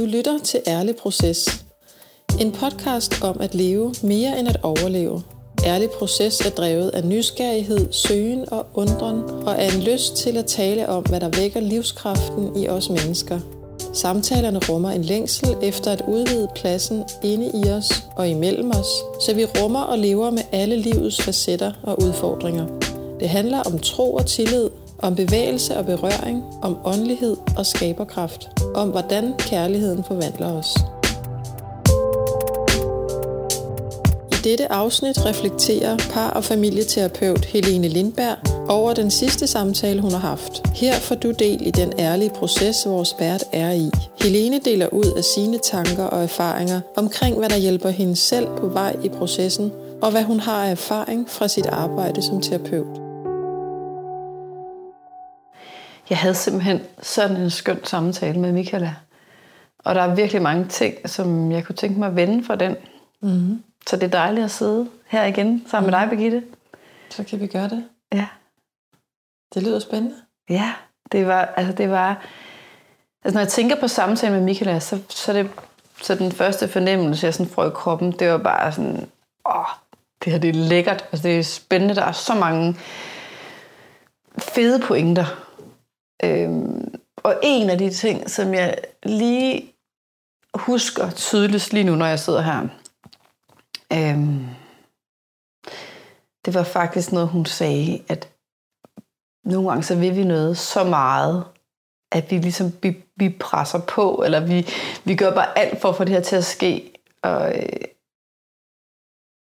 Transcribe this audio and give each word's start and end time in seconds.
Du 0.00 0.04
lytter 0.04 0.38
til 0.44 0.60
Ærlig 0.66 0.96
Proces. 0.96 1.64
En 2.40 2.52
podcast 2.52 3.22
om 3.22 3.40
at 3.40 3.54
leve 3.54 3.94
mere 4.02 4.38
end 4.38 4.48
at 4.48 4.56
overleve. 4.62 5.22
Ærlig 5.64 5.90
Proces 5.90 6.40
er 6.40 6.50
drevet 6.50 6.90
af 6.90 7.04
nysgerrighed, 7.04 7.92
søgen 7.92 8.52
og 8.52 8.66
undren, 8.74 9.22
og 9.22 9.54
er 9.58 9.70
en 9.70 9.82
lyst 9.82 10.16
til 10.16 10.36
at 10.36 10.46
tale 10.46 10.88
om, 10.88 11.02
hvad 11.02 11.20
der 11.20 11.28
vækker 11.28 11.60
livskraften 11.60 12.56
i 12.56 12.68
os 12.68 12.90
mennesker. 12.90 13.40
Samtalerne 13.92 14.60
rummer 14.68 14.90
en 14.90 15.02
længsel 15.02 15.56
efter 15.62 15.90
at 15.90 16.02
udvide 16.08 16.48
pladsen 16.54 17.04
inde 17.24 17.50
i 17.64 17.70
os 17.70 18.04
og 18.16 18.28
imellem 18.28 18.70
os, 18.70 19.22
så 19.24 19.34
vi 19.34 19.44
rummer 19.44 19.82
og 19.82 19.98
lever 19.98 20.30
med 20.30 20.42
alle 20.52 20.76
livets 20.76 21.22
facetter 21.22 21.72
og 21.82 22.02
udfordringer. 22.02 22.66
Det 23.20 23.28
handler 23.28 23.62
om 23.62 23.78
tro 23.78 24.14
og 24.14 24.26
tillid, 24.26 24.70
om 24.98 25.14
bevægelse 25.14 25.76
og 25.76 25.86
berøring, 25.86 26.44
om 26.62 26.78
åndelighed 26.84 27.36
og 27.56 27.66
skaberkraft, 27.66 28.59
om 28.74 28.88
hvordan 28.88 29.34
kærligheden 29.38 30.04
forvandler 30.04 30.52
os. 30.52 30.74
I 34.32 34.42
dette 34.44 34.72
afsnit 34.72 35.26
reflekterer 35.26 35.96
par- 35.96 36.30
og 36.30 36.44
familieterapeut 36.44 37.44
Helene 37.44 37.88
Lindberg 37.88 38.36
over 38.68 38.94
den 38.94 39.10
sidste 39.10 39.46
samtale, 39.46 40.00
hun 40.00 40.10
har 40.10 40.18
haft. 40.18 40.68
Her 40.74 40.94
får 40.94 41.14
du 41.14 41.30
del 41.30 41.66
i 41.66 41.70
den 41.70 41.92
ærlige 41.98 42.30
proces, 42.30 42.76
vores 42.86 43.14
vært 43.18 43.44
er 43.52 43.70
i. 43.72 43.90
Helene 44.22 44.60
deler 44.64 44.88
ud 44.92 45.12
af 45.16 45.24
sine 45.24 45.58
tanker 45.58 46.04
og 46.04 46.22
erfaringer 46.22 46.80
omkring, 46.96 47.38
hvad 47.38 47.48
der 47.48 47.56
hjælper 47.56 47.88
hende 47.88 48.16
selv 48.16 48.46
på 48.58 48.66
vej 48.66 48.96
i 49.04 49.08
processen, 49.08 49.72
og 50.02 50.10
hvad 50.10 50.22
hun 50.22 50.40
har 50.40 50.64
af 50.64 50.70
erfaring 50.70 51.30
fra 51.30 51.48
sit 51.48 51.66
arbejde 51.66 52.22
som 52.22 52.40
terapeut. 52.40 53.09
Jeg 56.10 56.18
havde 56.18 56.34
simpelthen 56.34 56.80
sådan 57.02 57.36
en 57.36 57.50
skøn 57.50 57.84
samtale 57.84 58.38
med 58.40 58.52
Michaela. 58.52 58.94
Og 59.78 59.94
der 59.94 60.02
er 60.02 60.14
virkelig 60.14 60.42
mange 60.42 60.64
ting, 60.64 61.10
som 61.10 61.52
jeg 61.52 61.64
kunne 61.64 61.76
tænke 61.76 61.98
mig 61.98 62.08
at 62.08 62.16
vende 62.16 62.44
fra 62.44 62.56
den. 62.56 62.76
Mm-hmm. 63.22 63.64
Så 63.86 63.96
det 63.96 64.02
er 64.02 64.08
dejligt 64.08 64.44
at 64.44 64.50
sidde 64.50 64.88
her 65.06 65.24
igen 65.24 65.64
sammen 65.66 65.90
mm. 65.90 65.92
med 65.92 66.00
dig, 66.00 66.10
Birgitte. 66.10 66.42
Så 67.10 67.24
kan 67.24 67.40
vi 67.40 67.46
gøre 67.46 67.68
det. 67.68 67.84
Ja. 68.12 68.26
Det 69.54 69.62
lyder 69.62 69.78
spændende. 69.78 70.16
Ja, 70.48 70.72
det 71.12 71.26
var, 71.26 71.44
altså 71.56 71.72
det 71.72 71.90
var, 71.90 72.26
altså 73.24 73.34
når 73.34 73.40
jeg 73.40 73.48
tænker 73.48 73.80
på 73.80 73.88
samtalen 73.88 74.36
med 74.36 74.44
Michaela, 74.44 74.80
så, 74.80 74.98
så, 75.08 75.32
det, 75.32 75.50
så 76.02 76.14
den 76.14 76.32
første 76.32 76.68
fornemmelse, 76.68 77.26
jeg 77.26 77.34
sådan 77.34 77.52
får 77.52 77.66
i 77.66 77.70
kroppen, 77.74 78.12
det 78.12 78.30
var 78.30 78.38
bare 78.38 78.72
sådan, 78.72 79.10
åh, 79.46 79.64
det 80.24 80.32
her 80.32 80.40
det 80.40 80.50
er 80.50 80.68
lækkert, 80.68 81.04
altså 81.12 81.28
det 81.28 81.38
er 81.38 81.42
spændende, 81.42 81.94
der 81.94 82.04
er 82.04 82.12
så 82.12 82.34
mange 82.34 82.76
fede 84.38 84.80
pointer. 84.80 85.49
Øhm, 86.24 86.94
og 87.16 87.40
en 87.42 87.70
af 87.70 87.78
de 87.78 87.90
ting, 87.90 88.30
som 88.30 88.54
jeg 88.54 88.78
lige 89.02 89.74
husker 90.54 91.10
tydeligst 91.10 91.72
lige 91.72 91.84
nu, 91.84 91.94
når 91.94 92.06
jeg 92.06 92.18
sidder 92.18 92.40
her, 92.40 92.68
øhm, 93.92 94.46
det 96.44 96.54
var 96.54 96.62
faktisk 96.62 97.12
noget, 97.12 97.28
hun 97.28 97.46
sagde, 97.46 98.02
at 98.08 98.32
nogle 99.44 99.68
gange 99.68 99.82
så 99.82 99.96
vil 99.96 100.16
vi 100.16 100.24
noget 100.24 100.58
så 100.58 100.84
meget, 100.84 101.44
at 102.12 102.30
vi 102.30 102.38
ligesom 102.38 102.72
vi, 102.82 103.04
vi 103.16 103.28
presser 103.28 103.80
på, 103.88 104.22
eller 104.24 104.40
vi, 104.40 104.66
vi 105.04 105.16
gør 105.16 105.34
bare 105.34 105.58
alt 105.58 105.80
for 105.80 105.88
at 105.88 105.96
få 105.96 106.04
det 106.04 106.12
her 106.12 106.20
til 106.20 106.36
at 106.36 106.44
ske. 106.44 106.92
Og, 107.22 107.58
øh, 107.58 107.84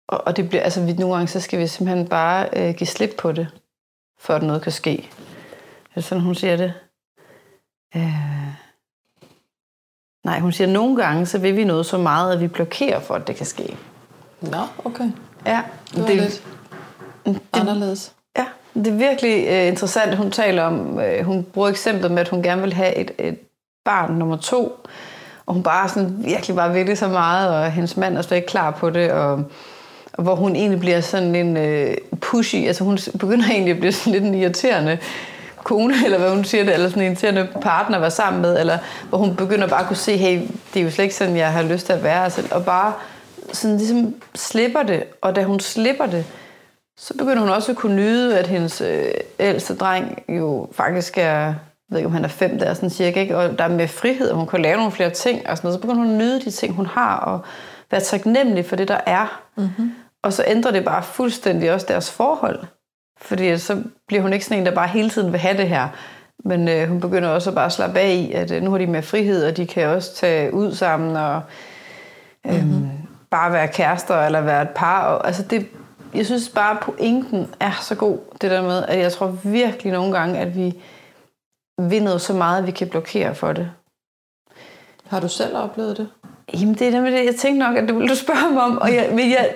og, 0.09 0.27
og 0.27 0.37
det 0.37 0.49
bliver, 0.49 0.63
altså 0.63 0.85
vi, 0.85 0.93
nogle 0.93 1.15
gange 1.15 1.27
så 1.27 1.39
skal 1.39 1.59
vi 1.59 1.67
simpelthen 1.67 2.07
bare 2.07 2.49
øh, 2.53 2.75
give 2.75 2.87
slip 2.87 3.15
på 3.17 3.31
det, 3.31 3.47
for 4.19 4.33
at 4.33 4.43
noget 4.43 4.61
kan 4.61 4.71
ske. 4.71 5.09
Er 5.91 5.95
det 5.95 6.03
sådan, 6.03 6.23
hun 6.23 6.35
siger 6.35 6.57
det? 6.57 6.73
Øh... 7.95 8.01
Nej, 10.25 10.39
hun 10.39 10.51
siger, 10.51 10.67
at 10.67 10.73
nogle 10.73 10.95
gange 10.95 11.25
så 11.25 11.37
vil 11.37 11.55
vi 11.55 11.63
noget 11.63 11.85
så 11.85 11.97
meget, 11.97 12.33
at 12.33 12.41
vi 12.41 12.47
blokerer 12.47 12.99
for, 12.99 13.13
at 13.13 13.27
det 13.27 13.35
kan 13.35 13.45
ske. 13.45 13.77
Nå, 14.41 14.57
okay. 14.85 15.11
Ja. 15.45 15.61
Det 15.91 16.01
var 16.01 16.07
det, 16.07 16.15
lidt 16.17 16.43
det, 17.25 17.39
anderledes. 17.53 18.13
Ja, 18.37 18.45
det 18.73 18.87
er 18.87 18.91
virkelig 18.91 19.47
uh, 19.47 19.67
interessant, 19.67 20.15
hun 20.15 20.31
taler 20.31 20.63
om, 20.63 20.97
uh, 20.97 21.25
hun 21.25 21.43
bruger 21.43 21.69
eksemplet 21.69 22.11
med, 22.11 22.19
at 22.19 22.29
hun 22.29 22.43
gerne 22.43 22.61
vil 22.61 22.73
have 22.73 22.95
et, 22.95 23.11
et 23.19 23.39
barn 23.85 24.13
nummer 24.13 24.37
to, 24.37 24.85
og 25.45 25.53
hun 25.53 25.63
bare 25.63 25.89
sådan 25.89 26.25
virkelig 26.25 26.55
bare 26.55 26.73
vil 26.73 26.87
det 26.87 26.97
så 26.97 27.07
meget, 27.07 27.49
og 27.49 27.71
hendes 27.71 27.97
mand 27.97 28.17
er 28.17 28.21
slet 28.21 28.37
ikke 28.37 28.47
klar 28.47 28.71
på 28.71 28.89
det, 28.89 29.11
og, 29.11 29.43
og 30.13 30.23
hvor 30.23 30.35
hun 30.35 30.55
egentlig 30.55 30.79
bliver 30.79 31.01
sådan 31.01 31.35
en 31.35 31.57
uh, 31.57 32.19
pushy, 32.19 32.67
altså 32.67 32.83
hun 32.83 32.97
begynder 33.19 33.45
egentlig 33.51 33.73
at 33.73 33.79
blive 33.79 33.91
sådan 33.91 34.13
lidt 34.13 34.23
en 34.23 34.35
irriterende 34.35 34.97
kone, 35.63 35.93
eller 36.05 36.17
hvad 36.17 36.29
hun 36.29 36.43
siger 36.43 36.63
det, 36.63 36.73
eller 36.73 36.89
sådan 36.89 37.03
en 37.03 37.07
irriterende 37.07 37.47
partner 37.61 37.99
være 37.99 38.11
sammen 38.11 38.41
med, 38.41 38.59
eller 38.59 38.77
hvor 39.09 39.17
hun 39.17 39.35
begynder 39.35 39.67
bare 39.67 39.81
at 39.81 39.87
kunne 39.87 39.95
se, 39.95 40.17
hey, 40.17 40.41
det 40.73 40.79
er 40.79 40.83
jo 40.83 40.91
slet 40.91 41.03
ikke 41.03 41.15
sådan, 41.15 41.37
jeg 41.37 41.53
har 41.53 41.63
lyst 41.63 41.85
til 41.85 41.93
at 41.93 42.03
være, 42.03 42.23
altså, 42.23 42.47
og 42.51 42.65
bare 42.65 42.93
sådan 43.53 43.77
ligesom 43.77 44.15
slipper 44.35 44.83
det, 44.83 45.03
og 45.21 45.35
da 45.35 45.43
hun 45.43 45.59
slipper 45.59 46.05
det, 46.05 46.25
så 46.97 47.13
begynder 47.17 47.39
hun 47.39 47.49
også 47.49 47.71
at 47.71 47.77
kunne 47.77 47.95
nyde, 47.95 48.39
at 48.39 48.47
hendes 48.47 48.81
øh, 48.81 49.11
ældste 49.39 49.75
dreng 49.75 50.23
jo 50.29 50.67
faktisk 50.71 51.17
er, 51.17 51.21
jeg 51.21 51.55
ved 51.89 51.97
ikke 51.97 52.07
om 52.07 52.13
han 52.13 52.23
er 52.23 52.29
fem 52.29 52.59
der, 52.59 52.73
sådan 52.73 52.89
cirka, 52.89 53.21
ikke? 53.21 53.37
og 53.37 53.59
der 53.59 53.63
er 53.63 53.69
med 53.69 53.87
frihed, 53.87 54.29
og 54.29 54.37
hun 54.37 54.47
kan 54.47 54.61
lave 54.61 54.77
nogle 54.77 54.91
flere 54.91 55.09
ting, 55.09 55.49
og 55.49 55.57
sådan 55.57 55.67
noget. 55.67 55.75
så 55.75 55.81
begynder 55.81 56.01
hun 56.03 56.11
at 56.11 56.17
nyde 56.17 56.41
de 56.41 56.51
ting, 56.51 56.73
hun 56.73 56.85
har, 56.85 57.17
og 57.17 57.39
være 57.91 58.01
taknemmelig 58.01 58.65
for 58.65 58.75
det, 58.75 58.87
der 58.87 58.99
er. 59.05 59.41
Mm-hmm. 59.57 59.91
Og 60.23 60.33
så 60.33 60.43
ændrer 60.47 60.71
det 60.71 60.85
bare 60.85 61.03
fuldstændig 61.03 61.73
også 61.73 61.85
deres 61.89 62.11
forhold. 62.11 62.59
Fordi 63.21 63.57
så 63.57 63.83
bliver 64.07 64.21
hun 64.21 64.33
ikke 64.33 64.45
sådan 64.45 64.59
en, 64.59 64.65
der 64.65 64.75
bare 64.75 64.87
hele 64.87 65.09
tiden 65.09 65.31
vil 65.31 65.39
have 65.39 65.57
det 65.57 65.69
her. 65.69 65.87
Men 66.45 66.67
øh, 66.67 66.89
hun 66.89 66.99
begynder 66.99 67.29
også 67.29 67.49
at 67.49 67.55
bare 67.55 67.69
slappe 67.69 67.99
af 67.99 68.13
i, 68.13 68.31
at 68.31 68.51
øh, 68.51 68.63
nu 68.63 68.71
har 68.71 68.77
de 68.77 68.87
mere 68.87 69.01
frihed, 69.01 69.47
og 69.47 69.57
de 69.57 69.67
kan 69.67 69.87
også 69.87 70.15
tage 70.15 70.53
ud 70.53 70.71
sammen 70.73 71.15
og 71.15 71.41
øh, 72.47 72.63
mm-hmm. 72.63 72.89
bare 73.31 73.53
være 73.53 73.67
kærester 73.67 74.21
eller 74.21 74.41
være 74.41 74.61
et 74.61 74.69
par. 74.69 75.03
Og, 75.03 75.27
altså 75.27 75.43
det, 75.43 75.67
jeg 76.13 76.25
synes 76.25 76.49
bare, 76.49 76.71
at 76.71 76.79
pointen 76.79 77.47
er 77.59 77.71
så 77.81 77.95
god, 77.95 78.19
det 78.41 78.51
der 78.51 78.61
med, 78.61 78.83
at 78.83 78.99
jeg 78.99 79.11
tror 79.11 79.27
virkelig 79.43 79.93
nogle 79.93 80.17
gange, 80.17 80.39
at 80.39 80.55
vi 80.55 80.81
vinder 81.79 82.17
så 82.17 82.33
meget, 82.33 82.57
at 82.57 82.67
vi 82.67 82.71
kan 82.71 82.89
blokere 82.89 83.35
for 83.35 83.53
det. 83.53 83.71
Har 85.07 85.19
du 85.19 85.27
selv 85.27 85.57
oplevet 85.57 85.97
det? 85.97 86.09
Jamen, 86.53 86.73
det 86.73 86.87
er 86.87 86.91
nemlig 86.91 87.13
det, 87.13 87.25
jeg 87.25 87.35
tænkte 87.35 87.59
nok, 87.59 87.77
at 87.77 87.89
du 87.89 87.93
ville 87.93 88.09
du 88.09 88.15
spørge 88.15 88.53
mig 88.53 88.63
om. 88.63 88.77
Og 88.77 88.93
jeg, 88.95 89.09
men 89.11 89.31
jeg, 89.31 89.53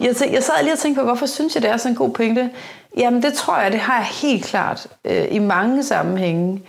jeg, 0.00 0.16
tænkte, 0.16 0.34
jeg 0.34 0.42
sad 0.42 0.54
lige 0.62 0.72
og 0.72 0.78
tænkte 0.78 1.00
på, 1.00 1.04
hvorfor 1.04 1.26
synes 1.26 1.54
jeg, 1.54 1.62
det 1.62 1.70
er 1.70 1.76
sådan 1.76 1.92
en 1.92 1.96
god 1.96 2.10
pointe? 2.10 2.50
Jamen, 2.96 3.22
det 3.22 3.34
tror 3.34 3.58
jeg, 3.58 3.72
det 3.72 3.80
har 3.80 3.96
jeg 3.96 4.06
helt 4.06 4.44
klart 4.44 4.86
øh, 5.04 5.26
i 5.30 5.38
mange 5.38 5.82
sammenhænge. 5.82 6.62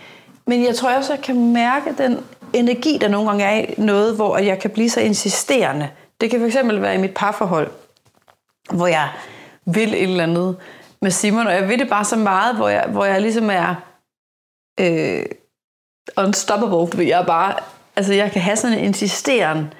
Men 0.46 0.64
jeg 0.64 0.74
tror 0.76 0.90
også, 0.90 1.12
jeg 1.12 1.22
kan 1.22 1.52
mærke 1.52 1.94
den 1.98 2.18
energi, 2.52 2.98
der 3.00 3.08
nogle 3.08 3.28
gange 3.28 3.44
er 3.44 3.58
i 3.58 3.74
noget, 3.78 4.16
hvor 4.16 4.38
jeg 4.38 4.58
kan 4.58 4.70
blive 4.70 4.90
så 4.90 5.00
insisterende. 5.00 5.88
Det 6.20 6.30
kan 6.30 6.50
fx 6.50 6.56
være 6.64 6.94
i 6.94 6.98
mit 6.98 7.14
parforhold, 7.14 7.70
hvor 8.72 8.86
jeg 8.86 9.08
vil 9.64 9.94
et 9.94 10.02
eller 10.02 10.22
andet 10.22 10.56
med 11.02 11.10
Simon, 11.10 11.46
og 11.46 11.52
jeg 11.52 11.68
vil 11.68 11.78
det 11.78 11.88
bare 11.88 12.04
så 12.04 12.16
meget, 12.16 12.56
hvor 12.56 12.68
jeg, 12.68 12.84
hvor 12.88 13.04
jeg 13.04 13.20
ligesom 13.20 13.50
er 13.50 13.74
øh, 14.80 15.24
unstoppable, 16.16 16.90
fordi 16.90 17.08
jeg 17.08 17.24
bare 17.26 17.54
Altså, 17.98 18.14
jeg 18.14 18.32
kan 18.32 18.42
have 18.42 18.56
sådan 18.56 18.78
en 18.78 18.84
insisteren. 18.84 19.72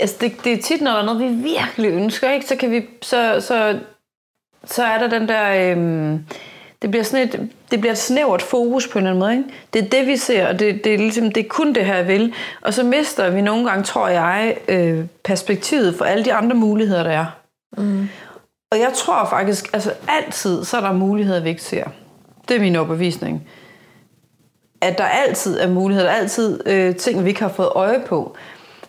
Altså, 0.00 0.16
det, 0.20 0.44
det 0.44 0.52
er 0.52 0.62
tit, 0.62 0.80
når 0.80 0.90
der 0.90 0.98
er 0.98 1.04
noget, 1.04 1.20
vi 1.20 1.28
virkelig 1.28 1.90
ønsker, 1.90 2.30
ikke? 2.30 2.46
Så, 2.46 2.56
kan 2.56 2.70
vi, 2.70 2.82
så, 3.02 3.40
så, 3.40 3.78
så 4.64 4.84
er 4.84 4.98
der 4.98 5.08
den 5.08 5.28
der... 5.28 5.70
Øhm, 5.70 6.26
det 6.82 6.90
bliver, 6.90 7.04
sådan 7.04 7.28
et, 7.28 7.50
det 7.70 7.80
bliver 7.80 7.92
et 7.92 7.98
snævert 7.98 8.42
fokus 8.42 8.88
på 8.88 8.98
en 8.98 9.06
eller 9.06 9.10
anden 9.10 9.20
måde. 9.20 9.32
Ikke? 9.32 9.58
Det 9.72 9.84
er 9.84 9.88
det, 9.98 10.06
vi 10.06 10.16
ser, 10.16 10.48
og 10.48 10.58
det, 10.58 10.84
det, 10.84 10.94
er 10.94 10.98
ligesom, 10.98 11.32
det 11.32 11.44
er 11.44 11.48
kun 11.48 11.72
det 11.72 11.86
her, 11.86 11.96
jeg 11.96 12.08
vil. 12.08 12.34
Og 12.62 12.74
så 12.74 12.82
mister 12.82 13.30
vi 13.30 13.40
nogle 13.40 13.68
gange, 13.68 13.84
tror 13.84 14.08
jeg, 14.08 14.56
øh, 14.68 15.04
perspektivet 15.24 15.94
for 15.94 16.04
alle 16.04 16.24
de 16.24 16.32
andre 16.34 16.56
muligheder, 16.56 17.02
der 17.02 17.10
er. 17.10 17.26
Mm. 17.78 18.08
Og 18.72 18.78
jeg 18.78 18.92
tror 18.94 19.26
faktisk, 19.30 19.70
altså 19.72 19.92
altid, 20.08 20.64
så 20.64 20.76
er 20.76 20.80
der 20.80 20.92
muligheder, 20.92 21.40
vi 21.40 21.48
ikke 21.48 21.62
ser. 21.62 21.84
Det 22.48 22.56
er 22.56 22.60
min 22.60 22.76
overbevisning 22.76 23.48
at 24.80 24.98
der 24.98 25.04
altid 25.04 25.60
er 25.60 25.68
muligheder, 25.68 26.08
der 26.08 26.14
er 26.14 26.20
altid 26.20 26.60
øh, 26.66 26.96
ting, 26.96 27.24
vi 27.24 27.28
ikke 27.28 27.42
har 27.42 27.48
fået 27.48 27.68
øje 27.74 28.00
på. 28.06 28.36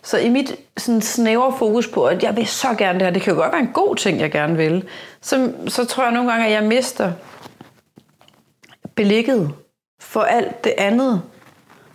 Så 0.02 0.18
i 0.18 0.28
mit 0.28 0.56
sådan, 0.76 1.02
snævre 1.02 1.54
fokus 1.58 1.88
på, 1.88 2.04
at 2.04 2.22
jeg 2.22 2.36
vil 2.36 2.46
så 2.46 2.68
gerne 2.78 2.98
det 2.98 3.06
her, 3.06 3.12
det 3.12 3.22
kan 3.22 3.32
jo 3.32 3.40
godt 3.40 3.52
være 3.52 3.60
en 3.60 3.72
god 3.74 3.96
ting, 3.96 4.20
jeg 4.20 4.30
gerne 4.30 4.56
vil, 4.56 4.84
så, 5.20 5.52
så 5.68 5.84
tror 5.84 6.02
jeg 6.02 6.12
nogle 6.12 6.30
gange, 6.30 6.46
at 6.46 6.52
jeg 6.52 6.64
mister 6.64 7.12
belægget 8.94 9.52
for 10.00 10.20
alt 10.20 10.64
det 10.64 10.74
andet, 10.78 11.22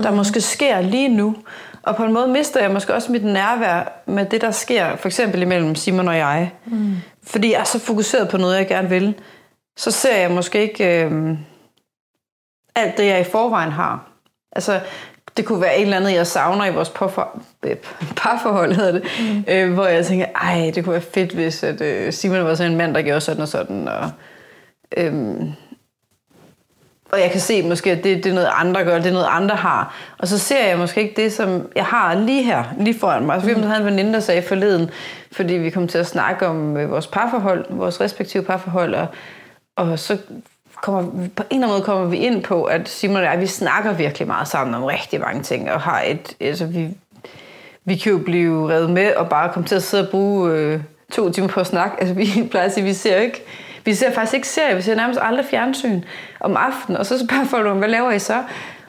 der 0.03 0.11
mm. 0.11 0.17
måske 0.17 0.41
sker 0.41 0.81
lige 0.81 1.09
nu. 1.09 1.35
Og 1.83 1.95
på 1.95 2.03
en 2.03 2.13
måde 2.13 2.27
mister 2.27 2.61
jeg 2.61 2.71
måske 2.71 2.93
også 2.93 3.11
mit 3.11 3.25
nærvær 3.25 4.01
med 4.05 4.25
det, 4.25 4.41
der 4.41 4.51
sker, 4.51 4.95
for 4.95 5.07
eksempel 5.07 5.41
imellem 5.41 5.75
Simon 5.75 6.07
og 6.07 6.17
jeg. 6.17 6.51
Mm. 6.65 6.95
Fordi 7.23 7.51
jeg 7.51 7.59
er 7.59 7.63
så 7.63 7.79
fokuseret 7.79 8.29
på 8.29 8.37
noget, 8.37 8.57
jeg 8.57 8.67
gerne 8.67 8.89
vil, 8.89 9.13
så 9.77 9.91
ser 9.91 10.17
jeg 10.17 10.31
måske 10.31 10.61
ikke... 10.61 11.03
Øh, 11.03 11.37
alt 12.75 12.97
det, 12.97 13.05
jeg 13.05 13.21
i 13.21 13.23
forvejen 13.23 13.71
har. 13.71 14.07
Altså, 14.51 14.79
det 15.37 15.45
kunne 15.45 15.61
være 15.61 15.77
et 15.77 15.81
eller 15.81 15.97
andet, 15.97 16.13
jeg 16.13 16.27
savner 16.27 16.65
i 16.65 16.73
vores 16.73 16.89
parforhold, 18.15 18.73
hedder 18.73 18.91
det, 18.91 19.03
mm. 19.19 19.43
øh, 19.47 19.73
hvor 19.73 19.85
jeg 19.85 20.05
tænker, 20.05 20.25
ej, 20.35 20.71
det 20.75 20.83
kunne 20.83 20.93
være 20.93 21.01
fedt, 21.01 21.31
hvis 21.31 21.63
at, 21.63 21.81
øh, 21.81 22.13
Simon 22.13 22.43
var 22.43 22.55
sådan 22.55 22.71
en 22.71 22.77
mand, 22.77 22.95
der 22.95 23.01
gjorde 23.01 23.21
sådan 23.21 23.41
og 23.41 23.47
sådan. 23.47 23.87
Og, 23.87 24.11
øhm, 24.97 25.51
og 27.11 27.21
jeg 27.21 27.31
kan 27.31 27.39
se 27.39 27.63
måske, 27.63 27.91
at 27.91 28.03
det, 28.03 28.23
det 28.23 28.29
er 28.29 28.33
noget 28.33 28.49
andre 28.53 28.83
gør, 28.83 28.97
det 28.97 29.07
er 29.07 29.13
noget 29.13 29.27
andre 29.29 29.55
har. 29.55 29.95
Og 30.17 30.27
så 30.27 30.37
ser 30.37 30.67
jeg 30.67 30.77
måske 30.77 31.01
ikke 31.01 31.21
det, 31.21 31.33
som 31.33 31.69
jeg 31.75 31.85
har 31.85 32.15
lige 32.15 32.43
her, 32.43 32.63
lige 32.79 32.99
foran 32.99 33.25
mig. 33.25 33.35
Altså, 33.35 33.53
vi 33.53 33.61
havde 33.61 33.79
en 33.79 33.85
veninde, 33.85 34.13
der 34.13 34.19
sagde 34.19 34.41
forleden, 34.41 34.89
fordi 35.31 35.53
vi 35.53 35.69
kom 35.69 35.87
til 35.87 35.97
at 35.97 36.07
snakke 36.07 36.47
om 36.47 36.77
øh, 36.77 36.91
vores 36.91 37.07
parforhold, 37.07 37.65
vores 37.69 38.01
respektive 38.01 38.43
parforhold, 38.43 38.95
og, 38.95 39.07
og 39.75 39.99
så 39.99 40.17
kommer, 40.81 41.01
på 41.35 41.43
en 41.49 41.55
eller 41.55 41.67
anden 41.67 41.69
måde 41.69 41.81
kommer 41.81 42.05
vi 42.05 42.17
ind 42.17 42.43
på, 42.43 42.63
at 42.63 42.89
Simon 42.89 43.17
og 43.17 43.23
jeg, 43.23 43.41
vi 43.41 43.47
snakker 43.47 43.93
virkelig 43.93 44.27
meget 44.27 44.47
sammen 44.47 44.75
om 44.75 44.83
rigtig 44.83 45.19
mange 45.19 45.43
ting, 45.43 45.71
og 45.71 45.81
har 45.81 46.01
et, 46.01 46.35
altså 46.39 46.65
vi, 46.65 46.89
vi 47.85 47.95
kan 47.95 48.11
jo 48.11 48.17
blive 48.17 48.69
revet 48.69 48.89
med 48.89 49.15
og 49.15 49.29
bare 49.29 49.53
komme 49.53 49.67
til 49.67 49.75
at 49.75 49.83
sidde 49.83 50.03
og 50.03 50.09
bruge 50.09 50.51
øh, 50.51 50.79
to 51.11 51.31
timer 51.31 51.47
på 51.47 51.59
at 51.59 51.67
snakke. 51.67 51.97
Altså 51.99 52.15
vi 52.15 52.27
plejer 52.51 52.65
at 52.65 52.73
sige, 52.73 52.83
vi 52.83 52.93
ser 52.93 53.17
ikke 53.17 53.45
vi 53.85 53.93
ser 53.93 54.11
faktisk 54.11 54.33
ikke 54.33 54.47
serier, 54.47 54.75
vi 54.75 54.81
ser 54.81 54.95
nærmest 54.95 55.19
aldrig 55.23 55.45
fjernsyn 55.45 56.01
om 56.39 56.57
aftenen, 56.57 56.97
og 56.97 57.05
så 57.05 57.25
spørger 57.25 57.45
folk 57.45 57.77
hvad 57.77 57.89
laver 57.89 58.11
I 58.11 58.19
så? 58.19 58.43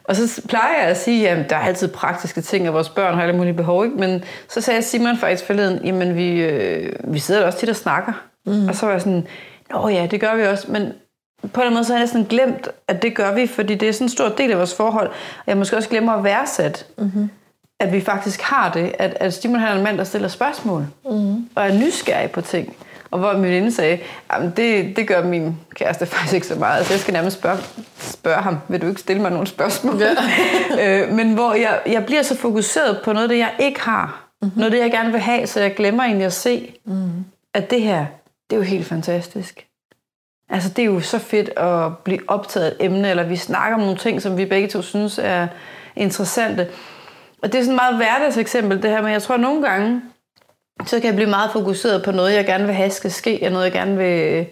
Og 0.04 0.16
så 0.16 0.42
plejer 0.48 0.80
jeg 0.80 0.88
at 0.88 0.96
sige, 0.96 1.28
at 1.28 1.50
der 1.50 1.56
er 1.56 1.60
altid 1.60 1.88
praktiske 1.88 2.40
ting, 2.40 2.68
og 2.68 2.74
vores 2.74 2.88
børn 2.88 3.14
har 3.14 3.22
alle 3.22 3.36
mulige 3.36 3.54
behov. 3.54 3.84
Ikke? 3.84 3.96
Men 3.96 4.24
så 4.48 4.60
sagde 4.60 4.82
Simon 4.82 5.16
faktisk 5.16 5.46
forleden, 5.46 5.84
jamen 5.84 6.16
vi, 6.16 6.42
øh, 6.42 6.92
vi 7.04 7.18
sidder 7.18 7.46
også 7.46 7.58
tit 7.58 7.68
og 7.68 7.76
snakker. 7.76 8.12
Mm. 8.46 8.68
Og 8.68 8.74
så 8.74 8.86
var 8.86 8.92
jeg 8.92 9.00
sådan, 9.00 9.26
nå 9.72 9.88
ja, 9.88 10.06
det 10.10 10.20
gør 10.20 10.34
vi 10.34 10.42
også. 10.42 10.72
Men 10.72 10.92
på 11.52 11.62
en 11.62 11.72
måde 11.72 11.84
så 11.84 11.92
har 11.92 11.98
jeg 11.98 12.02
næsten 12.02 12.24
glemt, 12.24 12.68
at 12.88 13.02
det 13.02 13.14
gør 13.14 13.34
vi, 13.34 13.46
fordi 13.46 13.74
det 13.74 13.88
er 13.88 13.92
sådan 13.92 14.04
en 14.04 14.08
stor 14.08 14.28
del 14.28 14.50
af 14.50 14.58
vores 14.58 14.74
forhold. 14.74 15.08
Og 15.08 15.44
jeg 15.46 15.56
måske 15.56 15.76
også 15.76 15.88
glemmer 15.88 16.12
at 16.12 16.24
værdsætte, 16.24 16.84
mm-hmm. 16.98 17.30
at 17.80 17.92
vi 17.92 18.00
faktisk 18.00 18.40
har 18.40 18.72
det. 18.72 18.92
At, 18.98 19.16
at 19.20 19.34
Simon 19.34 19.60
er 19.60 19.74
en 19.74 19.82
mand, 19.82 19.98
der 19.98 20.04
stiller 20.04 20.28
spørgsmål. 20.28 20.86
Mm-hmm. 21.10 21.48
Og 21.54 21.68
er 21.68 21.78
nysgerrig 21.78 22.30
på 22.30 22.40
ting. 22.40 22.76
Og 23.10 23.18
hvor 23.18 23.32
min 23.32 23.42
veninde 23.42 23.72
sagde, 23.72 23.98
at 24.30 24.56
det, 24.56 24.96
det 24.96 25.08
gør 25.08 25.24
min 25.24 25.56
kæreste 25.74 26.06
faktisk 26.16 26.34
ikke 26.34 26.46
så 26.46 26.54
meget. 26.54 26.78
Altså, 26.78 26.92
jeg 26.92 27.00
skal 27.00 27.12
nærmest 27.12 27.38
spørge, 27.38 27.58
spørge 27.98 28.42
ham, 28.42 28.58
vil 28.68 28.82
du 28.82 28.88
ikke 28.88 29.00
stille 29.00 29.22
mig 29.22 29.30
nogle 29.30 29.46
spørgsmål? 29.46 30.02
Ja. 30.02 30.14
øh, 31.02 31.12
men 31.12 31.34
hvor 31.34 31.54
jeg, 31.54 31.80
jeg 31.86 32.06
bliver 32.06 32.22
så 32.22 32.36
fokuseret 32.36 33.00
på 33.04 33.12
noget, 33.12 33.30
det 33.30 33.38
jeg 33.38 33.52
ikke 33.58 33.80
har. 33.80 34.28
Mm-hmm. 34.42 34.58
Noget, 34.58 34.72
det 34.72 34.78
jeg 34.78 34.90
gerne 34.90 35.12
vil 35.12 35.20
have, 35.20 35.46
så 35.46 35.60
jeg 35.60 35.74
glemmer 35.74 36.02
egentlig 36.02 36.26
at 36.26 36.32
se, 36.32 36.74
mm-hmm. 36.84 37.24
at 37.54 37.70
det 37.70 37.82
her, 37.82 38.06
det 38.50 38.56
er 38.56 38.60
jo 38.60 38.62
helt 38.62 38.86
fantastisk. 38.86 39.66
Altså, 40.50 40.68
det 40.68 40.82
er 40.82 40.86
jo 40.86 41.00
så 41.00 41.18
fedt 41.18 41.48
at 41.48 41.98
blive 42.04 42.20
optaget 42.28 42.66
af 42.66 42.70
et 42.70 42.84
emne, 42.84 43.10
eller 43.10 43.22
vi 43.22 43.36
snakker 43.36 43.74
om 43.74 43.80
nogle 43.80 43.96
ting, 43.96 44.22
som 44.22 44.36
vi 44.36 44.44
begge 44.44 44.68
to 44.68 44.82
synes 44.82 45.20
er 45.22 45.46
interessante. 45.96 46.68
Og 47.42 47.52
det 47.52 47.58
er 47.58 47.62
sådan 47.62 47.74
et 47.74 47.82
meget 47.82 47.96
hverdagseksempel, 47.96 48.82
det 48.82 48.90
her, 48.90 49.02
men 49.02 49.12
jeg 49.12 49.22
tror 49.22 49.34
at 49.34 49.40
nogle 49.40 49.68
gange, 49.68 50.02
så 50.86 50.96
kan 51.00 51.06
jeg 51.06 51.14
blive 51.14 51.30
meget 51.30 51.50
fokuseret 51.52 52.02
på 52.04 52.12
noget, 52.12 52.34
jeg 52.34 52.46
gerne 52.46 52.64
vil 52.64 52.74
have 52.74 52.90
skal 52.90 53.10
ske, 53.10 53.40
og 53.42 53.52
noget, 53.52 53.64
jeg 53.64 53.72
gerne 53.72 53.96
vil, 53.96 54.46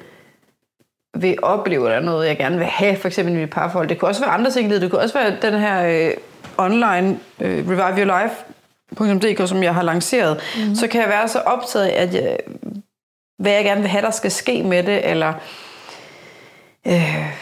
vil 1.14 1.38
opleve, 1.42 1.86
eller 1.86 2.00
noget, 2.00 2.28
jeg 2.28 2.36
gerne 2.36 2.58
vil 2.58 2.66
have, 2.66 2.96
for 2.96 3.08
eksempel 3.08 3.34
i 3.34 3.38
mit 3.38 3.50
parforhold. 3.50 3.88
Det 3.88 3.98
kunne 3.98 4.08
også 4.08 4.20
være 4.20 4.30
andre 4.30 4.50
ting, 4.50 4.70
det 4.70 4.90
kunne 4.90 5.00
også 5.00 5.18
være 5.18 5.36
den 5.42 5.54
her 5.60 5.86
øh, 5.86 6.14
online 6.58 7.18
øh, 7.40 7.68
Revive 7.68 8.06
Your 8.06 8.22
Life, 8.22 9.46
som 9.46 9.62
jeg 9.62 9.74
har 9.74 9.82
lanceret, 9.82 10.40
mm-hmm. 10.56 10.74
så 10.74 10.88
kan 10.88 11.00
jeg 11.00 11.08
være 11.08 11.28
så 11.28 11.38
optaget 11.38 11.86
af, 11.86 12.02
at 12.02 12.14
jeg, 12.14 12.38
hvad 13.38 13.52
jeg 13.52 13.64
gerne 13.64 13.80
vil 13.80 13.90
have, 13.90 14.02
der 14.02 14.10
skal 14.10 14.30
ske 14.30 14.62
med 14.62 14.82
det, 14.82 15.10
eller 15.10 15.32
øh, 16.86 17.34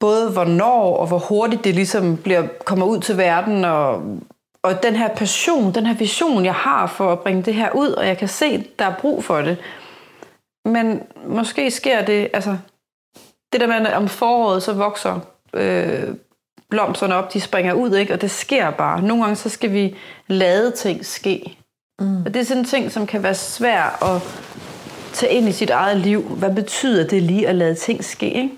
både 0.00 0.30
hvornår 0.30 0.96
og 0.96 1.06
hvor 1.06 1.18
hurtigt 1.18 1.64
det 1.64 1.74
ligesom 1.74 2.16
bliver, 2.16 2.46
kommer 2.64 2.86
ud 2.86 3.00
til 3.00 3.16
verden, 3.16 3.64
og 3.64 4.02
og 4.62 4.82
den 4.82 4.96
her 4.96 5.08
passion, 5.08 5.74
den 5.74 5.86
her 5.86 5.94
vision, 5.94 6.44
jeg 6.44 6.54
har 6.54 6.86
for 6.86 7.12
at 7.12 7.20
bringe 7.20 7.42
det 7.42 7.54
her 7.54 7.70
ud, 7.70 7.88
og 7.88 8.06
jeg 8.06 8.18
kan 8.18 8.28
se, 8.28 8.66
der 8.78 8.84
er 8.84 8.94
brug 9.00 9.24
for 9.24 9.40
det. 9.42 9.58
Men 10.64 11.02
måske 11.26 11.70
sker 11.70 12.04
det, 12.04 12.28
altså, 12.32 12.56
det 13.52 13.60
der 13.60 13.66
med, 13.66 13.86
at 13.86 13.94
om 13.94 14.08
foråret, 14.08 14.62
så 14.62 14.72
vokser 14.72 15.20
øh, 15.54 16.14
blomsterne 16.70 17.14
op, 17.14 17.32
de 17.32 17.40
springer 17.40 17.72
ud, 17.72 17.96
ikke? 17.96 18.12
og 18.12 18.20
det 18.20 18.30
sker 18.30 18.70
bare. 18.70 19.02
Nogle 19.02 19.22
gange, 19.22 19.36
så 19.36 19.48
skal 19.48 19.72
vi 19.72 19.96
lade 20.26 20.70
ting 20.70 21.06
ske. 21.06 21.58
Mm. 22.00 22.22
Og 22.26 22.34
det 22.34 22.40
er 22.40 22.44
sådan 22.44 22.62
en 22.62 22.68
ting, 22.68 22.92
som 22.92 23.06
kan 23.06 23.22
være 23.22 23.34
svær 23.34 24.04
at 24.14 24.22
tage 25.12 25.32
ind 25.32 25.48
i 25.48 25.52
sit 25.52 25.70
eget 25.70 25.96
liv. 25.96 26.22
Hvad 26.22 26.54
betyder 26.54 27.06
det 27.06 27.22
lige 27.22 27.48
at 27.48 27.54
lade 27.54 27.74
ting 27.74 28.04
ske? 28.04 28.30
Ikke? 28.30 28.50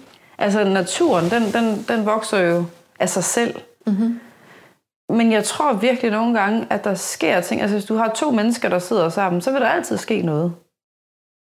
Altså 0.43 0.65
naturen, 0.65 1.31
den, 1.31 1.43
den, 1.53 1.85
den 1.89 2.07
vokser 2.07 2.39
jo 2.39 2.65
af 3.01 3.09
sig 3.09 3.25
selv. 3.25 3.61
Mm-hmm. 3.87 4.21
Men 5.09 5.33
jeg 5.33 5.45
tror 5.45 5.73
virkelig 5.73 6.11
nogle 6.11 6.41
gange, 6.41 6.67
at 6.71 6.85
der 6.85 6.95
sker 6.95 7.41
ting. 7.41 7.61
Altså 7.61 7.77
hvis 7.77 7.85
du 7.85 7.95
har 7.95 8.09
to 8.09 8.31
mennesker, 8.31 8.69
der 8.69 8.79
sidder 8.79 9.09
sammen, 9.09 9.43
så 9.43 9.53
vil 9.53 9.61
der 9.61 9.69
altid 9.69 9.97
ske 9.97 10.23
noget. 10.23 10.53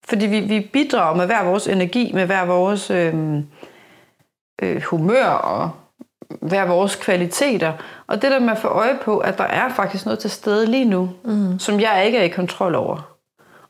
Fordi 0.09 0.27
vi, 0.27 0.41
vi 0.41 0.71
bidrager 0.73 1.17
med 1.17 1.27
hver 1.27 1.45
vores 1.45 1.69
energi, 1.69 2.13
med 2.13 2.27
hver 2.27 2.45
vores 2.45 2.91
øh, 2.91 3.15
øh, 4.63 4.83
humør 4.83 5.27
og 5.27 5.71
hver 6.43 6.67
vores 6.67 6.97
kvaliteter. 6.97 7.73
Og 8.07 8.23
det 8.23 8.31
der 8.31 8.41
med 8.41 8.51
at 8.51 8.59
få 8.59 8.69
øje 8.69 8.99
på, 9.03 9.19
at 9.19 9.39
der 9.39 9.45
er 9.45 9.69
faktisk 9.69 10.05
noget 10.05 10.19
til 10.19 10.31
stede 10.31 10.67
lige 10.67 10.85
nu, 10.85 11.11
mm. 11.25 11.59
som 11.59 11.81
jeg 11.81 12.07
ikke 12.07 12.19
er 12.19 12.23
i 12.23 12.29
kontrol 12.29 12.75
over. 12.75 13.17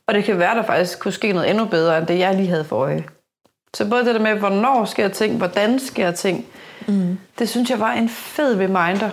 Og 0.07 0.13
det 0.13 0.23
kan 0.23 0.39
være, 0.39 0.51
at 0.51 0.57
der 0.57 0.63
faktisk 0.63 0.99
kunne 0.99 1.11
ske 1.11 1.33
noget 1.33 1.49
endnu 1.49 1.65
bedre, 1.65 1.97
end 1.97 2.07
det 2.07 2.19
jeg 2.19 2.35
lige 2.35 2.47
havde 2.47 2.65
for 2.65 2.75
øje. 2.75 3.05
Så 3.75 3.89
både 3.89 4.05
det 4.05 4.15
der 4.15 4.21
med, 4.21 4.35
hvornår 4.35 4.85
sker 4.85 5.07
ting, 5.07 5.37
hvordan 5.37 5.79
sker 5.79 6.11
ting, 6.11 6.45
mm. 6.87 7.19
det 7.39 7.49
synes 7.49 7.69
jeg 7.69 7.79
var 7.79 7.91
en 7.91 8.09
fed 8.09 8.59
reminder 8.59 9.09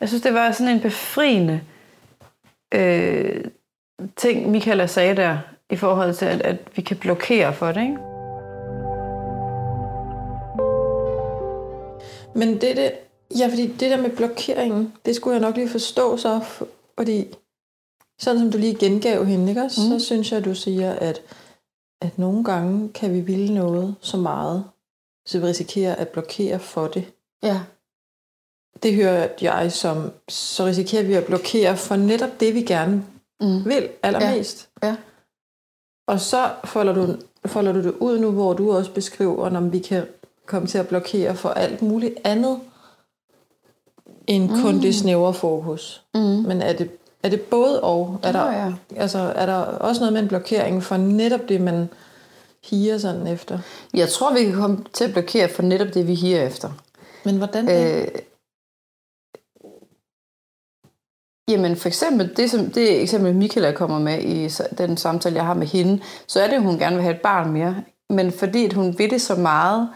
jeg 0.00 0.08
synes, 0.08 0.22
det 0.22 0.34
var 0.34 0.52
sådan 0.52 0.74
en 0.74 0.80
befriende 0.80 1.60
øh, 2.74 3.44
ting, 4.16 4.50
Michaela 4.50 4.86
sagde 4.86 5.16
der, 5.16 5.38
i 5.70 5.76
forhold 5.76 6.14
til, 6.14 6.26
at, 6.26 6.42
at 6.42 6.56
vi 6.76 6.82
kan 6.82 6.96
blokere 6.96 7.54
for 7.54 7.72
det, 7.72 7.82
ikke? 7.82 7.96
Men 12.34 12.60
det, 12.60 12.76
det, 12.76 12.92
ja, 13.38 13.46
fordi 13.46 13.66
det 13.66 13.90
der 13.90 14.02
med 14.02 14.10
blokeringen, 14.10 14.92
det 15.06 15.16
skulle 15.16 15.34
jeg 15.34 15.40
nok 15.40 15.56
lige 15.56 15.68
forstå 15.68 16.16
så, 16.16 16.40
fordi 16.98 17.26
sådan 18.18 18.40
som 18.40 18.50
du 18.50 18.58
lige 18.58 18.74
gengav 18.74 19.24
hende, 19.24 19.48
ikke? 19.48 19.62
Mm. 19.62 19.68
så 19.68 19.98
synes 19.98 20.32
jeg, 20.32 20.38
at 20.38 20.44
du 20.44 20.54
siger, 20.54 20.92
at, 20.92 21.22
at 22.00 22.18
nogle 22.18 22.44
gange 22.44 22.88
kan 22.88 23.14
vi 23.14 23.20
ville 23.20 23.54
noget 23.54 23.94
så 24.00 24.16
meget, 24.16 24.64
så 25.26 25.38
vi 25.38 25.46
risikerer 25.46 25.94
at 25.94 26.08
blokere 26.08 26.58
for 26.58 26.86
det. 26.86 27.12
Ja 27.42 27.60
det 28.82 28.94
hører 28.94 29.28
jeg 29.40 29.72
som, 29.72 30.10
så 30.28 30.64
risikerer 30.64 31.02
vi 31.02 31.14
at 31.14 31.24
blokere 31.24 31.76
for 31.76 31.96
netop 31.96 32.40
det, 32.40 32.54
vi 32.54 32.62
gerne 32.62 33.04
mm. 33.40 33.64
vil 33.64 33.88
allermest. 34.02 34.68
Ja. 34.82 34.88
ja. 34.88 34.96
Og 36.06 36.20
så 36.20 36.50
folder 36.64 36.92
du, 36.94 37.16
folder 37.46 37.72
du 37.72 37.82
det 37.82 37.94
ud 38.00 38.18
nu, 38.18 38.30
hvor 38.30 38.52
du 38.52 38.72
også 38.72 38.92
beskriver, 38.92 39.56
om 39.56 39.72
vi 39.72 39.78
kan 39.78 40.06
komme 40.46 40.68
til 40.68 40.78
at 40.78 40.88
blokere 40.88 41.36
for 41.36 41.48
alt 41.48 41.82
muligt 41.82 42.14
andet, 42.24 42.60
end 44.26 44.50
mm. 44.50 44.62
kun 44.62 44.82
det 44.82 44.94
snævre 44.94 45.34
fokus. 45.34 46.02
Mm. 46.14 46.20
Men 46.20 46.62
er 46.62 46.72
det, 46.72 46.90
er 47.22 47.28
det 47.28 47.40
både 47.40 47.82
og? 47.82 48.20
Er 48.22 48.32
der, 48.32 48.52
ja. 48.52 48.72
altså, 48.96 49.18
er 49.18 49.46
der 49.46 49.56
også 49.56 50.00
noget 50.00 50.12
med 50.12 50.22
en 50.22 50.28
blokering 50.28 50.82
for 50.82 50.96
netop 50.96 51.48
det, 51.48 51.60
man 51.60 51.88
higer 52.64 52.98
sådan 52.98 53.26
efter? 53.26 53.58
Jeg 53.94 54.08
tror, 54.08 54.34
vi 54.34 54.44
kan 54.44 54.54
komme 54.54 54.84
til 54.92 55.04
at 55.04 55.12
blokere 55.12 55.48
for 55.48 55.62
netop 55.62 55.94
det, 55.94 56.06
vi 56.06 56.14
higer 56.14 56.42
efter. 56.42 56.70
Men 57.24 57.36
hvordan 57.36 57.66
det? 57.66 58.02
Øh, 58.02 58.08
Jamen 61.48 61.76
for 61.76 61.88
eksempel, 61.88 62.36
det, 62.36 62.50
som, 62.50 62.70
det 62.70 63.02
eksempel 63.02 63.34
Michaela 63.34 63.72
kommer 63.72 63.98
med 63.98 64.22
i 64.22 64.48
den 64.78 64.96
samtale, 64.96 65.36
jeg 65.36 65.46
har 65.46 65.54
med 65.54 65.66
hende, 65.66 66.02
så 66.26 66.40
er 66.40 66.46
det, 66.46 66.54
at 66.54 66.62
hun 66.62 66.78
gerne 66.78 66.96
vil 66.96 67.02
have 67.02 67.14
et 67.14 67.20
barn 67.20 67.52
mere. 67.52 67.76
Men 68.10 68.32
fordi 68.32 68.64
at 68.64 68.72
hun 68.72 68.98
vil 68.98 69.10
det 69.10 69.22
så 69.22 69.34
meget, 69.34 69.88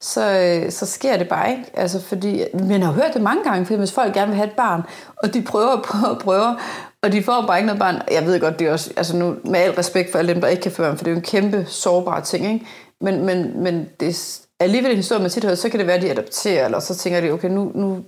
så, 0.00 0.40
øh, 0.40 0.72
så 0.72 0.86
sker 0.86 1.16
det 1.16 1.28
bare 1.28 1.50
ikke. 1.50 1.64
Altså 1.74 2.00
fordi, 2.00 2.44
man 2.54 2.82
har 2.82 2.92
hørt 2.92 3.14
det 3.14 3.22
mange 3.22 3.44
gange, 3.44 3.66
fordi 3.66 3.78
hvis 3.78 3.92
folk 3.92 4.14
gerne 4.14 4.26
vil 4.26 4.36
have 4.36 4.48
et 4.48 4.56
barn, 4.56 4.82
og 5.16 5.34
de 5.34 5.42
prøver 5.42 5.82
på 5.86 6.06
og 6.06 6.18
prøver, 6.18 6.54
og 7.02 7.12
de 7.12 7.22
får 7.22 7.44
bare 7.46 7.58
ikke 7.58 7.66
noget 7.66 7.80
barn. 7.80 8.02
Jeg 8.10 8.26
ved 8.26 8.40
godt, 8.40 8.58
det 8.58 8.66
er 8.66 8.72
også, 8.72 8.92
altså 8.96 9.16
nu, 9.16 9.36
med 9.44 9.60
al 9.60 9.70
respekt 9.70 10.12
for 10.12 10.18
alle 10.18 10.34
dem, 10.34 10.40
der 10.40 10.48
ikke 10.48 10.62
kan 10.62 10.72
få 10.72 10.82
børn, 10.82 10.96
for 10.96 11.04
det 11.04 11.10
er 11.10 11.14
jo 11.14 11.18
en 11.18 11.24
kæmpe 11.24 11.64
sårbar 11.66 12.20
ting, 12.20 12.52
ikke? 12.52 12.66
Men, 13.00 13.26
men, 13.26 13.62
men 13.62 13.88
det 14.00 14.08
er 14.08 14.64
alligevel 14.64 14.90
en 14.90 14.96
historie 14.96 15.22
man 15.22 15.30
tit, 15.30 15.58
så 15.58 15.68
kan 15.68 15.78
det 15.78 15.86
være, 15.86 15.96
at 15.96 16.02
de 16.02 16.10
adopterer, 16.10 16.64
eller 16.64 16.80
så 16.80 16.96
tænker 16.96 17.20
de, 17.20 17.30
okay, 17.30 17.48
nu, 17.48 17.72
nu 17.74 18.04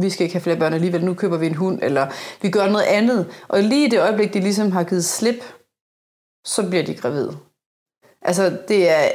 vi 0.00 0.10
skal 0.10 0.24
ikke 0.24 0.34
have 0.34 0.42
flere 0.42 0.56
børn 0.56 0.74
alligevel, 0.74 1.04
nu 1.04 1.14
køber 1.14 1.36
vi 1.36 1.46
en 1.46 1.54
hund, 1.54 1.78
eller 1.82 2.06
vi 2.42 2.50
gør 2.50 2.68
noget 2.68 2.84
andet. 2.84 3.26
Og 3.48 3.62
lige 3.62 3.86
i 3.86 3.90
det 3.90 4.00
øjeblik, 4.00 4.34
de 4.34 4.40
ligesom 4.40 4.72
har 4.72 4.84
givet 4.84 5.04
slip, 5.04 5.44
så 6.46 6.68
bliver 6.68 6.84
de 6.84 6.94
gravide. 6.94 7.36
Altså, 8.28 8.56
det 8.68 8.90
er, 8.90 9.08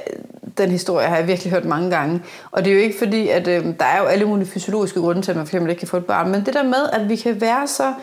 den 0.57 0.69
historie 0.71 1.07
har 1.07 1.17
jeg 1.17 1.27
virkelig 1.27 1.53
hørt 1.53 1.65
mange 1.65 1.89
gange. 1.89 2.23
Og 2.51 2.65
det 2.65 2.71
er 2.71 2.75
jo 2.75 2.81
ikke 2.81 2.97
fordi, 2.97 3.29
at 3.29 3.47
øh, 3.47 3.65
der 3.79 3.85
er 3.85 3.99
jo 4.01 4.05
alle 4.05 4.25
mulige 4.25 4.47
fysiologiske 4.47 4.99
grunde 4.99 5.21
til, 5.21 5.31
at 5.31 5.35
man 5.35 5.43
eksempel 5.43 5.69
ikke 5.69 5.79
kan 5.79 5.87
få 5.87 5.97
et 5.97 6.05
barn. 6.05 6.31
Men 6.31 6.45
det 6.45 6.53
der 6.53 6.63
med, 6.63 6.89
at 6.93 7.09
vi 7.09 7.15
kan 7.15 7.41
være 7.41 7.67
så 7.67 7.93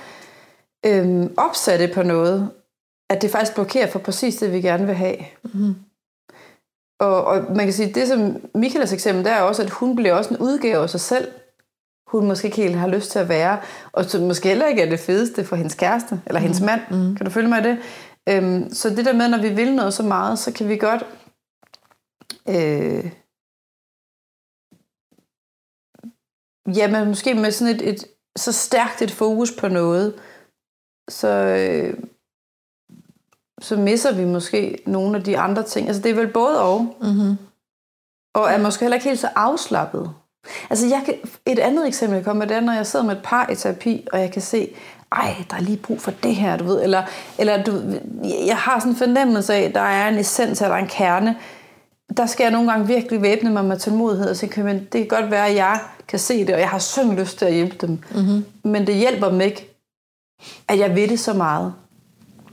øh, 0.86 1.26
opsatte 1.36 1.88
på 1.94 2.02
noget, 2.02 2.50
at 3.10 3.22
det 3.22 3.30
faktisk 3.30 3.54
blokerer 3.54 3.86
for 3.86 3.98
præcis 3.98 4.36
det, 4.36 4.52
vi 4.52 4.60
gerne 4.60 4.86
vil 4.86 4.94
have. 4.94 5.16
Mm. 5.42 5.74
Og, 7.00 7.24
og 7.24 7.44
man 7.56 7.66
kan 7.66 7.72
sige, 7.72 7.94
det 7.94 8.08
som 8.08 8.36
Michaelas 8.54 8.92
eksempel, 8.92 9.24
der 9.24 9.30
er 9.30 9.42
også, 9.42 9.62
at 9.62 9.70
hun 9.70 9.96
bliver 9.96 10.14
også 10.14 10.30
en 10.30 10.40
udgave 10.40 10.82
af 10.82 10.90
sig 10.90 11.00
selv 11.00 11.28
hun 12.10 12.26
måske 12.26 12.46
ikke 12.46 12.62
helt 12.62 12.76
har 12.76 12.88
lyst 12.88 13.10
til 13.10 13.18
at 13.18 13.28
være, 13.28 13.58
og 13.92 14.04
som 14.04 14.22
måske 14.22 14.48
heller 14.48 14.66
ikke 14.66 14.82
er 14.82 14.90
det 14.90 15.00
fedeste 15.00 15.44
for 15.44 15.56
hendes 15.56 15.74
kæreste, 15.74 16.20
eller 16.26 16.40
hendes 16.40 16.60
mm. 16.60 16.66
mand. 16.66 16.80
Mm. 16.90 17.16
Kan 17.16 17.26
du 17.26 17.32
følge 17.32 17.48
mig 17.48 17.60
i 17.60 17.62
det? 17.62 17.78
Øhm, 18.30 18.70
så 18.72 18.90
det 18.90 19.04
der 19.04 19.12
med, 19.12 19.28
når 19.28 19.42
vi 19.42 19.49
vil 19.49 19.75
noget 19.75 19.94
så 19.94 20.02
meget, 20.02 20.38
så 20.38 20.52
kan 20.52 20.68
vi 20.68 20.76
godt... 20.76 21.06
Øh, 22.49 23.12
jamen 26.76 27.08
måske 27.08 27.34
med 27.34 27.50
sådan 27.50 27.75
et, 27.75 27.88
et 27.88 28.06
så 28.37 28.52
stærkt 28.52 29.02
et 29.02 29.10
fokus 29.10 29.52
på 29.52 29.68
noget, 29.68 30.20
så, 31.10 31.28
øh, 31.28 31.99
så 33.60 33.76
misser 33.76 34.16
vi 34.16 34.25
måske 34.25 34.82
nogle 34.87 35.16
af 35.16 35.25
de 35.25 35.38
andre 35.38 35.62
ting. 35.62 35.87
Altså 35.88 36.02
det 36.02 36.10
er 36.10 36.14
vel 36.14 36.32
både 36.32 36.62
og. 36.62 36.80
Mm-hmm. 36.80 37.37
Og 38.34 38.50
er 38.50 38.62
måske 38.62 38.80
heller 38.80 38.96
ikke 38.96 39.08
helt 39.08 39.20
så 39.20 39.30
afslappet. 39.37 40.14
Altså 40.70 40.87
jeg 40.87 41.02
kan, 41.04 41.14
et 41.46 41.58
andet 41.58 41.87
eksempel, 41.87 42.16
jeg 42.16 42.25
kommer 42.25 42.38
med, 42.38 42.49
det 42.49 42.56
er, 42.56 42.60
når 42.60 42.72
jeg 42.72 42.87
sidder 42.87 43.04
med 43.04 43.16
et 43.16 43.22
par 43.25 43.50
i 43.50 43.54
terapi, 43.54 44.06
og 44.12 44.20
jeg 44.20 44.32
kan 44.32 44.42
se, 44.42 44.76
ej, 45.12 45.34
der 45.50 45.56
er 45.56 45.60
lige 45.60 45.76
brug 45.76 46.00
for 46.00 46.10
det 46.22 46.34
her, 46.34 46.56
du 46.56 46.64
ved. 46.64 46.82
Eller, 46.82 47.02
eller 47.38 47.62
du, 47.62 47.82
jeg 48.46 48.56
har 48.56 48.78
sådan 48.78 48.92
en 48.92 48.96
fornemmelse 48.96 49.54
af, 49.54 49.60
at 49.60 49.74
der 49.74 49.80
er 49.80 50.08
en 50.08 50.18
essens, 50.18 50.60
eller 50.60 50.68
der 50.68 50.76
er 50.76 50.82
en 50.82 50.88
kerne. 50.88 51.36
Der 52.16 52.26
skal 52.26 52.44
jeg 52.44 52.52
nogle 52.52 52.70
gange 52.70 52.86
virkelig 52.86 53.22
væbne 53.22 53.50
mig 53.50 53.64
med 53.64 53.78
tålmodighed 53.78 54.30
og 54.30 54.36
sige, 54.36 54.62
men 54.62 54.76
det 54.78 54.92
kan 54.92 55.06
godt 55.06 55.30
være, 55.30 55.48
at 55.48 55.56
jeg 55.56 55.78
kan 56.08 56.18
se 56.18 56.46
det, 56.46 56.54
og 56.54 56.60
jeg 56.60 56.68
har 56.68 56.78
sådan 56.78 57.16
lyst 57.16 57.38
til 57.38 57.44
at 57.44 57.54
hjælpe 57.54 57.86
dem. 57.86 57.98
Mm-hmm. 58.14 58.44
Men 58.64 58.86
det 58.86 58.94
hjælper 58.94 59.30
mig 59.30 59.46
ikke, 59.46 59.76
at 60.68 60.78
jeg 60.78 60.96
ved 60.96 61.08
det 61.08 61.20
så 61.20 61.32
meget. 61.32 61.72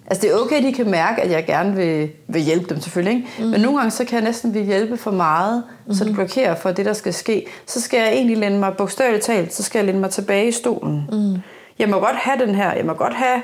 Altså 0.09 0.21
det 0.21 0.31
er 0.31 0.37
okay, 0.37 0.57
at 0.57 0.63
de 0.63 0.73
kan 0.73 0.91
mærke, 0.91 1.21
at 1.21 1.31
jeg 1.31 1.45
gerne 1.45 1.75
vil, 1.75 2.09
vil 2.27 2.41
hjælpe 2.41 2.69
dem 2.69 2.81
selvfølgelig. 2.81 3.15
Ikke? 3.15 3.27
Mm. 3.39 3.45
Men 3.45 3.61
nogle 3.61 3.77
gange 3.77 3.91
så 3.91 4.05
kan 4.05 4.15
jeg 4.15 4.23
næsten 4.23 4.53
vil 4.53 4.65
hjælpe 4.65 4.97
for 4.97 5.11
meget, 5.11 5.63
mm. 5.87 5.93
så 5.93 6.05
det 6.05 6.13
blokerer 6.13 6.55
for 6.55 6.71
det, 6.71 6.85
der 6.85 6.93
skal 6.93 7.13
ske. 7.13 7.45
Så 7.65 7.81
skal 7.81 7.99
jeg 7.99 8.13
egentlig 8.13 8.37
lænde 8.37 8.59
mig, 8.59 8.73
bogstaveligt 8.77 9.23
talt, 9.23 9.53
så 9.53 9.63
skal 9.63 9.79
jeg 9.79 9.85
lænde 9.85 9.99
mig 9.99 10.09
tilbage 10.09 10.47
i 10.47 10.51
stolen. 10.51 11.09
Mm. 11.11 11.41
Jeg 11.79 11.89
må 11.89 11.99
godt 11.99 12.15
have 12.15 12.45
den 12.45 12.55
her, 12.55 12.73
jeg 12.73 12.85
må 12.85 12.93
godt 12.93 13.13
have 13.13 13.41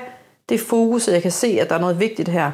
det 0.48 0.60
fokus, 0.60 1.08
jeg 1.08 1.22
kan 1.22 1.30
se, 1.30 1.58
at 1.60 1.68
der 1.68 1.74
er 1.74 1.80
noget 1.80 2.00
vigtigt 2.00 2.28
her. 2.28 2.50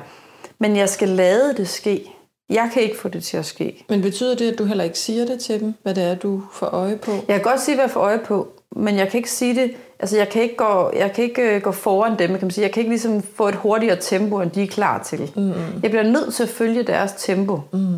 Men 0.58 0.76
jeg 0.76 0.88
skal 0.88 1.08
lade 1.08 1.54
det 1.56 1.68
ske. 1.68 2.12
Jeg 2.50 2.70
kan 2.72 2.82
ikke 2.82 2.98
få 2.98 3.08
det 3.08 3.24
til 3.24 3.36
at 3.36 3.46
ske. 3.46 3.84
Men 3.88 4.02
betyder 4.02 4.34
det, 4.34 4.52
at 4.52 4.58
du 4.58 4.64
heller 4.64 4.84
ikke 4.84 4.98
siger 4.98 5.26
det 5.26 5.40
til 5.40 5.60
dem, 5.60 5.74
hvad 5.82 5.94
det 5.94 6.04
er, 6.04 6.14
du 6.14 6.42
får 6.52 6.66
øje 6.66 6.96
på? 6.96 7.10
Jeg 7.10 7.36
kan 7.36 7.42
godt 7.42 7.60
sige, 7.60 7.74
hvad 7.74 7.84
jeg 7.84 7.90
får 7.90 8.00
øje 8.00 8.18
på, 8.18 8.48
men 8.76 8.96
jeg 8.96 9.08
kan 9.08 9.18
ikke 9.18 9.30
sige 9.30 9.54
det, 9.54 9.74
altså 10.00 10.16
jeg 10.16 10.28
kan 10.28 10.42
ikke 10.42 10.56
gå, 10.56 10.90
jeg 10.96 11.12
kan 11.12 11.24
ikke 11.24 11.42
øh, 11.42 11.62
gå 11.62 11.72
foran 11.72 12.18
dem, 12.18 12.28
kan 12.28 12.38
man 12.42 12.50
sige. 12.50 12.64
Jeg 12.64 12.72
kan 12.72 12.80
ikke 12.80 12.90
ligesom 12.90 13.22
få 13.22 13.48
et 13.48 13.54
hurtigere 13.54 13.96
tempo, 14.00 14.40
end 14.40 14.50
de 14.50 14.62
er 14.62 14.66
klar 14.66 15.02
til. 15.02 15.32
Mm. 15.36 15.52
Jeg 15.82 15.90
bliver 15.90 16.02
nødt 16.02 16.34
til 16.34 16.42
at 16.42 16.48
følge 16.48 16.82
deres 16.82 17.12
tempo. 17.18 17.60
Mm. 17.72 17.94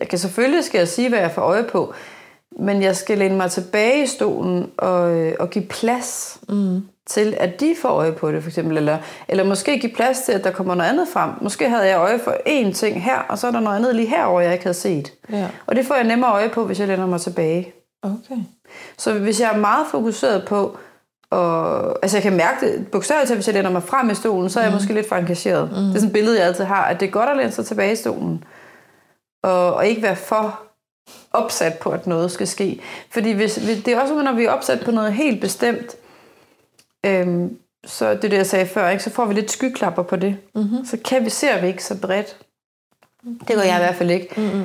Jeg 0.00 0.08
kan 0.08 0.18
selvfølgelig 0.18 0.64
skal 0.64 0.78
jeg 0.78 0.88
sige, 0.88 1.08
hvad 1.08 1.18
jeg 1.18 1.30
får 1.30 1.42
øje 1.42 1.64
på, 1.64 1.94
men 2.58 2.82
jeg 2.82 2.96
skal 2.96 3.18
læne 3.18 3.36
mig 3.36 3.50
tilbage 3.50 4.02
i 4.02 4.06
stolen 4.06 4.70
og, 4.78 5.10
øh, 5.14 5.34
og 5.40 5.50
give 5.50 5.66
plads 5.66 6.40
mm. 6.48 6.82
Til, 7.06 7.34
at 7.40 7.60
de 7.60 7.74
får 7.82 7.88
øje 7.88 8.12
på 8.12 8.32
det, 8.32 8.42
for 8.42 8.50
eksempel. 8.50 8.76
Eller, 8.76 8.98
eller 9.28 9.44
måske 9.44 9.78
give 9.78 9.92
plads 9.92 10.20
til, 10.20 10.32
at 10.32 10.44
der 10.44 10.50
kommer 10.50 10.74
noget 10.74 10.90
andet 10.90 11.08
frem. 11.12 11.30
Måske 11.40 11.68
havde 11.68 11.86
jeg 11.86 11.98
øje 11.98 12.18
for 12.18 12.36
én 12.48 12.72
ting 12.72 13.04
her, 13.04 13.18
og 13.28 13.38
så 13.38 13.46
er 13.46 13.50
der 13.50 13.60
noget 13.60 13.76
andet 13.76 13.94
lige 13.94 14.08
herover 14.08 14.40
jeg 14.40 14.52
ikke 14.52 14.64
havde 14.64 14.76
set. 14.76 15.12
Ja. 15.32 15.48
Og 15.66 15.76
det 15.76 15.86
får 15.86 15.94
jeg 15.94 16.04
nemmere 16.04 16.32
øje 16.32 16.48
på, 16.48 16.64
hvis 16.64 16.80
jeg 16.80 16.88
læner 16.88 17.06
mig 17.06 17.20
tilbage. 17.20 17.72
Okay. 18.02 18.40
Så 18.98 19.12
hvis 19.12 19.40
jeg 19.40 19.52
er 19.54 19.58
meget 19.58 19.86
fokuseret 19.90 20.44
på, 20.48 20.78
og, 21.30 21.88
altså 22.02 22.16
jeg 22.16 22.22
kan 22.22 22.36
mærke 22.36 22.66
det, 22.66 22.88
bogstaveligt 22.88 23.34
hvis 23.34 23.46
jeg 23.46 23.54
læner 23.54 23.70
mig 23.70 23.82
frem 23.82 24.10
i 24.10 24.14
stolen, 24.14 24.50
så 24.50 24.60
er 24.60 24.64
jeg 24.64 24.72
måske 24.72 24.94
lidt 24.94 25.08
for 25.08 25.16
engageret. 25.16 25.70
Mm. 25.70 25.76
Det 25.76 25.88
er 25.88 25.94
sådan 25.94 26.06
et 26.06 26.12
billede, 26.12 26.38
jeg 26.38 26.46
altid 26.46 26.64
har, 26.64 26.84
at 26.84 27.00
det 27.00 27.06
er 27.06 27.10
godt 27.10 27.30
at 27.30 27.36
læne 27.36 27.52
sig 27.52 27.66
tilbage 27.66 27.92
i 27.92 27.96
stolen. 27.96 28.44
Og, 29.42 29.74
og 29.74 29.86
ikke 29.86 30.02
være 30.02 30.16
for 30.16 30.60
opsat 31.32 31.78
på, 31.78 31.90
at 31.90 32.06
noget 32.06 32.30
skal 32.30 32.46
ske. 32.46 32.80
Fordi 33.10 33.32
hvis, 33.32 33.54
det 33.54 33.88
er 33.88 34.00
også, 34.00 34.22
når 34.22 34.32
vi 34.32 34.44
er 34.44 34.50
opsat 34.50 34.84
på 34.84 34.90
noget 34.90 35.12
helt 35.12 35.40
bestemt, 35.40 35.96
øhm, 37.06 37.58
så 37.86 38.14
det 38.14 38.24
er 38.24 38.28
det, 38.28 38.36
jeg 38.36 38.46
sagde 38.46 38.66
før, 38.66 38.88
ikke? 38.88 39.02
så 39.02 39.10
får 39.10 39.26
vi 39.26 39.34
lidt 39.34 39.50
skyklapper 39.50 40.02
på 40.02 40.16
det. 40.16 40.36
Mm-hmm. 40.54 40.84
Så 40.84 40.98
kan 41.04 41.24
vi, 41.24 41.30
ser 41.30 41.60
vi 41.60 41.66
ikke 41.66 41.84
så 41.84 42.00
bredt. 42.00 42.36
Det 43.24 43.56
gør 43.56 43.62
jeg 43.62 43.76
i 43.76 43.84
hvert 43.84 43.94
fald 43.94 44.10
ikke. 44.10 44.28
Mm-hmm. 44.36 44.64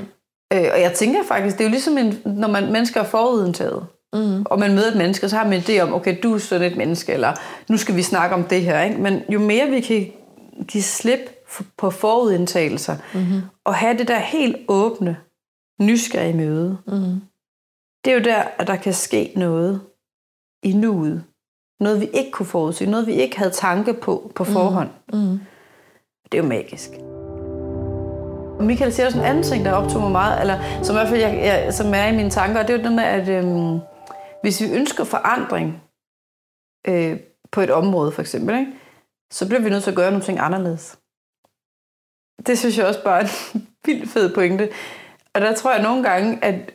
Øh, 0.54 0.70
og 0.74 0.82
jeg 0.82 0.94
tænker 0.96 1.24
faktisk, 1.28 1.58
det 1.58 1.64
er 1.64 1.68
jo 1.68 1.72
ligesom, 1.72 1.98
en, 1.98 2.22
når 2.26 2.48
man 2.48 2.72
mennesker 2.72 3.00
er 3.00 3.06
forudindtaget, 3.06 3.88
mm. 4.14 4.44
og 4.46 4.60
man 4.60 4.74
møder 4.74 4.92
et 4.92 4.98
menneske, 4.98 5.30
så 5.30 5.38
har 5.38 5.44
man 5.44 5.54
en 5.54 5.60
idé 5.60 5.80
om, 5.80 5.94
okay, 5.94 6.18
du 6.24 6.34
er 6.34 6.38
sådan 6.38 6.72
et 6.72 6.78
menneske, 6.78 7.14
eller 7.14 7.34
nu 7.70 7.78
skal 7.78 7.96
vi 7.96 8.02
snakke 8.02 8.36
om 8.36 8.44
det 8.44 8.62
her. 8.62 8.82
Ikke? 8.82 9.02
Men 9.02 9.22
jo 9.30 9.40
mere 9.40 9.68
vi 9.68 9.82
kan 9.82 10.12
give 10.68 10.84
slip 10.84 11.20
på 11.78 11.90
forudindtagelser, 11.90 12.98
mm-hmm. 13.14 13.42
og 13.66 13.76
have 13.76 13.98
det 13.98 14.08
der 14.08 14.20
helt 14.20 14.56
åbne, 14.68 15.18
nysgerrige 15.82 16.38
møde, 16.38 16.78
mm. 16.88 17.22
det 18.06 18.12
er 18.12 18.18
jo 18.18 18.24
der, 18.24 18.44
at 18.60 18.68
der 18.68 18.76
kan 18.76 18.94
ske 18.94 19.34
noget 19.36 19.82
i 20.64 20.74
nuet. 20.74 21.24
Noget, 21.82 22.02
vi 22.02 22.10
ikke 22.14 22.32
kunne 22.32 22.46
forudse. 22.46 22.86
Noget, 22.86 23.08
vi 23.08 23.14
ikke 23.14 23.38
havde 23.38 23.52
tanke 23.52 23.94
på 23.94 24.32
på 24.36 24.44
forhånd. 24.44 24.90
Mm. 25.14 25.20
Mm. 25.20 25.40
Det 26.32 26.38
er 26.38 26.44
jo 26.44 26.50
magisk. 26.50 26.90
Michael 28.60 28.94
siger 28.94 29.06
også 29.06 29.20
en 29.20 29.26
anden 29.26 29.44
ting, 29.44 29.66
der 29.66 29.72
optog 29.72 30.02
mig 30.02 30.12
meget, 30.12 30.42
eller 30.42 30.84
som 30.84 30.96
i 30.96 30.98
hvert 30.98 31.08
fald 31.08 31.20
jeg, 31.20 31.38
jeg, 31.38 31.74
som 31.74 31.94
er 31.94 32.06
i 32.06 32.16
mine 32.16 32.30
tanker, 32.30 32.62
og 32.62 32.68
det 32.68 32.74
er 32.74 32.78
jo 32.78 32.84
det 32.84 32.94
med, 32.94 33.04
at 33.04 33.30
øhm, 33.30 33.80
hvis 34.42 34.62
vi 34.62 34.72
ønsker 34.72 35.04
forandring 35.04 35.84
øh, 36.88 37.20
på 37.52 37.62
et 37.62 37.70
område 37.70 38.12
for 38.12 38.22
eksempel, 38.22 38.60
ikke, 38.60 38.72
så 39.32 39.48
bliver 39.48 39.62
vi 39.62 39.70
nødt 39.70 39.84
til 39.84 39.92
at 39.92 39.98
gøre 39.98 40.12
nogle 40.12 40.26
ting 40.26 40.40
anderledes. 40.40 41.00
Det 42.48 42.60
synes 42.60 42.78
jeg 42.78 42.86
også 42.86 43.04
bare 43.04 43.22
er 43.22 43.26
en 43.56 43.68
vildt 43.86 44.10
fed 44.10 44.34
pointe. 44.34 44.70
Og 45.34 45.42
der 45.42 45.56
tror 45.56 45.74
jeg 45.74 45.84
nogle 45.84 46.04
gange, 46.04 46.44
at 46.44 46.72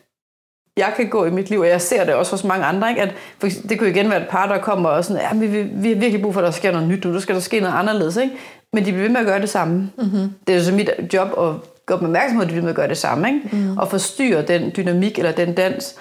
jeg 0.76 0.92
kan 0.96 1.08
gå 1.08 1.24
i 1.24 1.30
mit 1.30 1.50
liv, 1.50 1.60
og 1.60 1.68
jeg 1.68 1.80
ser 1.80 2.04
det 2.04 2.14
også 2.14 2.32
hos 2.32 2.44
mange 2.44 2.64
andre, 2.64 2.90
ikke? 2.90 3.02
at 3.02 3.14
for 3.38 3.48
det 3.68 3.78
kunne 3.78 3.90
igen 3.90 4.10
være 4.10 4.22
et 4.22 4.28
par, 4.28 4.46
der 4.46 4.58
kommer 4.58 4.88
og 4.88 5.04
sådan, 5.04 5.22
ja, 5.22 5.46
vi, 5.46 5.62
vi 5.62 5.88
har 5.88 5.96
virkelig 5.96 6.22
brug 6.22 6.34
for, 6.34 6.40
at 6.40 6.44
der 6.44 6.50
sker 6.50 6.72
noget 6.72 6.88
nyt 6.88 7.04
nu, 7.04 7.12
der 7.12 7.20
skal 7.20 7.34
der 7.34 7.40
ske 7.40 7.60
noget 7.60 7.74
anderledes. 7.74 8.16
Ikke? 8.16 8.34
Men 8.72 8.84
de 8.84 8.92
bliver 8.92 9.02
ved 9.02 9.10
med 9.10 9.20
at 9.20 9.26
gøre 9.26 9.40
det 9.40 9.48
samme. 9.48 9.90
Mm-hmm. 9.98 10.30
Det 10.46 10.52
er 10.52 10.58
jo 10.58 10.64
så 10.64 10.72
mit 10.72 10.90
job 11.12 11.28
at 11.28 11.52
gøre 11.86 11.98
dem 11.98 12.06
opmærksom 12.06 12.36
på, 12.36 12.42
at 12.42 12.48
de 12.48 12.52
bliver 12.52 12.62
med 12.62 12.70
at 12.70 12.76
gøre 12.76 12.88
det 12.88 12.98
samme. 12.98 13.28
Ikke? 13.28 13.40
Mm. 13.52 13.78
Og 13.78 13.88
forstyrre 13.88 14.42
den 14.42 14.72
dynamik 14.76 15.18
eller 15.18 15.32
den 15.32 15.54
dans. 15.54 15.94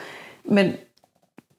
Men 0.46 0.74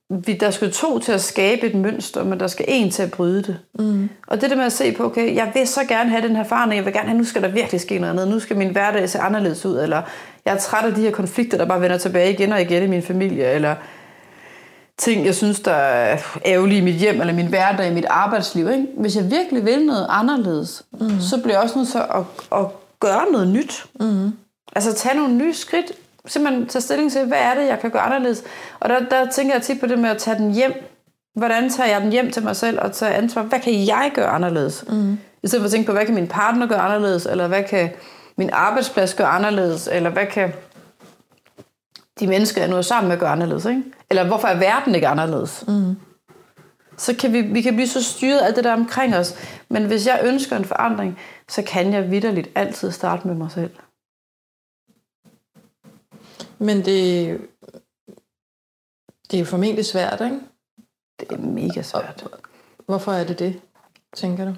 vi, 0.08 0.32
der 0.32 0.50
skal 0.50 0.72
to 0.72 0.98
til 0.98 1.12
at 1.12 1.20
skabe 1.20 1.66
et 1.66 1.74
mønster, 1.74 2.24
men 2.24 2.40
der 2.40 2.46
skal 2.46 2.64
en 2.68 2.90
til 2.90 3.02
at 3.02 3.10
bryde 3.10 3.42
det. 3.42 3.58
Mm. 3.78 4.08
Og 4.26 4.40
det 4.40 4.50
der 4.50 4.56
med 4.56 4.64
at 4.64 4.72
se 4.72 4.92
på, 4.92 5.04
okay, 5.04 5.34
jeg 5.34 5.50
vil 5.54 5.66
så 5.66 5.80
gerne 5.88 6.10
have 6.10 6.22
den 6.22 6.36
her 6.36 6.44
erfaring, 6.44 6.76
jeg 6.76 6.84
vil 6.84 6.92
gerne 6.92 7.08
have, 7.08 7.18
nu 7.18 7.24
skal 7.24 7.42
der 7.42 7.48
virkelig 7.48 7.80
ske 7.80 7.98
noget 7.98 8.12
andet, 8.12 8.28
nu 8.28 8.40
skal 8.40 8.56
min 8.56 8.70
hverdag 8.70 9.08
se 9.08 9.18
anderledes 9.18 9.66
ud, 9.66 9.78
eller 9.78 10.02
jeg 10.46 10.54
er 10.54 10.58
træt 10.58 10.84
af 10.84 10.94
de 10.94 11.00
her 11.00 11.10
konflikter, 11.10 11.58
der 11.58 11.64
bare 11.64 11.80
vender 11.80 11.98
tilbage 11.98 12.32
igen 12.32 12.52
og 12.52 12.60
igen 12.60 12.82
i 12.82 12.86
min 12.86 13.02
familie, 13.02 13.52
eller 13.52 13.74
ting, 14.98 15.26
jeg 15.26 15.34
synes, 15.34 15.60
der 15.60 15.72
er 15.72 16.18
ærgerlige 16.44 16.78
i 16.78 16.84
mit 16.84 16.94
hjem, 16.94 17.20
eller 17.20 17.34
min 17.34 17.46
hverdag, 17.46 17.90
i 17.90 17.94
mit 17.94 18.04
arbejdsliv. 18.10 18.70
Ikke? 18.70 18.86
Hvis 18.96 19.16
jeg 19.16 19.30
virkelig 19.30 19.64
vil 19.64 19.86
noget 19.86 20.06
anderledes, 20.10 20.82
mm. 21.00 21.20
så 21.20 21.40
bliver 21.42 21.54
jeg 21.54 21.62
også 21.62 21.78
nødt 21.78 21.88
til 21.88 21.98
at, 21.98 22.24
at 22.58 22.66
gøre 23.00 23.32
noget 23.32 23.48
nyt. 23.48 23.86
Mm. 24.00 24.32
Altså 24.76 24.94
tage 24.94 25.16
nogle 25.16 25.34
nye 25.34 25.54
skridt, 25.54 25.92
simpelthen 26.26 26.66
tage 26.66 26.82
stilling 26.82 27.12
til, 27.12 27.24
hvad 27.24 27.38
er 27.38 27.54
det, 27.54 27.66
jeg 27.66 27.78
kan 27.80 27.90
gøre 27.90 28.02
anderledes. 28.02 28.42
Og 28.80 28.88
der, 28.88 28.98
der 29.10 29.30
tænker 29.30 29.54
jeg 29.54 29.62
tit 29.62 29.80
på 29.80 29.86
det 29.86 29.98
med 29.98 30.10
at 30.10 30.18
tage 30.18 30.38
den 30.38 30.52
hjem. 30.52 30.72
Hvordan 31.34 31.70
tager 31.70 31.88
jeg 31.90 32.00
den 32.00 32.12
hjem 32.12 32.30
til 32.30 32.42
mig 32.42 32.56
selv 32.56 32.80
og 32.80 32.92
tage 32.92 33.14
ansvar? 33.14 33.42
Hvad 33.42 33.60
kan 33.60 33.72
jeg 33.72 34.10
gøre 34.14 34.28
anderledes? 34.28 34.84
Mm. 34.88 35.18
I 35.42 35.48
stedet 35.48 35.62
for 35.62 35.66
at 35.66 35.70
tænke 35.70 35.86
på, 35.86 35.92
hvad 35.92 36.06
kan 36.06 36.14
min 36.14 36.26
partner 36.26 36.66
gøre 36.66 36.78
anderledes? 36.78 37.26
Eller 37.26 37.48
hvad 37.48 37.62
kan 37.64 37.90
min 38.36 38.50
arbejdsplads 38.50 39.14
gøre 39.14 39.28
anderledes? 39.28 39.88
Eller 39.92 40.10
hvad 40.10 40.26
kan 40.26 40.52
de 42.20 42.26
mennesker, 42.26 42.60
jeg 42.60 42.70
nu 42.70 42.76
er 42.76 42.82
sammen 42.82 43.08
med, 43.08 43.18
gøre 43.18 43.30
anderledes? 43.30 43.64
Ikke? 43.64 43.82
Eller 44.10 44.26
hvorfor 44.26 44.48
er 44.48 44.58
verden 44.58 44.94
ikke 44.94 45.08
anderledes? 45.08 45.64
Mm. 45.68 45.94
Så 46.96 47.16
kan 47.16 47.32
vi, 47.32 47.40
vi 47.40 47.62
kan 47.62 47.74
blive 47.74 47.88
så 47.88 48.02
styret 48.04 48.38
af 48.38 48.54
det 48.54 48.64
der 48.64 48.72
omkring 48.72 49.16
os. 49.16 49.34
Men 49.68 49.86
hvis 49.86 50.06
jeg 50.06 50.20
ønsker 50.24 50.56
en 50.56 50.64
forandring, 50.64 51.18
så 51.48 51.62
kan 51.62 51.92
jeg 51.92 52.10
vidderligt 52.10 52.48
altid 52.54 52.90
starte 52.90 53.26
med 53.26 53.34
mig 53.34 53.50
selv. 53.50 53.76
Men 56.58 56.76
det, 56.84 57.40
det 59.30 59.40
er 59.40 59.44
formentlig 59.44 59.84
svært, 59.84 60.20
ikke? 60.20 60.40
Det 61.20 61.32
er 61.32 61.38
mega 61.38 61.82
svært. 61.82 62.28
Hvorfor 62.86 63.12
er 63.12 63.24
det 63.24 63.38
det, 63.38 63.60
tænker 64.14 64.44
du? 64.44 64.54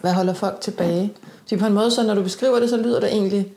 Hvad 0.00 0.12
holder 0.12 0.34
folk 0.34 0.60
tilbage? 0.60 1.14
Så 1.46 1.58
på 1.58 1.66
en 1.66 1.72
måde, 1.72 1.90
så 1.90 2.02
når 2.02 2.14
du 2.14 2.22
beskriver 2.22 2.60
det, 2.60 2.70
så 2.70 2.76
lyder 2.76 3.00
det 3.00 3.12
egentlig 3.12 3.52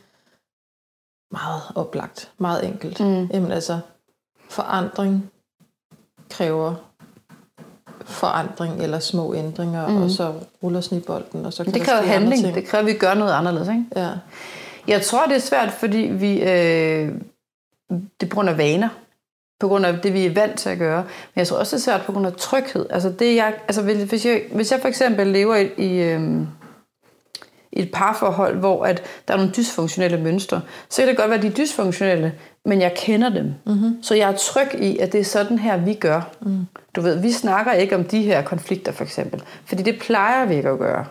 meget 1.32 1.62
oplagt, 1.76 2.32
meget 2.38 2.66
enkelt. 2.66 3.00
Mm. 3.00 3.26
Jamen 3.26 3.52
altså, 3.52 3.80
forandring 4.50 5.32
kræver 6.30 6.76
forandring 8.06 8.84
eller 8.84 9.00
små 9.00 9.36
ændringer, 9.36 9.88
mm. 9.88 10.02
og 10.02 10.10
så 10.10 10.34
ruller 10.64 10.82
snibbolden, 10.82 11.46
og 11.46 11.54
så 11.54 11.64
kan 11.64 11.74
Det 11.74 11.82
kræver 11.82 12.02
handling. 12.02 12.56
Det 12.56 12.66
kræver, 12.66 12.82
at 12.82 12.86
vi 12.86 12.94
gør 12.94 13.14
noget 13.14 13.34
anderledes, 13.34 13.68
ikke? 13.68 13.86
Ja. 13.96 14.10
Jeg 14.88 15.02
tror, 15.02 15.26
det 15.26 15.36
er 15.36 15.40
svært, 15.40 15.72
fordi 15.72 15.98
vi, 15.98 16.42
øh, 16.42 17.16
det 17.90 18.34
er 18.34 18.48
af 18.48 18.58
vaner. 18.58 18.90
På 19.62 19.68
grund 19.68 19.86
af 19.86 20.00
det, 20.04 20.14
vi 20.14 20.26
er 20.26 20.34
vant 20.34 20.60
til 20.60 20.70
at 20.70 20.78
gøre. 20.78 21.04
Men 21.04 21.40
jeg 21.40 21.48
tror 21.48 21.58
også, 21.58 21.76
det 21.76 21.82
er 21.82 21.92
svært 21.92 22.06
på 22.06 22.12
grund 22.12 22.28
af 22.28 22.34
tryghed. 22.34 22.86
Altså, 22.90 23.10
det, 23.10 23.36
jeg, 23.36 23.54
altså 23.68 23.82
hvis, 23.82 24.26
jeg, 24.26 24.42
hvis 24.52 24.72
jeg 24.72 24.80
for 24.80 24.88
eksempel 24.88 25.28
lever 25.28 25.56
i, 25.56 25.70
i, 25.78 26.02
øh, 26.02 26.42
i 27.72 27.82
et 27.82 27.92
parforhold, 27.94 28.58
hvor 28.58 28.86
at 28.86 29.04
der 29.28 29.34
er 29.34 29.38
nogle 29.38 29.52
dysfunktionelle 29.58 30.22
mønstre, 30.22 30.62
så 30.90 31.02
kan 31.02 31.10
det 31.10 31.18
godt 31.18 31.30
være, 31.30 31.38
at 31.38 31.44
de 31.44 31.48
er 31.48 31.52
dysfunktionelle, 31.52 32.34
men 32.66 32.82
jeg 32.82 32.94
kender 32.96 33.30
dem. 33.30 33.54
Mm-hmm. 33.66 34.04
Så 34.04 34.16
jeg 34.16 34.32
er 34.32 34.38
tryg 34.38 34.82
i, 34.82 34.98
at 34.98 35.12
det 35.12 35.20
er 35.20 35.24
sådan 35.24 35.60
her, 35.60 35.78
vi 35.78 35.94
gør. 35.94 36.22
Mm. 36.42 36.66
Du 36.96 37.02
ved, 37.02 37.22
vi 37.22 37.32
snakker 37.32 37.72
ikke 37.72 37.96
om 37.96 38.04
de 38.04 38.22
her 38.22 38.42
konflikter, 38.42 38.92
for 38.92 39.04
eksempel. 39.04 39.44
Fordi 39.66 39.84
det 39.84 40.00
plejer 40.00 40.46
vi 40.46 40.56
ikke 40.56 40.70
at 40.70 40.80
gøre. 40.80 41.06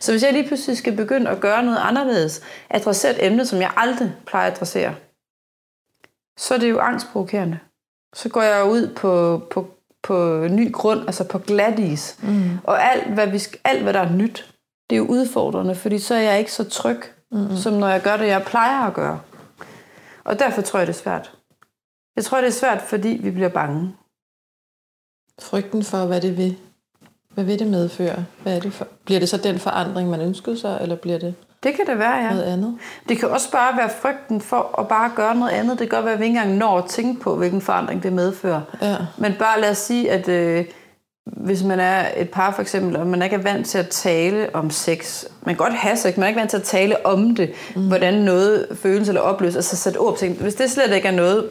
Så 0.00 0.12
hvis 0.12 0.22
jeg 0.22 0.32
lige 0.32 0.46
pludselig 0.46 0.76
skal 0.76 0.96
begynde 0.96 1.30
at 1.30 1.40
gøre 1.40 1.62
noget 1.62 1.78
anderledes, 1.80 2.42
adressere 2.70 3.12
et 3.12 3.26
emne, 3.26 3.46
som 3.46 3.60
jeg 3.60 3.70
aldrig 3.76 4.12
plejer 4.26 4.46
at 4.46 4.52
adressere, 4.52 4.94
så 6.38 6.54
er 6.54 6.58
det 6.58 6.70
jo 6.70 6.78
angstprovokerende. 6.78 7.58
Så 8.14 8.28
går 8.28 8.42
jeg 8.42 8.64
ud 8.64 8.94
på, 8.94 9.42
på, 9.50 9.70
på 10.02 10.46
ny 10.50 10.72
grund, 10.72 11.00
altså 11.00 11.28
på 11.28 11.38
glat 11.38 11.78
is. 11.78 12.18
Mm. 12.22 12.50
Og 12.64 12.82
alt 12.82 13.14
hvad, 13.14 13.26
vi, 13.26 13.40
alt, 13.64 13.82
hvad 13.82 13.92
der 13.92 14.00
er 14.00 14.12
nyt, 14.12 14.54
det 14.90 14.96
er 14.96 14.98
jo 14.98 15.06
udfordrende, 15.06 15.74
fordi 15.74 15.98
så 15.98 16.14
er 16.14 16.20
jeg 16.20 16.38
ikke 16.38 16.52
så 16.52 16.64
tryg, 16.64 17.02
mm. 17.32 17.56
som 17.56 17.72
når 17.72 17.88
jeg 17.88 18.02
gør 18.02 18.16
det, 18.16 18.26
jeg 18.26 18.42
plejer 18.42 18.86
at 18.86 18.94
gøre. 18.94 19.20
Og 20.24 20.38
derfor 20.38 20.62
tror 20.62 20.78
jeg, 20.78 20.86
det 20.86 20.92
er 20.92 20.98
svært. 20.98 21.32
Jeg 22.16 22.24
tror, 22.24 22.38
det 22.38 22.46
er 22.46 22.50
svært, 22.52 22.82
fordi 22.82 23.08
vi 23.08 23.30
bliver 23.30 23.48
bange. 23.48 23.96
Frygten 25.40 25.82
for, 25.82 26.06
hvad 26.06 26.20
det 26.20 26.36
vil. 26.36 26.58
Hvad 27.34 27.44
vil 27.44 27.58
det 27.58 27.66
medføre? 27.66 28.24
Hvad 28.42 28.56
er 28.56 28.60
det 28.60 28.72
for? 28.72 28.88
Bliver 29.04 29.20
det 29.20 29.28
så 29.28 29.36
den 29.36 29.58
forandring, 29.58 30.10
man 30.10 30.20
ønskede 30.20 30.58
sig, 30.58 30.78
eller 30.82 30.96
bliver 30.96 31.18
det 31.18 31.34
det 31.66 31.74
kan 31.74 31.86
det 31.86 31.98
være, 31.98 32.16
ja. 32.16 32.30
noget 32.30 32.42
andet? 32.42 32.78
Det 33.08 33.18
kan 33.18 33.28
også 33.28 33.50
bare 33.50 33.76
være 33.76 33.90
frygten 34.02 34.40
for 34.40 34.80
at 34.80 34.88
bare 34.88 35.10
gøre 35.16 35.34
noget 35.34 35.52
andet. 35.52 35.78
Det 35.78 35.90
kan 35.90 35.96
godt 35.96 36.04
være, 36.04 36.14
at 36.14 36.20
vi 36.20 36.24
ikke 36.24 36.38
engang 36.38 36.56
når 36.56 36.78
at 36.78 36.84
tænke 36.84 37.20
på, 37.20 37.36
hvilken 37.36 37.60
forandring 37.60 38.02
det 38.02 38.12
medfører. 38.12 38.60
Ja. 38.82 38.96
Men 39.18 39.34
bare 39.38 39.60
lad 39.60 39.70
os 39.70 39.78
sige, 39.78 40.10
at 40.10 40.28
øh, 40.28 40.64
hvis 41.26 41.62
man 41.62 41.80
er 41.80 42.04
et 42.16 42.30
par 42.30 42.50
for 42.50 42.62
eksempel, 42.62 42.96
og 42.96 43.06
man 43.06 43.22
ikke 43.22 43.36
er 43.36 43.42
vant 43.42 43.66
til 43.66 43.78
at 43.78 43.88
tale 43.88 44.48
om 44.54 44.70
sex, 44.70 45.24
man 45.42 45.54
kan 45.54 45.64
godt 45.64 45.74
have 45.74 45.96
sex, 45.96 46.16
man 46.16 46.22
er 46.22 46.28
ikke 46.28 46.40
vant 46.40 46.50
til 46.50 46.56
at 46.56 46.62
tale 46.62 47.06
om 47.06 47.36
det, 47.36 47.52
mm. 47.76 47.88
hvordan 47.88 48.14
noget 48.14 48.66
føles 48.82 49.08
eller 49.08 49.20
opleves, 49.20 49.56
altså 49.56 49.76
sætte 49.76 49.98
ord 49.98 50.12
på 50.12 50.18
ting. 50.18 50.36
Hvis 50.36 50.54
det 50.54 50.70
slet 50.70 50.92
ikke 50.92 51.08
er 51.08 51.12
noget, 51.12 51.50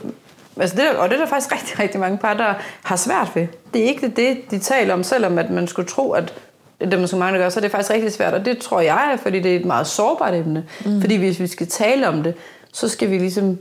altså 0.60 0.76
det, 0.76 0.90
og 0.98 1.10
det 1.10 1.16
er 1.16 1.20
der 1.20 1.30
faktisk 1.30 1.52
rigtig, 1.52 1.80
rigtig 1.80 2.00
mange 2.00 2.18
par, 2.18 2.34
der 2.34 2.54
har 2.84 2.96
svært 2.96 3.32
ved. 3.36 3.48
Det 3.74 3.82
er 3.82 3.88
ikke 3.88 4.08
det, 4.08 4.52
de 4.52 4.60
taler 4.60 4.94
om, 4.94 5.04
selvom 5.04 5.38
at 5.38 5.50
man 5.50 5.68
skulle 5.68 5.88
tro, 5.88 6.12
at 6.12 6.34
det 6.80 6.94
er 6.94 7.00
måske 7.00 7.18
mange, 7.18 7.38
der 7.38 7.44
gør, 7.44 7.50
så 7.50 7.60
er 7.60 7.62
det 7.62 7.72
faktisk 7.72 7.92
rigtig 7.92 8.14
svært. 8.14 8.34
Og 8.34 8.46
det 8.46 8.58
tror 8.58 8.80
jeg, 8.80 9.20
fordi 9.22 9.40
det 9.40 9.52
er 9.52 9.60
et 9.60 9.66
meget 9.66 9.88
sårbart 9.88 10.34
emne. 10.34 10.66
Mm. 10.86 11.02
Fordi 11.02 11.16
hvis 11.16 11.40
vi 11.40 11.48
skal 11.48 11.68
tale 11.68 12.08
om 12.08 12.24
det, 12.24 12.36
så 12.74 12.90
skal 12.90 13.12
vi 13.12 13.18
ligesom... 13.18 13.58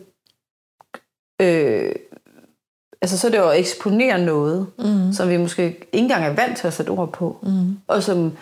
Øh, 1.43 1.93
altså 3.03 3.19
så 3.19 3.27
er 3.27 3.31
det 3.31 3.39
jo 3.39 3.49
at 3.49 3.59
eksponere 3.59 4.19
noget, 4.19 4.67
mm. 4.79 5.13
som 5.13 5.29
vi 5.29 5.37
måske 5.37 5.65
ikke 5.65 5.89
engang 5.93 6.25
er 6.25 6.35
vant 6.35 6.59
til 6.59 6.67
at 6.67 6.73
sætte 6.73 6.91
ord 6.91 7.13
på. 7.13 7.39
Mm. 7.43 7.79
Og 7.89 8.03
som 8.03 8.33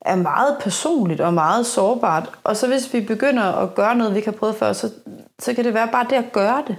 er 0.00 0.16
meget 0.16 0.56
personligt 0.60 1.20
og 1.20 1.34
meget 1.34 1.66
sårbart. 1.66 2.30
Og 2.44 2.56
så 2.56 2.66
hvis 2.66 2.94
vi 2.94 3.00
begynder 3.00 3.42
at 3.42 3.74
gøre 3.74 3.96
noget, 3.96 4.12
vi 4.12 4.18
ikke 4.18 4.30
har 4.30 4.36
prøvet 4.36 4.56
før, 4.56 4.72
så, 4.72 4.90
så 5.38 5.54
kan 5.54 5.64
det 5.64 5.74
være 5.74 5.88
bare 5.92 6.06
det 6.10 6.16
at 6.16 6.32
gøre 6.32 6.64
det. 6.66 6.76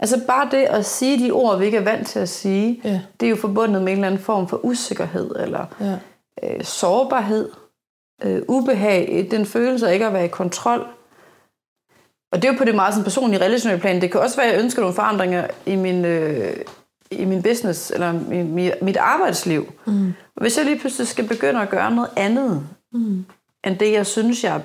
Altså 0.00 0.20
bare 0.26 0.48
det 0.50 0.64
at 0.64 0.84
sige 0.84 1.26
de 1.26 1.30
ord, 1.30 1.58
vi 1.58 1.64
ikke 1.64 1.78
er 1.78 1.84
vant 1.84 2.06
til 2.06 2.18
at 2.18 2.28
sige, 2.28 2.80
ja. 2.84 3.00
det 3.20 3.26
er 3.26 3.30
jo 3.30 3.36
forbundet 3.36 3.82
med 3.82 3.92
en 3.92 3.98
eller 3.98 4.06
anden 4.06 4.20
form 4.20 4.48
for 4.48 4.64
usikkerhed, 4.64 5.30
eller 5.40 5.66
ja. 5.80 5.94
Øh, 6.42 6.64
sårbarhed, 6.64 7.50
øh, 8.22 8.42
ubehag, 8.48 9.28
den 9.30 9.46
følelse 9.46 9.88
af 9.88 9.92
ikke 9.92 10.06
at 10.06 10.12
være 10.12 10.24
i 10.24 10.28
kontrol. 10.28 10.86
Og 12.32 12.42
det 12.42 12.48
er 12.48 12.52
jo 12.52 12.58
på 12.58 12.64
det 12.64 12.74
meget 12.74 12.94
sådan 12.94 13.04
personlige, 13.04 13.40
relationelle 13.40 13.80
plan. 13.80 14.00
Det 14.00 14.12
kan 14.12 14.20
også 14.20 14.36
være, 14.36 14.46
at 14.46 14.52
jeg 14.52 14.62
ønsker 14.62 14.82
nogle 14.82 14.94
forandringer 14.94 15.46
i 15.66 15.76
min, 15.76 16.04
øh, 16.04 16.56
i 17.10 17.24
min 17.24 17.42
business, 17.42 17.90
eller 17.90 18.32
i 18.32 18.72
mit 18.82 18.96
arbejdsliv. 18.96 19.72
Mm. 19.86 20.14
Og 20.36 20.42
hvis 20.42 20.56
jeg 20.56 20.64
lige 20.64 20.78
pludselig 20.78 21.08
skal 21.08 21.28
begynde 21.28 21.60
at 21.60 21.70
gøre 21.70 21.90
noget 21.90 22.10
andet, 22.16 22.68
mm. 22.92 23.24
end 23.66 23.78
det, 23.78 23.92
jeg 23.92 24.06
synes, 24.06 24.44
jeg 24.44 24.62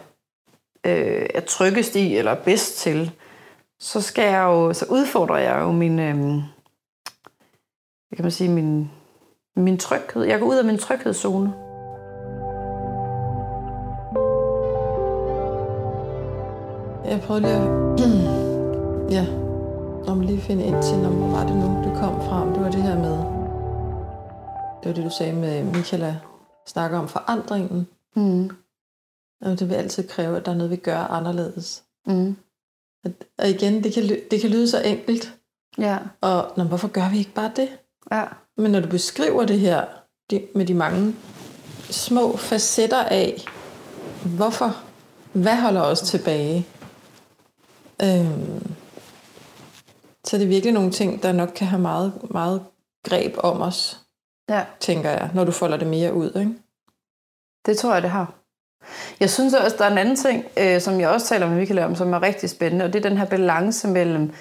øh, 0.85 1.25
er 1.33 1.41
tryggest 1.41 1.95
i, 1.95 2.15
eller 2.15 2.35
bedst 2.35 2.77
til, 2.77 3.11
så 3.79 4.01
skal 4.01 4.23
jeg 4.23 4.43
jo, 4.43 4.73
så 4.73 4.85
udfordrer 4.89 5.37
jeg 5.37 5.59
jo 5.61 5.71
min, 5.71 5.99
øh, 5.99 6.15
kan 8.15 8.25
man 8.25 8.31
sige, 8.31 8.49
min, 8.49 8.91
min 9.55 9.77
tryghed. 9.77 10.23
Jeg 10.23 10.39
går 10.39 10.47
ud 10.47 10.57
af 10.57 10.65
min 10.65 10.77
tryghedszone. 10.77 11.53
Jeg 17.05 17.21
prøver 17.21 17.39
lige 17.39 17.53
at... 17.53 17.67
ja, 19.17 19.25
når 20.05 20.15
man 20.15 20.25
lige 20.25 20.41
finde 20.41 20.63
ind 20.63 20.83
til, 20.83 20.97
når 20.97 21.09
hvor 21.09 21.27
var 21.27 21.45
det 21.47 21.55
nu, 21.55 21.67
du 21.83 21.95
kom 21.99 22.21
frem. 22.21 22.53
Det 22.53 22.63
var 22.63 22.71
det 22.71 22.83
her 22.83 22.95
med... 22.95 23.17
Det 24.79 24.89
var 24.89 24.93
det, 24.93 25.03
du 25.05 25.09
sagde 25.17 25.33
med 25.33 25.63
Michaela 25.63 26.19
snakker 26.67 26.99
om 26.99 27.07
forandringen. 27.07 27.87
Mm. 28.15 28.49
Og 29.41 29.59
det 29.59 29.69
vil 29.69 29.75
altid 29.75 30.07
kræve, 30.07 30.37
at 30.37 30.45
der 30.45 30.51
er 30.51 30.55
noget, 30.55 30.71
vi 30.71 30.75
gør 30.75 30.97
anderledes. 30.97 31.83
Mm. 32.07 32.35
Og 33.37 33.49
igen, 33.49 33.83
det 33.83 33.93
kan, 33.93 34.03
det 34.31 34.41
kan 34.41 34.49
lyde 34.49 34.69
så 34.69 34.81
enkelt. 34.81 35.37
Ja. 35.77 35.97
Og 36.21 36.51
nå, 36.57 36.63
hvorfor 36.63 36.87
gør 36.87 37.09
vi 37.09 37.17
ikke 37.17 37.33
bare 37.33 37.51
det? 37.55 37.69
Ja. 38.11 38.23
Men 38.57 38.71
når 38.71 38.79
du 38.79 38.87
beskriver 38.87 39.45
det 39.45 39.59
her 39.59 39.85
de, 40.31 40.47
med 40.55 40.65
de 40.65 40.73
mange 40.73 41.15
små 41.89 42.37
facetter 42.37 43.03
af, 43.03 43.45
hvorfor, 44.25 44.77
hvad 45.33 45.55
holder 45.55 45.81
os 45.81 46.01
tilbage? 46.01 46.67
Øhm, 48.03 48.73
så 50.23 50.37
det 50.37 50.43
er 50.43 50.47
virkelig 50.47 50.73
nogle 50.73 50.91
ting, 50.91 51.23
der 51.23 51.31
nok 51.31 51.51
kan 51.55 51.67
have 51.67 51.81
meget, 51.81 52.13
meget 52.31 52.63
greb 53.03 53.35
om 53.37 53.61
os, 53.61 53.99
ja. 54.49 54.65
tænker 54.79 55.09
jeg, 55.09 55.29
når 55.33 55.43
du 55.43 55.51
folder 55.51 55.77
det 55.77 55.87
mere 55.87 56.13
ud. 56.13 56.31
Ikke? 56.35 56.53
Det 57.65 57.77
tror 57.77 57.93
jeg, 57.93 58.01
det 58.01 58.09
har. 58.09 58.33
Jeg 59.19 59.29
synes 59.29 59.53
også, 59.53 59.75
der 59.77 59.85
er 59.85 59.91
en 59.91 59.97
anden 59.97 60.15
ting, 60.15 60.45
øh, 60.57 60.81
som 60.81 60.99
jeg 60.99 61.09
også 61.09 61.27
taler 61.27 61.49
med 61.49 61.57
Michael 61.57 61.79
om, 61.79 61.95
som 61.95 62.13
er 62.13 62.21
rigtig 62.21 62.49
spændende, 62.49 62.85
og 62.85 62.93
det 62.93 63.05
er 63.05 63.09
den 63.09 63.17
her 63.17 63.25
balance 63.25 63.87
mellem 63.87 64.33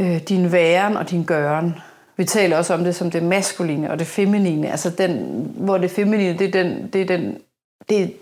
øh, 0.00 0.20
din 0.28 0.52
væren 0.52 0.96
og 0.96 1.10
din 1.10 1.24
gøren. 1.24 1.74
Vi 2.20 2.24
taler 2.24 2.56
også 2.56 2.74
om 2.74 2.84
det 2.84 2.94
som 2.94 3.10
det 3.10 3.22
maskuline 3.22 3.90
og 3.90 3.98
det 3.98 4.06
feminine, 4.06 4.70
altså 4.70 4.90
den, 4.90 5.44
hvor 5.56 5.78
det 5.78 5.90
feminine, 5.90 6.38
det 6.38 6.48
er 6.48 6.62
den, 6.62 6.92
det 6.92 7.02
er 7.02 7.06
den, 7.06 7.42
det 7.88 8.16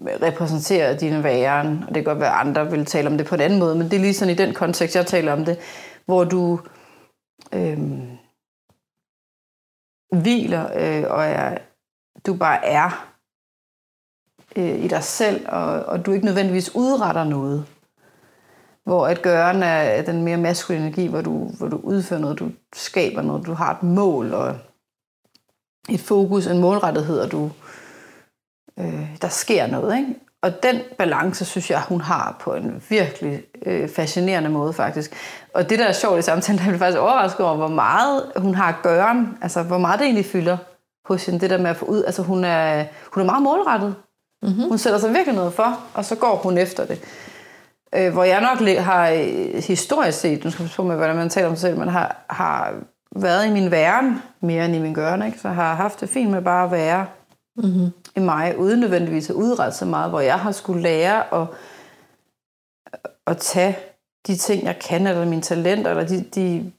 repræsenterer 0.00 0.96
din 0.96 1.22
væren, 1.22 1.84
og 1.88 1.88
det 1.88 1.94
kan 1.94 2.04
godt 2.04 2.20
være, 2.20 2.34
at 2.34 2.46
andre 2.46 2.70
vil 2.70 2.86
tale 2.86 3.08
om 3.08 3.16
det 3.18 3.26
på 3.26 3.34
en 3.34 3.40
anden 3.40 3.58
måde, 3.58 3.74
men 3.74 3.90
det 3.90 3.96
er 3.96 4.00
lige 4.00 4.14
sådan 4.14 4.34
i 4.34 4.36
den 4.36 4.54
kontekst, 4.54 4.96
jeg 4.96 5.06
taler 5.06 5.32
om 5.32 5.44
det, 5.44 5.58
hvor 6.04 6.24
du 6.24 6.60
øh, 7.52 7.78
hviler 10.22 10.64
øh, 10.74 11.04
og 11.10 11.24
er, 11.24 11.58
du 12.26 12.34
bare 12.34 12.64
er 12.64 13.14
øh, 14.56 14.84
i 14.84 14.88
dig 14.88 15.04
selv, 15.04 15.46
og, 15.48 15.84
og 15.84 16.06
du 16.06 16.12
ikke 16.12 16.26
nødvendigvis 16.26 16.74
udretter 16.74 17.24
noget. 17.24 17.66
Hvor 18.88 19.06
at 19.06 19.22
gøren 19.22 19.62
er 19.62 20.02
den 20.02 20.22
mere 20.22 20.36
maskuline 20.36 20.86
energi, 20.86 21.06
hvor 21.06 21.20
du, 21.20 21.50
hvor 21.58 21.68
du 21.68 21.80
udfører 21.82 22.20
noget, 22.20 22.38
du 22.38 22.50
skaber 22.74 23.22
noget, 23.22 23.46
du 23.46 23.52
har 23.52 23.74
et 23.74 23.82
mål 23.82 24.34
og 24.34 24.56
et 25.88 26.00
fokus, 26.00 26.46
en 26.46 26.58
målrettighed, 26.58 27.20
og 27.20 27.32
du, 27.32 27.50
øh, 28.78 29.16
der 29.22 29.28
sker 29.28 29.66
noget. 29.66 29.96
Ikke? 29.98 30.14
Og 30.42 30.62
den 30.62 30.80
balance, 30.98 31.44
synes 31.44 31.70
jeg, 31.70 31.82
hun 31.88 32.00
har 32.00 32.36
på 32.40 32.54
en 32.54 32.82
virkelig 32.88 33.42
øh, 33.66 33.88
fascinerende 33.88 34.50
måde, 34.50 34.72
faktisk. 34.72 35.12
Og 35.54 35.70
det, 35.70 35.78
der 35.78 35.84
er 35.84 35.92
sjovt 35.92 36.18
i 36.18 36.22
samtalen, 36.22 36.58
der 36.58 36.70
er 36.74 36.78
faktisk 36.78 36.98
overrasket 36.98 37.46
over, 37.46 37.56
hvor 37.56 37.68
meget 37.68 38.32
hun 38.36 38.54
har 38.54 38.80
gøren, 38.82 39.38
altså 39.42 39.62
hvor 39.62 39.78
meget 39.78 39.98
det 39.98 40.04
egentlig 40.04 40.26
fylder 40.26 40.56
hos 41.04 41.26
hende, 41.26 41.40
det 41.40 41.50
der 41.50 41.58
med 41.58 41.70
at 41.70 41.76
få 41.76 41.86
ud. 41.86 42.04
Altså 42.04 42.22
hun 42.22 42.44
er, 42.44 42.84
hun 43.12 43.20
er 43.20 43.26
meget 43.26 43.42
målrettet. 43.42 43.94
Mm-hmm. 44.42 44.68
Hun 44.68 44.78
sætter 44.78 44.98
sig 44.98 45.14
virkelig 45.14 45.34
noget 45.34 45.52
for, 45.52 45.80
og 45.94 46.04
så 46.04 46.14
går 46.14 46.36
hun 46.36 46.58
efter 46.58 46.86
det. 46.86 47.00
Øh, 47.94 48.12
hvor 48.12 48.24
jeg 48.24 48.40
nok 48.40 48.68
har 48.78 49.08
øh, 49.08 49.62
historisk 49.62 50.18
set, 50.20 50.44
nu 50.44 50.50
skal 50.50 50.62
jeg 50.62 50.70
på 50.76 50.82
med, 50.82 50.96
hvordan 50.96 51.16
man 51.16 51.28
taler 51.28 51.48
om 51.48 51.56
sig 51.56 51.60
selv, 51.60 51.78
men 51.78 51.88
har, 51.88 52.24
har 52.30 52.74
været 53.16 53.46
i 53.46 53.50
min 53.50 53.70
væren 53.70 54.22
mere 54.40 54.64
end 54.64 54.76
i 54.76 54.78
min 54.78 54.94
gørne, 54.94 55.26
ikke? 55.26 55.40
så 55.40 55.48
har 55.48 55.74
haft 55.74 56.00
det 56.00 56.08
fint 56.08 56.30
med 56.30 56.42
bare 56.42 56.64
at 56.64 56.70
være 56.70 57.06
mm-hmm. 57.56 57.90
i 58.16 58.20
mig, 58.20 58.58
uden 58.58 58.80
nødvendigvis 58.80 59.30
at 59.30 59.36
udrette 59.36 59.78
så 59.78 59.84
meget, 59.84 60.10
hvor 60.10 60.20
jeg 60.20 60.38
har 60.38 60.52
skulle 60.52 60.82
lære 60.82 61.42
at, 61.42 61.46
at 63.26 63.36
tage 63.36 63.76
de 64.26 64.36
ting, 64.36 64.64
jeg 64.64 64.78
kan, 64.78 65.06
eller 65.06 65.26
mine 65.26 65.42
talenter, 65.42 65.90
eller 65.90 66.06
de, 66.06 66.24
de 66.34 66.72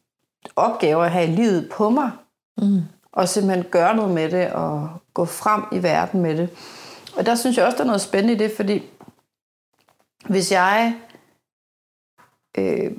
opgaver, 0.56 1.04
jeg 1.04 1.12
har 1.12 1.22
i 1.22 1.28
livet 1.28 1.69
på 1.72 1.89
mig, 1.89 2.12
mm. 2.58 2.82
og 3.12 3.30
simpelthen 3.30 3.65
gøre 3.72 3.95
noget 3.95 4.12
med 4.12 4.32
det, 4.32 4.52
og 4.52 4.89
gå 5.13 5.26
frem 5.26 5.63
i 5.72 5.84
verden 5.84 6.22
med 6.22 6.38
det. 6.38 6.50
Og 7.17 7.26
der 7.26 7.36
synes 7.36 7.58
jeg 7.58 7.65
også, 7.65 7.78
der 7.78 7.84
er 7.84 7.88
noget 7.88 8.02
spændende 8.02 8.34
i 8.34 8.38
det, 8.38 8.52
fordi 8.56 8.84
hvis 10.27 10.51
jeg 10.51 10.95
øh, 12.58 12.91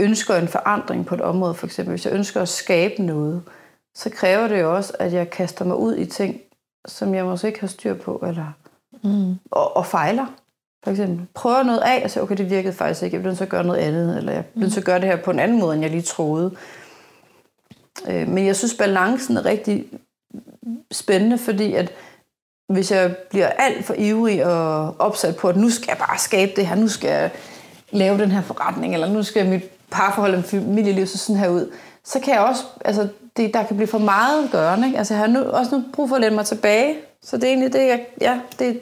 ønsker 0.00 0.36
en 0.36 0.48
forandring 0.48 1.06
på 1.06 1.14
et 1.14 1.20
område, 1.20 1.54
for 1.54 1.66
eksempel, 1.66 1.92
hvis 1.92 2.06
jeg 2.06 2.14
ønsker 2.14 2.42
at 2.42 2.48
skabe 2.48 3.02
noget, 3.02 3.42
så 3.94 4.10
kræver 4.10 4.48
det 4.48 4.60
jo 4.60 4.76
også, 4.76 4.92
at 4.98 5.12
jeg 5.12 5.30
kaster 5.30 5.64
mig 5.64 5.76
ud 5.76 5.96
i 5.96 6.06
ting, 6.06 6.40
som 6.86 7.14
jeg 7.14 7.24
måske 7.24 7.46
ikke 7.46 7.60
har 7.60 7.66
styr 7.66 7.94
på, 7.94 8.24
eller 8.28 8.52
mm. 9.02 9.34
og, 9.50 9.76
og 9.76 9.86
fejler. 9.86 10.26
For 10.84 10.90
eksempel. 10.90 11.26
Prøver 11.34 11.62
noget 11.62 11.80
af, 11.80 12.04
og 12.04 12.10
så 12.10 12.22
okay, 12.22 12.36
det 12.36 12.50
virkede 12.50 12.72
faktisk 12.72 13.02
ikke. 13.02 13.14
Jeg 13.14 13.20
bliver 13.20 13.30
nødt 13.30 13.38
til 13.38 13.44
at 13.44 13.50
gøre 13.50 13.64
noget 13.64 13.78
andet, 13.78 14.18
eller 14.18 14.32
jeg 14.32 14.46
bliver 14.46 14.62
nødt 14.62 14.72
til 14.72 14.80
at 14.80 14.86
gøre 14.86 15.00
det 15.00 15.08
her 15.08 15.22
på 15.22 15.30
en 15.30 15.38
anden 15.38 15.60
måde, 15.60 15.74
end 15.74 15.82
jeg 15.82 15.90
lige 15.90 16.02
troede. 16.02 16.56
Øh, 18.08 18.28
men 18.28 18.46
jeg 18.46 18.56
synes, 18.56 18.74
balancen 18.74 19.36
er 19.36 19.44
rigtig 19.44 19.86
spændende, 20.92 21.38
fordi 21.38 21.72
at 21.74 21.92
hvis 22.70 22.90
jeg 22.90 23.16
bliver 23.16 23.48
alt 23.48 23.84
for 23.84 23.94
ivrig 23.98 24.46
og 24.46 24.94
opsat 24.98 25.36
på, 25.36 25.48
at 25.48 25.56
nu 25.56 25.70
skal 25.70 25.86
jeg 25.88 25.98
bare 25.98 26.18
skabe 26.18 26.52
det 26.56 26.66
her, 26.66 26.74
nu 26.74 26.88
skal 26.88 27.10
jeg 27.10 27.30
lave 27.90 28.18
den 28.18 28.30
her 28.30 28.42
forretning, 28.42 28.94
eller 28.94 29.08
nu 29.08 29.22
skal 29.22 29.46
mit 29.46 29.62
parforhold 29.90 30.34
og 30.34 30.44
familieliv 30.44 31.06
så 31.06 31.18
sådan 31.18 31.36
her 31.40 31.48
ud, 31.48 31.72
så 32.04 32.20
kan 32.20 32.34
jeg 32.34 32.42
også, 32.42 32.64
altså 32.84 33.08
det, 33.36 33.54
der 33.54 33.62
kan 33.62 33.76
blive 33.76 33.88
for 33.88 33.98
meget 33.98 34.48
gørende. 34.52 34.86
Ikke? 34.86 34.98
Altså 34.98 35.14
jeg 35.14 35.20
har 35.20 35.26
nu, 35.26 35.40
også 35.40 35.76
nu 35.76 35.84
brug 35.92 36.08
for 36.08 36.16
at 36.16 36.22
læne 36.22 36.34
mig 36.34 36.46
tilbage, 36.46 36.96
så 37.22 37.36
det 37.36 37.44
er 37.44 37.48
egentlig 37.48 37.72
det, 37.72 37.86
jeg, 37.86 38.06
ja, 38.20 38.40
det, 38.58 38.80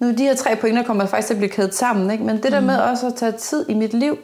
nu 0.00 0.10
de 0.10 0.22
her 0.22 0.34
tre 0.34 0.56
pointer 0.56 0.82
kommer 0.82 1.06
faktisk 1.06 1.26
til 1.26 1.34
at 1.34 1.38
blive 1.38 1.50
kædet 1.50 1.74
sammen, 1.74 2.10
ikke? 2.10 2.24
men 2.24 2.42
det 2.42 2.52
der 2.52 2.60
mm. 2.60 2.66
med 2.66 2.78
også 2.78 3.06
at 3.06 3.14
tage 3.14 3.32
tid 3.32 3.66
i 3.68 3.74
mit 3.74 3.94
liv 3.94 4.18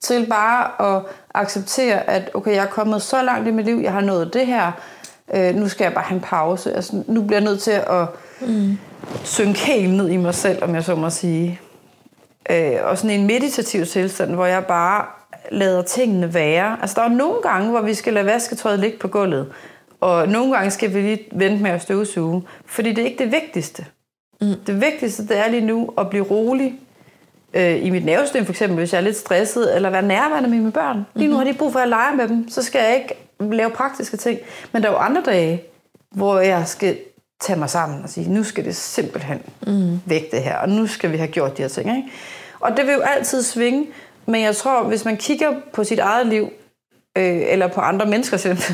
til 0.00 0.26
bare 0.26 0.94
at 0.96 1.02
acceptere, 1.34 2.10
at 2.10 2.30
okay, 2.34 2.54
jeg 2.54 2.64
er 2.64 2.70
kommet 2.70 3.02
så 3.02 3.22
langt 3.22 3.48
i 3.48 3.50
mit 3.50 3.64
liv, 3.64 3.80
jeg 3.82 3.92
har 3.92 4.00
nået 4.00 4.34
det 4.34 4.46
her, 4.46 4.72
øh, 5.34 5.54
nu 5.54 5.68
skal 5.68 5.84
jeg 5.84 5.92
bare 5.92 6.04
have 6.04 6.16
en 6.16 6.22
pause. 6.22 6.74
Altså, 6.74 7.02
nu 7.06 7.22
bliver 7.22 7.40
jeg 7.40 7.48
nødt 7.48 7.60
til 7.60 7.70
at 7.70 8.06
mm. 8.40 8.78
synke 9.24 9.58
helt 9.58 9.94
ned 9.94 10.08
i 10.08 10.16
mig 10.16 10.34
selv, 10.34 10.64
om 10.64 10.74
jeg 10.74 10.84
så 10.84 10.94
må 10.94 11.10
sige. 11.10 11.60
Øh, 12.50 12.76
og 12.82 12.98
sådan 12.98 13.20
en 13.20 13.26
meditativ 13.26 13.86
tilstand, 13.86 14.34
hvor 14.34 14.46
jeg 14.46 14.64
bare 14.66 15.04
lader 15.50 15.82
tingene 15.82 16.34
være. 16.34 16.78
Altså, 16.80 17.00
der 17.00 17.06
er 17.06 17.08
nogle 17.08 17.42
gange, 17.42 17.70
hvor 17.70 17.80
vi 17.80 17.94
skal 17.94 18.12
lade 18.12 18.26
vasketøjet 18.26 18.78
ligge 18.78 18.98
på 18.98 19.08
gulvet, 19.08 19.46
og 20.00 20.28
nogle 20.28 20.52
gange 20.52 20.70
skal 20.70 20.94
vi 20.94 21.00
lige 21.00 21.24
vente 21.32 21.62
med 21.62 21.70
at 21.70 21.82
støvsuge, 21.82 22.42
fordi 22.66 22.92
det 22.92 22.98
er 22.98 23.06
ikke 23.06 23.24
det 23.24 23.32
vigtigste. 23.32 23.86
Mm. 24.40 24.54
Det 24.66 24.80
vigtigste, 24.80 25.28
det 25.28 25.38
er 25.38 25.48
lige 25.48 25.66
nu 25.66 25.90
at 25.98 26.10
blive 26.10 26.24
rolig, 26.24 26.74
øh, 27.54 27.86
i 27.86 27.90
mit 27.90 28.04
nervesystem 28.04 28.44
for 28.44 28.52
eksempel, 28.52 28.78
hvis 28.78 28.92
jeg 28.92 28.98
er 28.98 29.02
lidt 29.02 29.16
stresset, 29.16 29.76
eller 29.76 29.90
være 29.90 30.02
nærværende 30.02 30.48
med 30.48 30.58
mine 30.58 30.72
børn. 30.72 31.06
Lige 31.14 31.30
nu 31.30 31.36
har 31.36 31.44
de 31.44 31.54
brug 31.54 31.72
for 31.72 31.78
at 31.80 31.88
lege 31.88 32.16
med 32.16 32.28
dem, 32.28 32.48
så 32.48 32.62
skal 32.62 32.78
jeg 32.78 32.96
ikke 32.96 33.14
lave 33.50 33.70
praktiske 33.70 34.16
ting. 34.16 34.38
Men 34.72 34.82
der 34.82 34.88
er 34.88 34.92
jo 34.92 34.98
andre 34.98 35.22
dage, 35.26 35.62
hvor 36.10 36.40
jeg 36.40 36.68
skal 36.68 36.98
tage 37.40 37.58
mig 37.58 37.70
sammen 37.70 38.02
og 38.02 38.10
sige, 38.10 38.30
nu 38.30 38.44
skal 38.44 38.64
det 38.64 38.76
simpelthen 38.76 39.42
mm. 39.66 40.00
væk 40.06 40.30
det 40.30 40.42
her, 40.42 40.56
og 40.56 40.68
nu 40.68 40.86
skal 40.86 41.12
vi 41.12 41.16
have 41.16 41.28
gjort 41.28 41.56
de 41.56 41.62
her 41.62 41.68
ting. 41.68 41.96
Ikke? 41.96 42.08
Og 42.60 42.76
det 42.76 42.86
vil 42.86 42.94
jo 42.94 43.00
altid 43.00 43.42
svinge, 43.42 43.86
men 44.26 44.42
jeg 44.42 44.56
tror, 44.56 44.82
hvis 44.82 45.04
man 45.04 45.16
kigger 45.16 45.54
på 45.72 45.84
sit 45.84 45.98
eget 45.98 46.26
liv, 46.26 46.52
øh, 47.18 47.42
eller 47.46 47.66
på 47.66 47.80
andre 47.80 48.06
mennesker, 48.06 48.36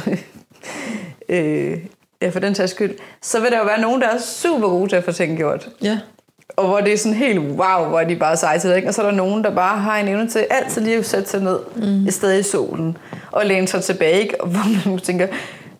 øh, 1.28 1.78
ja, 2.22 2.28
for 2.28 2.40
den 2.40 2.54
tages 2.54 2.70
skyld, 2.70 2.98
så 3.22 3.40
vil 3.40 3.50
der 3.50 3.58
jo 3.58 3.64
være 3.64 3.80
nogen, 3.80 4.00
der 4.00 4.08
er 4.08 4.18
super 4.18 4.68
gode 4.68 4.88
til 4.88 4.96
at 4.96 5.04
få 5.04 5.12
ting 5.12 5.36
gjort. 5.36 5.68
Ja 5.82 5.98
og 6.56 6.66
hvor 6.66 6.80
det 6.80 6.92
er 6.92 6.98
sådan 6.98 7.18
helt 7.18 7.38
wow, 7.38 7.88
hvor 7.88 8.00
de 8.00 8.16
bare 8.16 8.36
seje 8.36 8.58
til 8.58 8.70
det, 8.70 8.76
ikke? 8.76 8.88
Og 8.88 8.94
så 8.94 9.02
er 9.02 9.06
der 9.06 9.16
nogen, 9.16 9.44
der 9.44 9.54
bare 9.54 9.78
har 9.78 9.98
en 9.98 10.08
evne 10.08 10.28
til 10.28 10.46
altid 10.50 10.82
lige 10.82 10.96
at 10.96 11.06
sætte 11.06 11.30
sig 11.30 11.40
ned 11.40 11.58
mm. 11.76 12.06
et 12.06 12.14
sted 12.14 12.38
i 12.38 12.42
solen, 12.42 12.96
og 13.30 13.46
læne 13.46 13.68
sig 13.68 13.82
tilbage, 13.82 14.20
ikke? 14.20 14.40
Og 14.40 14.48
hvor 14.48 14.90
man 14.90 14.98
tænker, 14.98 15.26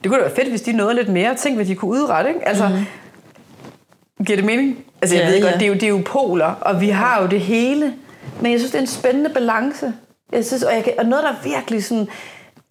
det 0.03 0.11
kunne 0.11 0.19
da 0.19 0.25
være 0.25 0.35
fedt, 0.37 0.49
hvis 0.49 0.63
de 0.63 0.73
nåede 0.73 0.95
lidt 0.95 1.09
mere. 1.09 1.35
Tænk, 1.35 1.57
hvad 1.57 1.67
de 1.67 1.75
kunne 1.75 1.91
udrette, 1.91 2.31
ikke? 2.31 2.49
Altså, 2.49 2.69
mm. 2.69 4.25
giver 4.25 4.37
det 4.37 4.45
mening? 4.45 4.85
Altså, 5.03 5.17
jeg 5.17 5.25
ja, 5.25 5.31
ved 5.31 5.43
godt, 5.43 5.53
ja. 5.53 5.59
det, 5.59 5.65
er 5.65 5.69
jo, 5.69 5.75
det 5.75 5.83
er 5.83 5.89
jo 5.89 6.03
poler, 6.07 6.55
og 6.61 6.81
vi 6.81 6.89
har 6.89 7.23
jo 7.23 7.29
det 7.29 7.41
hele. 7.41 7.95
Men 8.41 8.53
jeg 8.53 8.61
synes, 8.61 8.71
det 8.71 8.79
er 8.79 8.83
en 8.83 8.87
spændende 8.87 9.31
balance. 9.31 9.93
Jeg 10.33 10.45
synes, 10.45 10.63
og, 10.63 10.75
jeg 10.75 10.85
kan, 10.85 10.93
og 10.99 11.07
noget, 11.07 11.25
der 11.25 11.51
virkelig 11.51 11.85
sådan, 11.85 12.09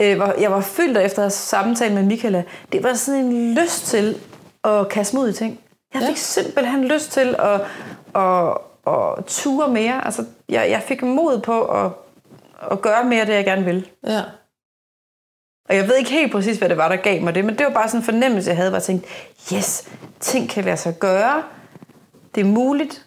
øh, 0.01 0.19
var, 0.19 0.35
jeg 0.41 0.51
var 0.51 0.61
fyldt 0.61 0.97
efter 0.97 1.25
at 1.25 1.33
samtale 1.33 1.93
med 1.93 2.03
Michaela, 2.03 2.43
det 2.71 2.83
var 2.83 2.93
sådan 2.93 3.19
en 3.19 3.55
lyst 3.55 3.87
til 3.87 4.15
at 4.63 4.89
kaste 4.89 5.15
mod 5.15 5.29
i 5.29 5.33
ting. 5.33 5.59
Jeg 5.99 6.07
fik 6.07 6.15
ja. 6.15 6.21
simpelthen 6.21 6.83
lyst 6.83 7.11
til 7.11 7.35
at, 7.39 7.61
at, 8.15 8.57
at 8.87 9.25
ture 9.25 9.67
mere. 9.67 10.05
Altså, 10.05 10.25
jeg, 10.49 10.69
jeg 10.69 10.83
fik 10.87 11.03
mod 11.03 11.39
på 11.41 11.61
at, 11.65 11.91
at 12.71 12.81
gøre 12.81 13.03
mere 13.03 13.25
det, 13.25 13.33
jeg 13.33 13.45
gerne 13.45 13.65
vil. 13.65 13.89
Ja. 14.07 14.21
Og 15.69 15.75
jeg 15.75 15.87
ved 15.87 15.95
ikke 15.95 16.11
helt 16.11 16.31
præcis, 16.31 16.57
hvad 16.57 16.69
det 16.69 16.77
var, 16.77 16.87
der 16.89 16.95
gav 16.95 17.21
mig 17.21 17.35
det, 17.35 17.45
men 17.45 17.57
det 17.57 17.65
var 17.65 17.71
bare 17.73 17.87
sådan 17.87 17.99
en 17.99 18.05
fornemmelse, 18.05 18.49
jeg 18.49 18.57
havde, 18.57 18.69
hvor 18.69 18.77
jeg 18.77 18.83
tænkte, 18.83 19.09
yes, 19.53 19.89
ting 20.19 20.49
kan 20.49 20.63
lade 20.63 20.77
sig 20.77 20.99
gøre. 20.99 21.43
Det 22.35 22.41
er 22.41 22.45
muligt. 22.45 23.05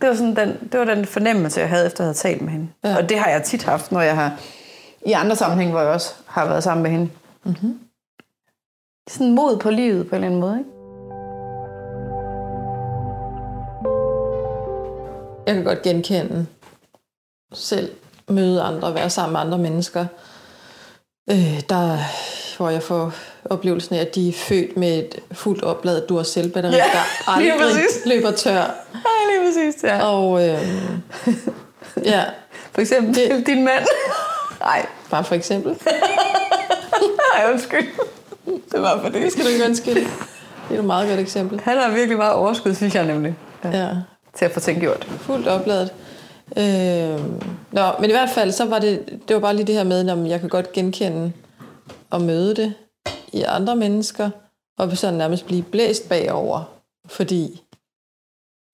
Det 0.00 0.08
var, 0.08 0.14
sådan 0.14 0.36
den, 0.36 0.68
det 0.72 0.80
var 0.80 0.86
den 0.86 1.06
fornemmelse, 1.06 1.60
jeg 1.60 1.68
havde, 1.68 1.86
efter 1.86 2.00
at 2.00 2.06
have 2.06 2.14
talt 2.14 2.42
med 2.42 2.50
hende. 2.50 2.68
Ja. 2.84 2.96
Og 2.96 3.08
det 3.08 3.18
har 3.18 3.30
jeg 3.30 3.42
tit 3.42 3.62
haft, 3.62 3.92
når 3.92 4.00
jeg 4.00 4.16
har 4.16 4.40
i 5.06 5.12
andre 5.12 5.36
sammenhæng, 5.36 5.70
hvor 5.70 5.80
jeg 5.80 5.88
også 5.88 6.14
har 6.26 6.46
været 6.46 6.62
sammen 6.62 6.82
med 6.82 6.90
hende. 6.90 7.10
Mm-hmm. 7.44 7.80
Sådan 9.08 9.32
mod 9.32 9.58
på 9.58 9.70
livet 9.70 10.08
på 10.08 10.16
en 10.16 10.24
eller 10.24 10.26
anden 10.26 10.40
måde, 10.40 10.58
ikke? 10.58 10.70
Jeg 15.46 15.54
kan 15.54 15.64
godt 15.64 15.82
genkende 15.82 16.46
selv 17.54 17.90
møde 18.28 18.62
andre, 18.62 18.94
være 18.94 19.10
sammen 19.10 19.32
med 19.32 19.40
andre 19.40 19.58
mennesker, 19.58 20.06
øh, 21.30 21.60
der, 21.68 21.98
hvor 22.56 22.70
jeg 22.70 22.82
får 22.82 23.12
oplevelsen 23.44 23.96
af, 23.96 24.00
at 24.00 24.14
de 24.14 24.28
er 24.28 24.32
født 24.32 24.76
med 24.76 24.98
et 24.98 25.18
fuldt 25.32 25.62
opladet 25.62 26.08
Duracell-batteri, 26.08 26.72
ja, 26.72 26.84
der 26.92 27.30
aldrig 27.30 27.84
løber 28.06 28.30
tør. 28.30 28.52
Ja, 28.52 28.64
lige 29.30 29.46
præcis, 29.46 29.84
ja. 29.84 30.06
Og 30.06 30.48
øh, 30.48 30.58
ja. 32.04 32.24
For 32.72 32.80
eksempel 32.80 33.14
det, 33.14 33.46
din 33.46 33.64
mand. 33.64 33.86
Nej. 34.60 34.86
Bare 35.10 35.24
for 35.24 35.34
eksempel. 35.34 35.72
Nej, 37.34 37.52
undskyld. 37.52 37.88
Det 38.72 38.82
var 38.82 39.00
for 39.00 39.08
det. 39.08 39.22
Det 39.22 39.32
skal 39.32 39.44
du 39.44 39.50
ikke 39.50 39.64
undskylde. 39.64 40.00
Det 40.68 40.74
er 40.74 40.78
et 40.78 40.84
meget 40.84 41.08
godt 41.08 41.20
eksempel. 41.20 41.60
Han 41.60 41.78
har 41.78 41.90
virkelig 41.90 42.16
meget 42.16 42.32
overskud, 42.32 42.74
synes 42.74 42.94
jeg 42.94 43.06
nemlig. 43.06 43.34
Ja. 43.64 43.70
ja 43.70 43.88
til 44.34 44.44
at 44.44 44.50
få 44.50 44.60
ting 44.60 44.80
gjort. 44.80 45.04
Fuldt 45.04 45.48
opladet. 45.48 45.92
Øh, 46.56 47.20
nå, 47.72 47.92
men 48.00 48.10
i 48.10 48.12
hvert 48.12 48.30
fald, 48.30 48.52
så 48.52 48.64
var 48.64 48.78
det, 48.78 49.20
det 49.28 49.34
var 49.34 49.40
bare 49.40 49.56
lige 49.56 49.66
det 49.66 49.74
her 49.74 49.84
med, 49.84 50.10
at 50.10 50.30
jeg 50.30 50.40
kan 50.40 50.48
godt 50.48 50.72
genkende 50.72 51.32
og 52.10 52.20
møde 52.20 52.56
det 52.56 52.74
i 53.32 53.42
andre 53.42 53.76
mennesker, 53.76 54.30
og 54.78 54.96
så 54.96 55.10
nærmest 55.10 55.46
blive 55.46 55.62
blæst 55.62 56.08
bagover, 56.08 56.62
fordi 57.06 57.62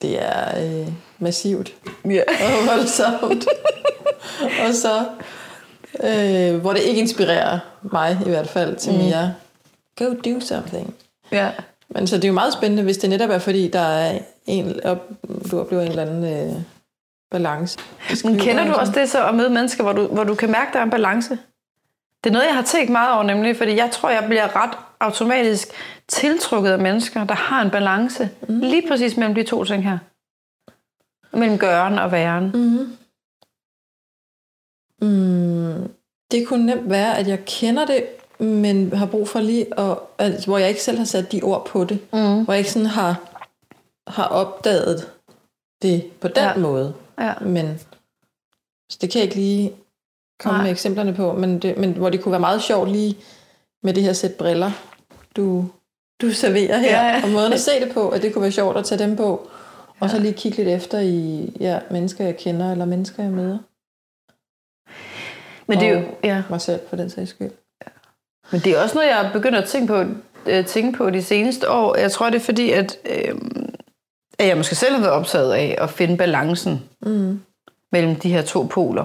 det 0.02 0.22
er 0.22 0.64
øh, 0.64 0.92
massivt 1.18 1.74
yeah. 2.06 2.24
og 2.40 2.66
voldsomt. 2.66 3.46
og 4.66 4.74
så, 4.74 5.06
øh, 6.04 6.60
hvor 6.60 6.72
det 6.72 6.80
ikke 6.80 7.00
inspirerer 7.00 7.58
mig 7.82 8.18
i 8.26 8.28
hvert 8.28 8.48
fald 8.48 8.76
til 8.76 8.92
mm. 8.92 8.98
mere, 8.98 9.34
go 9.98 10.04
do 10.04 10.40
something. 10.40 10.94
Ja. 11.32 11.36
Yeah. 11.36 11.52
Men 11.88 12.06
så 12.06 12.16
det 12.16 12.24
er 12.24 12.28
jo 12.28 12.34
meget 12.34 12.52
spændende, 12.52 12.82
hvis 12.82 12.98
det 12.98 13.10
netop 13.10 13.30
er, 13.30 13.38
fordi 13.38 13.68
der 13.68 13.80
er 13.80 14.18
en, 14.48 14.84
op, 14.84 15.11
du 15.50 15.61
oplever 15.61 15.82
en 15.82 15.88
eller 15.88 16.02
anden 16.02 16.24
øh, 16.24 16.62
balance. 17.30 17.78
Men 18.24 18.38
kender 18.38 18.64
du 18.66 18.72
også 18.72 18.92
det 18.92 19.11
så 19.11 19.26
at 19.26 19.34
møde 19.34 19.50
mennesker, 19.50 19.82
hvor 19.82 19.92
du, 19.92 20.06
hvor 20.06 20.24
du 20.24 20.34
kan 20.34 20.50
mærke, 20.50 20.72
der 20.72 20.78
er 20.78 20.82
en 20.82 20.90
balance? 20.90 21.38
Det 22.24 22.30
er 22.30 22.32
noget, 22.32 22.46
jeg 22.46 22.54
har 22.54 22.62
tænkt 22.62 22.92
meget 22.92 23.14
over, 23.14 23.22
nemlig, 23.22 23.56
fordi 23.56 23.76
jeg 23.76 23.90
tror, 23.92 24.11
jeg 24.11 24.24
bliver 24.26 24.56
ret 24.56 24.78
automatisk 25.00 25.68
tiltrukket 26.08 26.70
af 26.70 26.78
mennesker, 26.78 27.24
der 27.24 27.34
har 27.34 27.62
en 27.62 27.70
balance. 27.70 28.30
Mm. 28.48 28.61
Lige 28.61 28.88
præcis 28.88 29.16
mellem 29.16 29.34
de 29.34 29.42
to 29.42 29.64
ting 29.64 29.82
her. 29.84 29.98
Mellem 31.32 31.58
gøren 31.58 31.98
og 31.98 32.12
væren. 32.12 32.50
Mm. 32.54 32.96
Mm. 35.08 35.92
Det 36.30 36.48
kunne 36.48 36.66
nemt 36.66 36.90
være, 36.90 37.18
at 37.18 37.28
jeg 37.28 37.44
kender 37.44 37.84
det, 37.87 38.04
men 38.38 38.92
har 38.92 39.06
brug 39.06 39.28
for 39.28 39.40
lige 39.40 39.80
at, 39.80 39.96
altså, 40.18 40.46
hvor 40.46 40.58
jeg 40.58 40.68
ikke 40.68 40.82
selv 40.82 40.98
har 40.98 41.04
sat 41.04 41.32
de 41.32 41.42
ord 41.42 41.66
på 41.66 41.84
det. 41.84 41.98
Mm. 42.12 42.44
Hvor 42.44 42.52
jeg 42.52 42.58
ikke 42.58 42.72
sådan 42.72 42.87
har 42.87 43.16
har 44.08 44.24
opdaget 44.24 45.10
det 45.82 46.10
på 46.20 46.28
den 46.28 46.36
ja. 46.36 46.56
måde. 46.56 46.94
Ja. 47.18 47.34
Men 47.40 47.78
så 48.90 48.98
det 49.00 49.10
kan 49.10 49.18
jeg 49.18 49.24
ikke 49.24 49.36
lige 49.36 49.72
komme 50.40 50.56
Nej. 50.56 50.62
med 50.62 50.70
eksemplerne 50.70 51.14
på, 51.14 51.32
men, 51.32 51.58
det, 51.58 51.76
men 51.76 51.92
hvor 51.92 52.10
det 52.10 52.22
kunne 52.22 52.32
være 52.32 52.40
meget 52.40 52.62
sjovt 52.62 52.90
lige 52.90 53.16
med 53.82 53.94
det 53.94 54.02
her 54.02 54.12
sæt 54.12 54.34
briller, 54.34 54.70
du, 55.36 55.64
du 56.20 56.30
serverer 56.30 56.78
her, 56.78 57.06
ja, 57.06 57.22
og 57.24 57.30
måden 57.30 57.52
at 57.52 57.60
se 57.60 57.70
det 57.80 57.94
på, 57.94 58.08
at 58.08 58.22
det 58.22 58.32
kunne 58.32 58.42
være 58.42 58.52
sjovt 58.52 58.76
at 58.76 58.84
tage 58.84 58.98
dem 58.98 59.16
på, 59.16 59.50
og 60.00 60.06
ja. 60.06 60.08
så 60.08 60.18
lige 60.18 60.32
kigge 60.32 60.58
lidt 60.58 60.68
efter 60.68 60.98
i 60.98 61.50
ja, 61.60 61.80
mennesker, 61.90 62.24
jeg 62.24 62.36
kender, 62.36 62.72
eller 62.72 62.84
mennesker, 62.84 63.22
jeg 63.22 63.32
møder. 63.32 63.58
Men 65.66 65.80
det 65.80 65.88
er 65.88 65.92
jo, 65.92 66.04
ja. 66.24 66.42
mig 66.50 66.60
selv, 66.60 66.80
for 66.88 66.96
den 66.96 67.10
sags 67.10 67.30
skyld. 67.30 67.50
Ja. 67.86 67.90
Men 68.52 68.60
det 68.60 68.72
er 68.72 68.82
også 68.82 68.94
noget, 68.94 69.08
jeg 69.08 69.30
begynder 69.32 69.62
at 69.62 69.68
tænke 69.68 69.86
på, 69.86 70.04
øh, 70.46 70.66
tænke 70.66 70.98
på 70.98 71.10
de 71.10 71.22
seneste 71.22 71.70
år. 71.70 71.96
Jeg 71.96 72.12
tror, 72.12 72.30
det 72.30 72.36
er 72.36 72.44
fordi, 72.44 72.70
at 72.70 72.98
øh, 73.04 73.34
at 74.38 74.48
jeg 74.48 74.57
måske 74.57 74.74
selv 74.74 74.94
har 74.94 75.01
været 75.01 75.12
optaget 75.12 75.53
af 75.53 75.79
at 75.81 75.90
finde 75.90 76.16
balancen 76.16 76.83
mm. 77.03 77.40
mellem 77.92 78.16
de 78.16 78.33
her 78.33 78.42
to 78.42 78.62
poler. 78.62 79.05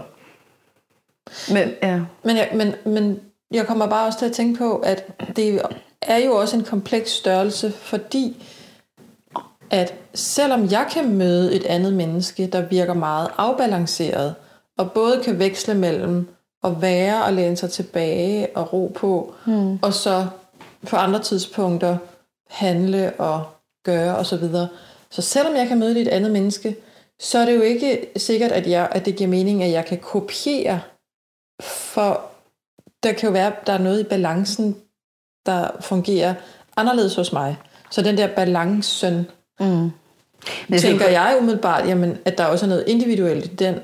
Men, 1.54 1.72
ja. 1.84 2.02
men, 2.24 2.38
jeg, 2.38 2.50
men, 2.54 2.76
men 2.86 3.19
jeg 3.52 3.67
kommer 3.67 3.88
bare 3.88 4.06
også 4.08 4.19
til 4.19 4.26
at 4.26 4.32
tænke 4.32 4.58
på, 4.58 4.78
at 4.78 5.08
det 5.36 5.62
er 6.02 6.17
jo 6.17 6.36
også 6.36 6.58
en 6.58 6.63
kompleks 6.63 7.12
størrelse, 7.12 7.72
fordi 7.72 8.43
at 9.69 9.93
selvom 10.13 10.72
jeg 10.72 10.88
kan 10.91 11.15
møde 11.15 11.56
et 11.56 11.65
andet 11.65 11.93
menneske, 11.93 12.48
der 12.48 12.62
virker 12.62 12.93
meget 12.93 13.30
afbalanceret, 13.38 14.36
og 14.78 14.91
både 14.91 15.22
kan 15.24 15.39
veksle 15.39 15.74
mellem 15.74 16.28
at 16.63 16.82
være 16.82 17.24
og 17.24 17.34
læne 17.34 17.58
sig 17.58 17.72
tilbage 17.72 18.48
og 18.56 18.74
ro 18.74 18.91
på, 18.96 19.34
mm. 19.46 19.80
og 19.82 19.93
så 19.93 20.28
på 20.88 20.96
andre 20.96 21.19
tidspunkter 21.19 21.98
handle 22.50 23.13
og 23.17 23.43
gøre 23.86 24.15
osv., 24.15 24.38
så, 24.38 24.67
så 25.13 25.21
selvom 25.21 25.56
jeg 25.56 25.67
kan 25.67 25.80
møde 25.80 26.02
et 26.02 26.08
andet 26.08 26.32
menneske, 26.32 26.76
så 27.19 27.39
er 27.39 27.45
det 27.45 27.56
jo 27.56 27.62
ikke 27.62 28.08
sikkert, 28.17 28.52
at, 28.52 28.67
jeg, 28.67 28.89
at 28.91 29.06
det 29.06 29.15
giver 29.15 29.30
mening, 29.30 29.63
at 29.63 29.71
jeg 29.71 29.86
kan 29.86 29.97
kopiere, 29.97 30.82
for 31.62 32.21
der 33.04 33.13
kan 33.13 33.28
jo 33.28 33.34
være, 33.34 33.47
at 33.47 33.67
der 33.67 33.73
er 33.73 33.78
noget 33.78 33.99
i 33.99 34.04
balancen, 34.04 34.76
der 35.45 35.69
fungerer 35.82 36.34
anderledes 36.78 37.15
hos 37.15 37.34
mig. 37.34 37.58
Så 37.91 38.02
den 38.02 38.17
der 38.17 38.28
balancen, 38.36 39.28
mm. 39.60 39.91
Det 40.69 40.82
tænker 40.82 41.10
jeg 41.10 41.38
umiddelbart, 41.41 41.88
jamen, 41.88 42.17
at 42.26 42.38
der 42.38 42.45
også 42.45 42.65
er 42.65 42.69
noget 42.69 42.84
individuelt 42.88 43.45
i 43.45 43.56
den. 43.56 43.80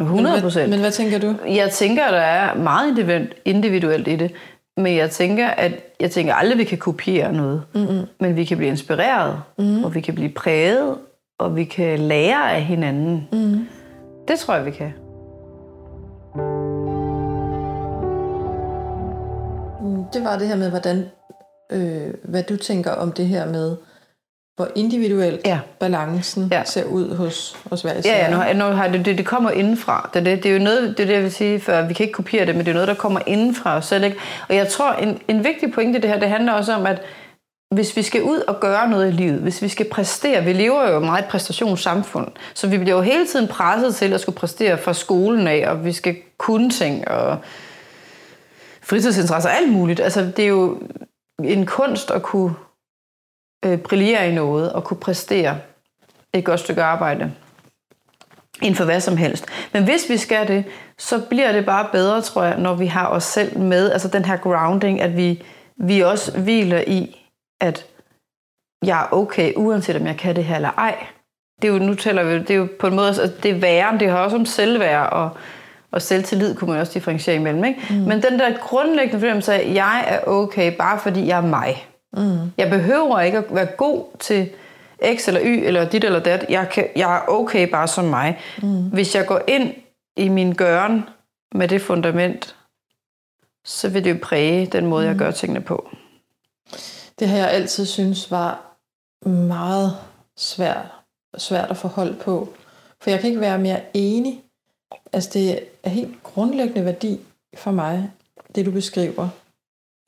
100 0.00 0.40
procent. 0.40 0.62
Men, 0.62 0.70
men 0.70 0.80
hvad 0.80 0.92
tænker 0.92 1.18
du? 1.18 1.34
Jeg 1.46 1.70
tænker, 1.70 2.04
at 2.04 2.12
der 2.12 2.18
er 2.18 2.54
meget 2.54 3.28
individuelt 3.44 4.08
i 4.08 4.16
det. 4.16 4.32
Men 4.76 4.96
jeg 4.96 5.10
tænker, 5.10 5.48
at 5.48 5.72
jeg 6.00 6.10
tænker 6.10 6.34
aldrig, 6.34 6.52
at 6.52 6.58
vi 6.58 6.64
kan 6.64 6.78
kopiere 6.78 7.32
noget. 7.32 7.62
Mm-hmm. 7.74 8.06
Men 8.20 8.36
vi 8.36 8.44
kan 8.44 8.56
blive 8.56 8.70
inspireret, 8.70 9.42
mm-hmm. 9.58 9.84
og 9.84 9.94
vi 9.94 10.00
kan 10.00 10.14
blive 10.14 10.32
præget, 10.32 10.98
og 11.38 11.56
vi 11.56 11.64
kan 11.64 11.98
lære 11.98 12.52
af 12.52 12.62
hinanden. 12.62 13.28
Mm-hmm. 13.32 13.66
Det 14.28 14.38
tror 14.38 14.54
jeg, 14.54 14.66
vi 14.66 14.70
kan. 14.70 14.92
Mm, 19.80 20.04
det 20.12 20.24
var 20.24 20.38
det 20.38 20.48
her 20.48 20.56
med, 20.56 20.70
hvordan, 20.70 21.04
øh, 21.72 22.14
hvad 22.24 22.42
du 22.42 22.56
tænker 22.56 22.90
om 22.90 23.12
det 23.12 23.26
her 23.26 23.46
med, 23.46 23.76
hvor 24.56 24.68
individuelt 24.74 25.40
Ja. 25.46 25.58
balancen 25.80 26.48
Ja. 26.52 26.62
ser 26.64 26.84
ud 26.84 27.16
hos, 27.16 27.56
hos 27.70 27.82
hver 27.82 27.94
især. 27.98 28.10
Ja, 28.16 28.24
ja 28.24 28.30
nu, 28.30 28.36
har- 28.36 28.52
nu 28.52 28.64
har 28.64 28.88
det, 28.88 29.04
det, 29.04 29.18
det 29.18 29.26
kommer 29.26 29.50
indenfra. 29.50 30.10
Det, 30.14 30.24
det, 30.24 30.42
det 30.42 30.48
er 30.50 30.52
jo 30.56 30.62
noget, 30.64 30.82
det 30.98 31.02
er 31.02 31.06
det, 31.06 31.14
jeg 31.14 31.22
vil 31.22 31.32
sige 31.32 31.60
før, 31.60 31.86
vi 31.86 31.94
kan 31.94 32.04
ikke 32.04 32.12
kopiere 32.16 32.46
det, 32.46 32.54
men 32.56 32.64
det 32.64 32.70
er 32.70 32.74
noget, 32.74 32.88
der 32.88 32.94
kommer 32.94 33.20
indenfra 33.26 33.76
os 33.76 33.86
selv. 33.86 34.04
Ikke? 34.04 34.16
Og 34.48 34.54
jeg 34.54 34.68
tror, 34.68 34.92
en, 34.92 35.20
en 35.28 35.44
vigtig 35.44 35.72
pointe 35.72 35.98
i 35.98 36.02
det 36.02 36.10
her, 36.10 36.18
det 36.20 36.28
handler 36.28 36.52
også 36.52 36.72
om, 36.74 36.86
at 36.86 37.02
hvis 37.74 37.96
vi 37.96 38.02
skal 38.02 38.22
ud 38.22 38.38
og 38.48 38.60
gøre 38.60 38.88
noget 38.90 39.08
i 39.08 39.12
livet, 39.12 39.40
hvis 39.40 39.62
vi 39.62 39.68
skal 39.68 39.88
præstere, 39.90 40.44
vi 40.44 40.52
lever 40.52 40.88
jo 40.88 40.94
i 40.94 40.96
et 40.96 41.02
meget 41.02 41.24
præstationssamfund, 41.24 42.28
så 42.54 42.66
vi 42.66 42.78
bliver 42.78 42.96
jo 42.96 43.02
hele 43.02 43.26
tiden 43.26 43.48
presset 43.48 43.94
til 43.94 44.12
at 44.12 44.20
skulle 44.20 44.36
præstere 44.36 44.78
fra 44.78 44.92
skolen 44.92 45.46
af, 45.48 45.64
og 45.70 45.84
vi 45.84 45.92
skal 45.92 46.16
kunne 46.38 46.70
ting, 46.70 47.08
og 47.08 47.38
fritidsinteresser, 48.82 49.48
alt 49.50 49.72
muligt. 49.72 50.00
Altså, 50.00 50.30
det 50.36 50.44
er 50.44 50.48
jo 50.48 50.78
en 51.44 51.66
kunst 51.66 52.10
at 52.10 52.22
kunne 52.22 52.54
øh, 53.64 53.78
brillere 53.78 54.30
i 54.30 54.34
noget, 54.34 54.72
og 54.72 54.84
kunne 54.84 55.00
præstere 55.00 55.58
et 56.32 56.44
godt 56.44 56.60
stykke 56.60 56.82
arbejde 56.82 57.32
inden 58.62 58.74
for 58.74 58.84
hvad 58.84 59.00
som 59.00 59.16
helst. 59.16 59.46
Men 59.72 59.84
hvis 59.84 60.10
vi 60.10 60.16
skal 60.16 60.48
det, 60.48 60.64
så 60.98 61.20
bliver 61.30 61.52
det 61.52 61.66
bare 61.66 61.88
bedre, 61.92 62.22
tror 62.22 62.44
jeg, 62.44 62.58
når 62.58 62.74
vi 62.74 62.86
har 62.86 63.08
os 63.08 63.24
selv 63.24 63.58
med. 63.58 63.90
Altså 63.90 64.08
den 64.08 64.24
her 64.24 64.36
grounding, 64.36 65.00
at 65.00 65.16
vi, 65.16 65.42
vi 65.76 66.00
også 66.00 66.38
hviler 66.38 66.80
i, 66.86 67.30
at 67.60 67.86
jeg 68.84 69.00
er 69.00 69.14
okay, 69.14 69.52
uanset 69.56 69.96
om 69.96 70.06
jeg 70.06 70.16
kan 70.16 70.36
det 70.36 70.44
her 70.44 70.56
eller 70.56 70.70
ej. 70.70 71.06
Det 71.62 71.68
er 71.68 71.72
jo, 71.72 71.78
nu 71.78 71.94
taler 71.94 72.24
vi, 72.24 72.38
det 72.38 72.50
er 72.50 72.54
jo 72.54 72.68
på 72.80 72.86
en 72.86 72.94
måde, 72.94 73.08
altså, 73.08 73.32
det 73.42 73.50
er 73.50 73.60
væren, 73.60 74.00
det 74.00 74.10
har 74.10 74.18
også 74.18 74.36
om 74.36 74.46
selvværd 74.46 75.12
og, 75.12 75.30
og 75.90 76.02
selvtillid, 76.02 76.54
kunne 76.54 76.70
man 76.70 76.80
også 76.80 76.92
differentiere 76.92 77.36
imellem. 77.36 77.64
Ikke? 77.64 77.80
Mm. 77.90 77.96
Men 77.96 78.22
den 78.22 78.38
der 78.38 78.56
grundlæggende 78.58 79.20
fornemmelse 79.20 79.54
af, 79.54 79.58
at 79.58 79.74
jeg 79.74 80.04
er 80.08 80.28
okay, 80.28 80.76
bare 80.76 80.98
fordi 80.98 81.26
jeg 81.26 81.38
er 81.38 81.46
mig. 81.46 81.86
Mm. 82.16 82.52
Jeg 82.58 82.70
behøver 82.70 83.20
ikke 83.20 83.38
at 83.38 83.44
være 83.54 83.66
god 83.66 84.04
til 84.18 84.50
X 85.16 85.28
eller 85.28 85.40
Y 85.44 85.66
eller 85.66 85.88
dit 85.88 86.04
eller 86.04 86.20
dat. 86.20 86.46
Jeg, 86.48 86.68
kan, 86.68 86.88
jeg 86.96 87.16
er 87.16 87.28
okay 87.28 87.70
bare 87.70 87.88
som 87.88 88.04
mig. 88.04 88.38
Mm. 88.62 88.88
Hvis 88.88 89.14
jeg 89.14 89.26
går 89.26 89.40
ind 89.48 89.74
i 90.16 90.28
min 90.28 90.52
gøren 90.52 91.04
med 91.54 91.68
det 91.68 91.82
fundament, 91.82 92.56
så 93.64 93.88
vil 93.88 94.04
det 94.04 94.10
jo 94.10 94.18
præge 94.22 94.66
den 94.66 94.86
måde, 94.86 95.06
jeg 95.06 95.16
gør 95.16 95.30
tingene 95.30 95.60
på. 95.60 95.90
Det 97.18 97.28
har 97.28 97.36
jeg 97.36 97.50
altid 97.50 97.86
synes 97.86 98.30
var 98.30 98.76
meget 99.28 99.96
svært, 100.36 100.86
svært 101.38 101.70
at 101.70 101.76
få 101.76 101.88
hold 101.88 102.14
på. 102.20 102.48
For 103.00 103.10
jeg 103.10 103.20
kan 103.20 103.28
ikke 103.28 103.40
være 103.40 103.58
mere 103.58 103.80
enig. 103.94 104.42
Altså 105.12 105.30
det 105.32 105.60
er 105.82 105.90
helt 105.90 106.22
grundlæggende 106.22 106.84
værdi 106.84 107.20
for 107.56 107.70
mig, 107.70 108.10
det 108.54 108.66
du 108.66 108.70
beskriver. 108.70 109.28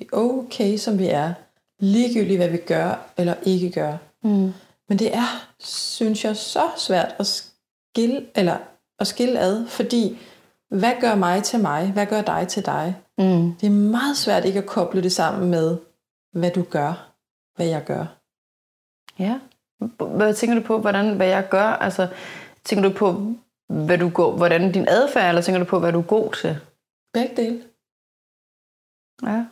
Er 0.00 0.04
okay, 0.12 0.76
som 0.76 0.98
vi 0.98 1.06
er. 1.06 1.32
Ligegyldigt, 1.78 2.38
hvad 2.38 2.48
vi 2.48 2.56
gør 2.56 3.12
eller 3.16 3.34
ikke 3.42 3.70
gør. 3.70 3.96
Mm. 4.22 4.52
Men 4.88 4.98
det 4.98 5.14
er, 5.14 5.54
synes 5.58 6.24
jeg, 6.24 6.36
så 6.36 6.70
svært 6.76 7.14
at 7.18 7.26
skille, 7.26 8.26
eller 8.34 8.56
at 8.98 9.06
skille 9.06 9.38
ad, 9.38 9.66
fordi 9.66 10.18
hvad 10.68 10.92
gør 11.00 11.14
mig 11.14 11.42
til 11.42 11.60
mig? 11.60 11.92
Hvad 11.92 12.06
gør 12.06 12.22
dig 12.22 12.48
til 12.48 12.66
dig? 12.66 12.96
Mm. 13.18 13.54
Det 13.54 13.66
er 13.66 13.70
meget 13.70 14.16
svært 14.16 14.44
ikke 14.44 14.58
at 14.58 14.66
koble 14.66 15.02
det 15.02 15.12
sammen 15.12 15.50
med, 15.50 15.78
hvad 16.32 16.50
du 16.50 16.62
gør, 16.62 17.12
hvad 17.56 17.66
jeg 17.66 17.84
gør. 17.84 18.06
Ja. 19.18 19.40
Hvad 20.16 20.34
tænker 20.34 20.54
du 20.60 20.66
på, 20.66 20.78
hvordan, 20.78 21.16
hvad 21.16 21.26
jeg 21.26 21.48
gør? 21.50 21.64
Altså, 21.64 22.08
tænker 22.64 22.88
du 22.88 22.94
på, 22.94 23.32
hvad 23.68 23.98
du 23.98 24.10
går, 24.10 24.36
hvordan 24.36 24.72
din 24.72 24.88
adfærd, 24.88 25.28
eller 25.28 25.42
tænker 25.42 25.58
du 25.58 25.64
på, 25.64 25.78
hvad 25.78 25.92
du 25.92 25.98
er 25.98 26.02
god 26.06 26.32
til? 26.32 26.58
Begge 27.12 27.36
dele. 27.36 27.62
Ja. 29.22 29.44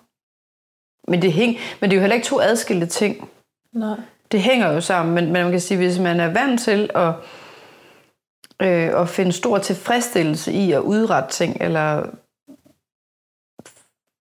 Men 1.08 1.22
det, 1.22 1.32
hæng, 1.32 1.56
men 1.80 1.90
det 1.90 1.96
er 1.96 1.98
jo 1.98 2.00
heller 2.00 2.14
ikke 2.14 2.26
to 2.26 2.40
adskilte 2.40 2.86
ting. 2.86 3.28
Nej. 3.72 3.96
Det 4.32 4.40
hænger 4.42 4.72
jo 4.72 4.80
sammen, 4.80 5.14
men, 5.14 5.24
men 5.24 5.42
man 5.42 5.50
kan 5.50 5.60
sige, 5.60 5.78
hvis 5.78 5.98
man 5.98 6.20
er 6.20 6.32
vant 6.32 6.60
til 6.60 6.90
at, 6.94 7.14
øh, 8.62 9.00
at 9.00 9.08
finde 9.08 9.32
stor 9.32 9.58
tilfredsstillelse 9.58 10.52
i 10.52 10.72
at 10.72 10.80
udrette 10.80 11.30
ting, 11.30 11.56
eller 11.60 12.06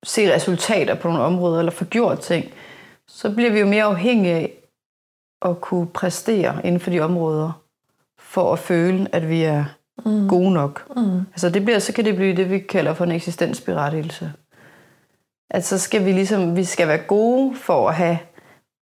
se 0.04 0.36
resultater 0.36 0.96
på 0.96 1.08
nogle 1.08 1.24
områder, 1.24 1.60
eller 1.60 1.72
få 1.72 1.86
gjort 1.86 2.19
ting, 2.19 2.54
så 3.08 3.34
bliver 3.34 3.52
vi 3.52 3.60
jo 3.60 3.65
mere 3.65 3.84
afhængige 3.84 4.34
af 4.34 4.54
at 5.41 5.62
kunne 5.62 5.88
præstere 5.88 6.62
inden 6.63 6.80
for 6.80 6.89
de 6.89 7.00
områder, 7.00 7.52
for 8.19 8.54
at 8.54 8.60
føle, 8.60 9.08
at 9.15 9.30
vi 9.30 9.43
er 9.43 9.65
mm. 10.06 10.28
gode 10.28 10.52
nok. 10.52 10.96
Mm. 10.96 11.19
Altså 11.19 11.50
det 11.50 11.65
bliver, 11.65 11.80
så 11.80 11.93
kan 11.93 12.06
det 12.06 12.15
blive 12.15 12.36
det, 12.36 12.50
vi 12.50 12.60
kalder 12.60 12.93
for 12.93 13.04
en 13.04 13.12
eksistensberettigelse. 13.12 14.34
At 15.54 15.66
så 15.66 15.78
skal 15.78 16.06
vi 16.06 16.12
ligesom, 16.12 16.56
vi 16.56 16.63
skal 16.63 16.88
være 16.88 16.98
gode 16.98 17.56
for 17.56 17.89
at 17.89 17.96
have 17.96 18.18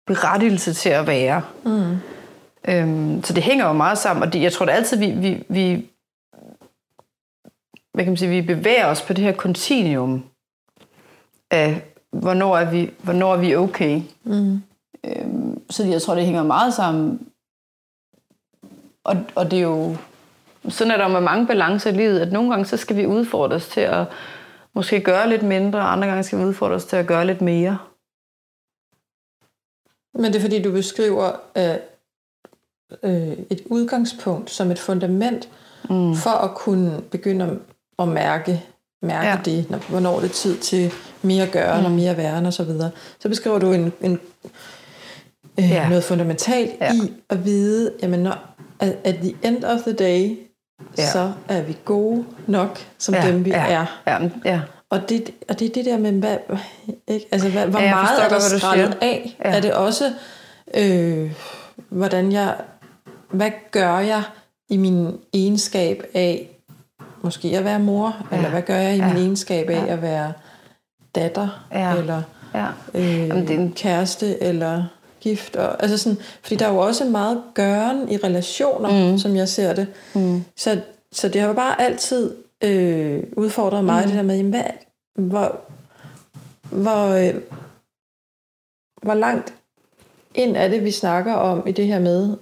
berettigelse 0.06 0.74
til 0.74 0.88
at 0.88 1.06
være. 1.06 1.42
Mm. 1.64 1.96
Øhm, 2.68 3.24
så 3.24 3.32
det 3.32 3.42
hænger 3.42 3.66
jo 3.66 3.72
meget 3.72 3.98
sammen, 3.98 4.22
og 4.22 4.32
det, 4.32 4.42
jeg 4.42 4.52
tror 4.52 4.66
da 4.66 4.72
altid, 4.72 4.98
vi, 4.98 5.10
vi, 5.10 5.44
vi, 5.48 5.90
hvad 7.92 8.04
kan 8.04 8.10
man 8.10 8.16
sige, 8.16 8.30
vi 8.30 8.54
bevæger 8.54 8.86
os 8.86 9.02
på 9.02 9.12
det 9.12 9.24
her 9.24 9.32
kontinuum 9.32 10.24
af, 11.50 11.82
hvornår 12.10 12.56
er 12.56 12.70
vi, 12.70 12.90
hvornår 13.02 13.34
er 13.34 13.38
vi 13.38 13.56
okay. 13.56 14.02
Mm. 14.24 14.62
Øhm, 15.04 15.62
så 15.70 15.84
jeg 15.84 16.02
tror, 16.02 16.14
det 16.14 16.24
hænger 16.24 16.42
meget 16.42 16.74
sammen. 16.74 17.26
Og, 19.04 19.16
og 19.34 19.50
det 19.50 19.58
er 19.58 19.62
jo, 19.62 19.96
sådan 20.68 20.90
er 20.90 20.96
der 20.96 21.04
jo 21.04 21.12
med 21.12 21.20
mange 21.20 21.46
balancer 21.46 21.90
i 21.90 21.96
livet, 21.96 22.20
at 22.20 22.32
nogle 22.32 22.50
gange 22.50 22.64
så 22.64 22.76
skal 22.76 22.96
vi 22.96 23.06
udfordres 23.06 23.68
til 23.68 23.80
at 23.80 24.06
måske 24.74 25.00
gøre 25.00 25.28
lidt 25.28 25.42
mindre, 25.42 25.78
og 25.78 25.92
andre 25.92 26.08
gange 26.08 26.22
skal 26.22 26.38
vi 26.38 26.44
udfordres 26.44 26.84
til 26.84 26.96
at 26.96 27.06
gøre 27.06 27.26
lidt 27.26 27.40
mere. 27.40 27.78
Men 30.14 30.24
det 30.24 30.36
er 30.36 30.40
fordi, 30.40 30.62
du 30.62 30.72
beskriver 30.72 31.32
øh, 31.56 31.76
øh, 33.02 33.38
et 33.50 33.62
udgangspunkt 33.66 34.50
som 34.50 34.70
et 34.70 34.78
fundament 34.78 35.48
mm. 35.90 36.14
for 36.14 36.30
at 36.30 36.54
kunne 36.54 37.02
begynde 37.10 37.44
at, 37.44 37.56
at 37.98 38.08
mærke, 38.08 38.64
mærke 39.02 39.28
ja. 39.28 39.38
Det, 39.44 39.70
når, 39.70 39.78
hvornår 39.78 40.20
det 40.20 40.28
er 40.28 40.32
tid 40.32 40.58
til 40.58 40.92
mere 41.22 41.46
gøren 41.46 41.80
mm. 41.80 41.86
og 41.86 41.92
mere 41.92 42.16
væren 42.16 42.46
og 42.46 42.52
så 42.52 42.64
videre. 42.64 42.90
Så 43.20 43.28
beskriver 43.28 43.58
du 43.58 43.72
en, 43.72 43.92
en, 44.00 44.20
øh, 45.58 45.70
Ja. 45.70 45.88
noget 45.88 46.04
fundamentalt. 46.04 46.80
Ja. 46.80 46.92
i 46.94 47.12
at 47.28 47.44
vide, 47.44 47.92
jamen 48.02 48.20
når, 48.20 48.54
at, 48.80 48.96
at 49.04 49.14
the 49.14 49.34
end 49.42 49.64
of 49.64 49.80
the 49.80 49.92
day, 49.92 50.36
ja. 50.98 51.10
Så 51.10 51.32
er 51.48 51.62
vi 51.62 51.76
gode 51.84 52.24
nok 52.46 52.78
som 52.98 53.14
ja. 53.14 53.26
dem, 53.26 53.44
vi 53.44 53.50
ja, 53.50 53.66
er. 53.72 53.86
Ja, 54.06 54.18
ja. 54.44 54.60
Og 54.90 55.08
det, 55.08 55.30
og 55.48 55.58
det 55.58 55.68
er 55.68 55.72
det 55.72 55.84
der 55.84 55.98
med, 55.98 56.12
hvad, 56.12 56.36
ikke? 57.08 57.26
Altså, 57.32 57.48
hvad, 57.48 57.66
hvor 57.66 57.80
Ja, 57.80 57.94
meget 57.94 58.24
er 58.24 58.28
der 58.28 58.38
skrællet 58.40 58.98
af? 59.02 59.36
Ja. 59.44 59.50
Er 59.50 59.60
det 59.60 59.74
også, 59.74 60.12
øh, 60.74 61.32
hvordan 61.88 62.32
jeg, 62.32 62.54
hvad 63.30 63.50
gør 63.70 63.98
jeg 63.98 64.22
i 64.68 64.76
min 64.76 65.18
egenskab 65.32 66.02
af, 66.14 66.50
måske 67.22 67.58
at 67.58 67.64
være 67.64 67.78
mor, 67.78 68.16
ja. 68.32 68.36
eller 68.36 68.50
hvad 68.50 68.62
gør 68.62 68.76
jeg 68.76 68.94
i 68.94 68.98
ja. 68.98 69.08
min 69.08 69.16
egenskab 69.16 69.70
af 69.70 69.86
Ja. 69.86 69.92
at 69.92 70.02
være 70.02 70.32
datter, 71.14 71.64
Ja. 71.72 71.94
eller 71.96 72.22
ja. 72.54 72.66
øh, 72.94 73.28
Jamen, 73.28 73.48
det 73.48 73.54
er 73.56 73.60
en- 73.60 73.72
kæreste, 73.72 74.42
eller 74.42 74.84
gift. 75.20 75.56
Og, 75.56 75.82
altså 75.82 75.98
sådan, 75.98 76.18
fordi 76.42 76.56
der 76.56 76.66
er 76.66 76.72
jo 76.72 76.78
også 76.78 77.04
meget 77.04 77.42
gøren 77.54 78.08
i 78.08 78.16
relationer, 78.16 79.10
mm. 79.10 79.18
som 79.18 79.36
jeg 79.36 79.48
ser 79.48 79.72
det. 79.72 79.86
Mm. 80.14 80.44
Så, 80.56 80.80
så 81.12 81.28
det 81.28 81.40
har 81.40 81.48
jo 81.48 81.54
bare 81.54 81.80
altid 81.80 82.34
øh, 82.64 83.22
udfordret 83.36 83.84
mig, 83.84 84.02
mm. 84.02 84.08
det 84.08 84.16
der 84.16 84.22
med, 84.22 84.36
jamen, 84.36 84.50
hvad, 84.50 84.64
hvor, 85.14 85.60
hvor, 86.70 87.08
øh, 87.08 87.34
hvor 89.02 89.14
langt 89.14 89.54
ind 90.34 90.56
er 90.56 90.68
det, 90.68 90.84
vi 90.84 90.90
snakker 90.90 91.32
om 91.32 91.66
i 91.66 91.72
det 91.72 91.86
her 91.86 91.98
med 91.98 92.36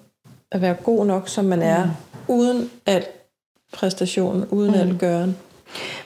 at 0.52 0.60
være 0.60 0.74
god 0.74 1.06
nok, 1.06 1.28
som 1.28 1.44
man 1.44 1.62
er, 1.62 1.84
mm. 1.84 1.90
uden 2.28 2.70
al 2.86 3.06
præstation, 3.72 4.46
uden 4.50 4.70
mm. 4.70 4.80
al 4.80 4.98
gøren. 4.98 5.36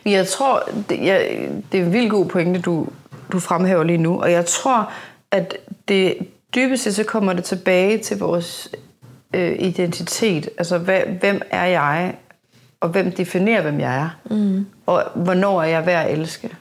Men 0.05 0.13
jeg 0.13 0.27
tror, 0.27 0.63
det, 0.89 1.07
jeg, 1.07 1.49
det 1.73 1.81
er 1.81 1.85
en 1.85 1.93
vildt 1.93 2.11
god 2.11 2.27
pointe, 2.27 2.61
du, 2.61 2.87
du 3.33 3.41
fremhæver 3.41 3.85
lige 3.85 3.99
nu, 3.99 4.23
og 4.23 4.33
jeg 4.33 4.47
tror, 4.47 4.93
at 5.31 5.57
det 5.89 6.19
dybest 6.55 6.83
set 6.83 6.95
så 6.95 7.05
kommer 7.05 7.33
det 7.33 7.45
tilbage 7.45 7.99
til 7.99 8.19
vores 8.19 8.69
øh, 9.35 9.57
identitet. 9.59 10.49
Altså, 10.59 10.79
hvad, 10.79 11.01
hvem 11.01 11.43
er 11.51 11.65
jeg, 11.65 12.15
og 12.81 12.89
hvem 12.89 13.13
definerer, 13.13 13.63
hvem 13.63 13.81
jeg 13.81 13.97
er? 13.97 14.11
Mm. 14.31 14.67
Og 14.87 15.05
hvornår 15.15 15.63
er 15.63 15.67
jeg 15.67 15.87
værd 15.87 16.07
at 16.07 16.19
elske? 16.19 16.57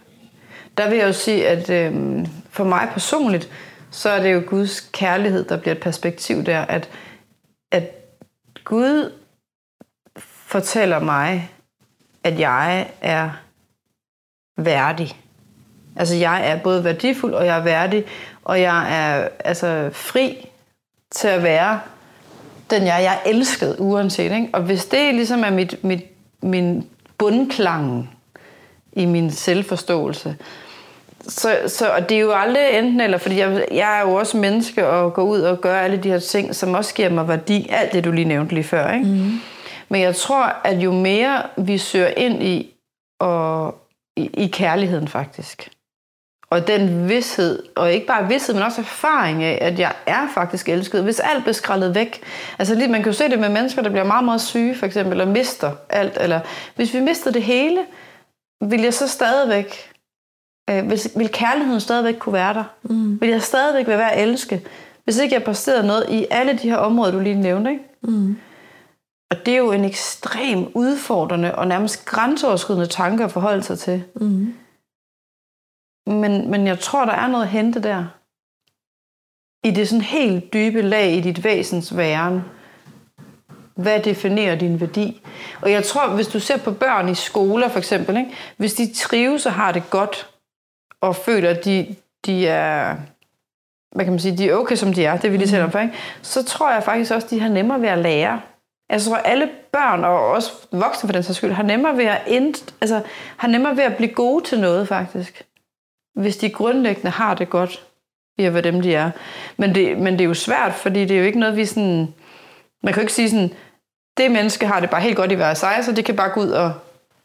Der 0.77 0.89
vil 0.89 0.97
jeg 0.97 1.07
jo 1.07 1.13
sige, 1.13 1.47
at 1.47 1.69
øh, 1.69 2.25
for 2.49 2.63
mig 2.63 2.89
personligt, 2.93 3.49
så 3.91 4.09
er 4.09 4.21
det 4.21 4.33
jo 4.33 4.43
Guds 4.47 4.89
kærlighed, 4.93 5.43
der 5.43 5.57
bliver 5.57 5.75
et 5.75 5.81
perspektiv 5.81 6.43
der, 6.43 6.61
at, 6.61 6.89
at 7.71 7.83
Gud 8.63 9.11
fortæller 10.47 10.99
mig, 10.99 11.51
at 12.23 12.39
jeg 12.39 12.87
er 13.01 13.29
værdig. 14.57 15.17
Altså 15.95 16.15
jeg 16.15 16.49
er 16.49 16.59
både 16.63 16.83
værdifuld, 16.83 17.33
og 17.33 17.45
jeg 17.45 17.57
er 17.57 17.63
værdig, 17.63 18.05
og 18.45 18.61
jeg 18.61 18.97
er 18.99 19.27
altså 19.45 19.89
fri 19.93 20.47
til 21.11 21.27
at 21.27 21.43
være 21.43 21.79
den 22.71 22.85
jeg, 22.85 22.99
jeg 23.03 23.13
er 23.13 23.29
elsket 23.29 23.75
uanset. 23.79 24.31
Ikke? 24.31 24.49
Og 24.53 24.61
hvis 24.61 24.85
det 24.85 25.15
ligesom 25.15 25.43
er 25.43 25.49
mit, 25.49 25.83
mit, 25.83 26.03
min 26.41 26.87
bundklang 27.17 28.09
i 28.93 29.05
min 29.05 29.31
selvforståelse, 29.31 30.35
så, 31.27 31.57
så, 31.67 31.89
og 31.89 32.09
det 32.09 32.17
er 32.17 32.21
jo 32.21 32.31
aldrig 32.31 32.63
enten 32.73 33.01
eller, 33.01 33.17
fordi 33.17 33.39
jeg, 33.39 33.65
jeg 33.71 33.97
er 33.97 34.01
jo 34.01 34.13
også 34.13 34.37
menneske 34.37 34.87
og 34.87 35.13
går 35.13 35.23
ud 35.23 35.41
og 35.41 35.61
gør 35.61 35.79
alle 35.79 35.97
de 35.97 36.09
her 36.09 36.19
ting, 36.19 36.55
som 36.55 36.73
også 36.73 36.93
giver 36.93 37.09
mig 37.09 37.27
værdi. 37.27 37.67
Alt 37.69 37.93
det, 37.93 38.03
du 38.03 38.11
lige 38.11 38.25
nævnte 38.25 38.53
lige 38.53 38.63
før. 38.63 38.93
Ikke? 38.93 39.05
Mm. 39.05 39.39
Men 39.89 40.01
jeg 40.01 40.15
tror, 40.15 40.55
at 40.63 40.77
jo 40.77 40.91
mere 40.91 41.43
vi 41.57 41.77
søger 41.77 42.07
ind 42.17 42.43
i, 42.43 42.73
og, 43.19 43.75
i, 44.17 44.29
i 44.33 44.47
kærligheden 44.47 45.07
faktisk, 45.07 45.69
og 46.51 46.67
den 46.67 47.09
vidshed, 47.09 47.63
og 47.75 47.93
ikke 47.93 48.07
bare 48.07 48.27
vidshed, 48.27 48.55
men 48.55 48.63
også 48.63 48.81
erfaring 48.81 49.43
af, 49.43 49.57
at 49.61 49.79
jeg 49.79 49.93
er 50.05 50.27
faktisk 50.33 50.69
elsket. 50.69 51.03
Hvis 51.03 51.19
alt 51.19 51.43
bliver 51.43 51.53
skrællet 51.53 51.95
væk. 51.95 52.23
Altså 52.59 52.75
lige, 52.75 52.87
man 52.87 53.03
kan 53.03 53.11
jo 53.11 53.17
se 53.17 53.29
det 53.29 53.39
med 53.39 53.49
mennesker, 53.49 53.81
der 53.81 53.89
bliver 53.89 54.03
meget, 54.03 54.25
meget 54.25 54.41
syge, 54.41 54.75
for 54.75 54.85
eksempel, 54.85 55.11
eller 55.11 55.33
mister 55.33 55.71
alt. 55.89 56.17
Eller 56.21 56.39
hvis 56.75 56.93
vi 56.93 56.99
mister 56.99 57.31
det 57.31 57.43
hele, 57.43 57.79
vil 58.61 58.81
jeg 58.81 58.93
så 58.93 59.07
stadigvæk, 59.07 59.91
øh, 60.69 60.89
vil, 60.89 60.99
vil 61.15 61.29
kærligheden 61.29 61.81
stadigvæk 61.81 62.15
kunne 62.19 62.33
være 62.33 62.53
der? 62.53 62.63
Mm. 62.83 63.21
Vil 63.21 63.29
jeg 63.29 63.41
stadigvæk 63.41 63.87
være 63.87 63.97
værd 63.97 64.11
at 64.13 64.23
elske? 64.23 64.61
Hvis 65.03 65.19
ikke 65.19 65.35
jeg 65.35 65.43
præsterede 65.43 65.87
noget 65.87 66.05
i 66.09 66.27
alle 66.31 66.53
de 66.53 66.69
her 66.69 66.77
områder, 66.77 67.11
du 67.11 67.19
lige 67.19 67.35
nævnte, 67.35 67.71
ikke? 67.71 67.83
Mm. 68.03 68.37
Og 69.31 69.45
det 69.45 69.53
er 69.53 69.57
jo 69.57 69.71
en 69.71 69.85
ekstrem 69.85 70.67
udfordrende 70.73 71.55
og 71.55 71.67
nærmest 71.67 72.05
grænseoverskridende 72.05 72.87
tanke 72.87 73.23
at 73.23 73.31
forholde 73.31 73.63
sig 73.63 73.79
til. 73.79 74.03
Mm. 74.15 74.53
Men, 76.13 76.51
men 76.51 76.67
jeg 76.67 76.79
tror, 76.79 77.05
der 77.05 77.13
er 77.13 77.27
noget 77.27 77.43
at 77.43 77.49
hente 77.49 77.83
der. 77.83 78.05
I 79.63 79.71
det 79.71 79.89
sådan 79.89 80.01
helt 80.01 80.53
dybe 80.53 80.81
lag 80.81 81.11
i 81.11 81.21
dit 81.21 81.43
væsens 81.43 81.97
væren. 81.97 82.41
Hvad 83.75 83.99
definerer 83.99 84.55
din 84.55 84.81
værdi? 84.81 85.21
Og 85.61 85.71
jeg 85.71 85.83
tror, 85.83 86.07
hvis 86.07 86.27
du 86.27 86.39
ser 86.39 86.57
på 86.57 86.71
børn 86.71 87.09
i 87.09 87.15
skoler 87.15 87.69
for 87.69 87.77
eksempel, 87.77 88.17
ikke? 88.17 88.31
hvis 88.57 88.73
de 88.73 88.93
trives 88.93 89.45
og 89.45 89.53
har 89.53 89.71
det 89.71 89.83
godt, 89.89 90.29
og 91.01 91.15
føler, 91.15 91.49
at 91.49 91.65
de, 91.65 91.95
de 92.25 92.47
er 92.47 92.95
hvad 93.91 94.05
kan 94.05 94.13
man 94.13 94.19
sige, 94.19 94.37
de 94.37 94.49
er 94.49 94.55
okay, 94.55 94.75
som 94.75 94.93
de 94.93 95.05
er, 95.05 95.17
det 95.17 95.31
vil 95.31 95.39
de 95.39 95.45
lige 95.45 95.63
om 95.63 95.81
ikke? 95.81 95.95
så 96.21 96.43
tror 96.43 96.71
jeg 96.71 96.83
faktisk 96.83 97.11
også, 97.11 97.27
de 97.29 97.39
har 97.39 97.49
nemmere 97.49 97.81
ved 97.81 97.89
at 97.89 97.97
lære. 97.97 98.41
Altså, 98.89 99.09
jeg 99.09 99.17
tror, 99.17 99.29
alle 99.29 99.49
børn, 99.71 100.03
og 100.03 100.27
også 100.31 100.51
voksne 100.71 101.07
for 101.07 101.13
den 101.13 101.23
sags 101.23 101.37
skyld, 101.37 101.51
har 101.51 101.63
nemmere 101.63 101.97
ved 101.97 102.05
at, 102.05 102.21
end, 102.27 102.73
altså, 102.81 103.01
har 103.37 103.47
nemmere 103.47 103.77
ved 103.77 103.83
at 103.83 103.97
blive 103.97 104.13
gode 104.13 104.45
til 104.45 104.59
noget, 104.59 104.87
faktisk 104.87 105.45
hvis 106.15 106.37
de 106.37 106.49
grundlæggende 106.49 107.09
har 107.11 107.33
det 107.33 107.49
godt 107.49 107.85
ved 108.37 108.45
at 108.45 108.53
være 108.53 108.63
dem, 108.63 108.81
de 108.81 108.95
er. 108.95 109.11
Men 109.57 109.75
det, 109.75 109.97
men 109.97 110.13
det 110.13 110.21
er 110.21 110.25
jo 110.25 110.33
svært, 110.33 110.73
fordi 110.73 111.05
det 111.05 111.11
er 111.11 111.19
jo 111.19 111.25
ikke 111.25 111.39
noget, 111.39 111.57
vi 111.57 111.65
sådan... 111.65 112.13
Man 112.83 112.93
kan 112.93 113.01
jo 113.01 113.01
ikke 113.01 113.13
sige 113.13 113.29
sådan, 113.29 113.53
det 114.17 114.31
menneske 114.31 114.67
har 114.67 114.79
det 114.79 114.89
bare 114.89 115.01
helt 115.01 115.15
godt 115.15 115.31
i 115.31 115.35
hver 115.35 115.53
sig, 115.53 115.79
så 115.81 115.91
det 115.91 116.05
kan 116.05 116.15
bare 116.15 116.29
gå 116.29 116.41
ud 116.41 116.49
og 116.49 116.73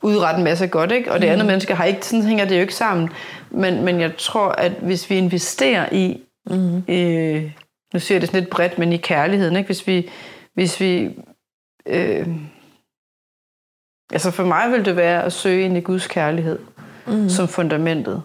udrette 0.02 0.38
en 0.38 0.44
masse 0.44 0.66
godt, 0.66 0.92
ikke? 0.92 1.12
og 1.12 1.20
det 1.20 1.28
mm. 1.28 1.32
andet 1.32 1.46
menneske 1.46 1.74
har 1.74 1.84
ikke, 1.84 2.06
sådan 2.06 2.24
hænger 2.24 2.44
det 2.44 2.56
jo 2.56 2.60
ikke 2.60 2.74
sammen. 2.74 3.08
Men, 3.50 3.84
men 3.84 4.00
jeg 4.00 4.16
tror, 4.16 4.48
at 4.48 4.72
hvis 4.72 5.10
vi 5.10 5.16
investerer 5.16 5.92
i, 5.92 6.20
mm. 6.50 6.76
øh, 6.88 7.52
nu 7.94 8.00
siger 8.00 8.16
jeg 8.16 8.20
det 8.20 8.28
sådan 8.28 8.40
lidt 8.40 8.50
bredt, 8.50 8.78
men 8.78 8.92
i 8.92 8.96
kærligheden, 8.96 9.56
ikke? 9.56 9.66
hvis 9.66 9.86
vi, 9.86 10.10
hvis 10.54 10.80
vi 10.80 11.10
øh, 11.86 12.28
altså 14.12 14.30
for 14.30 14.44
mig 14.44 14.72
vil 14.72 14.84
det 14.84 14.96
være 14.96 15.24
at 15.24 15.32
søge 15.32 15.64
ind 15.64 15.76
i 15.76 15.80
Guds 15.80 16.06
kærlighed 16.06 16.58
mm. 17.06 17.28
som 17.28 17.48
fundamentet 17.48 18.22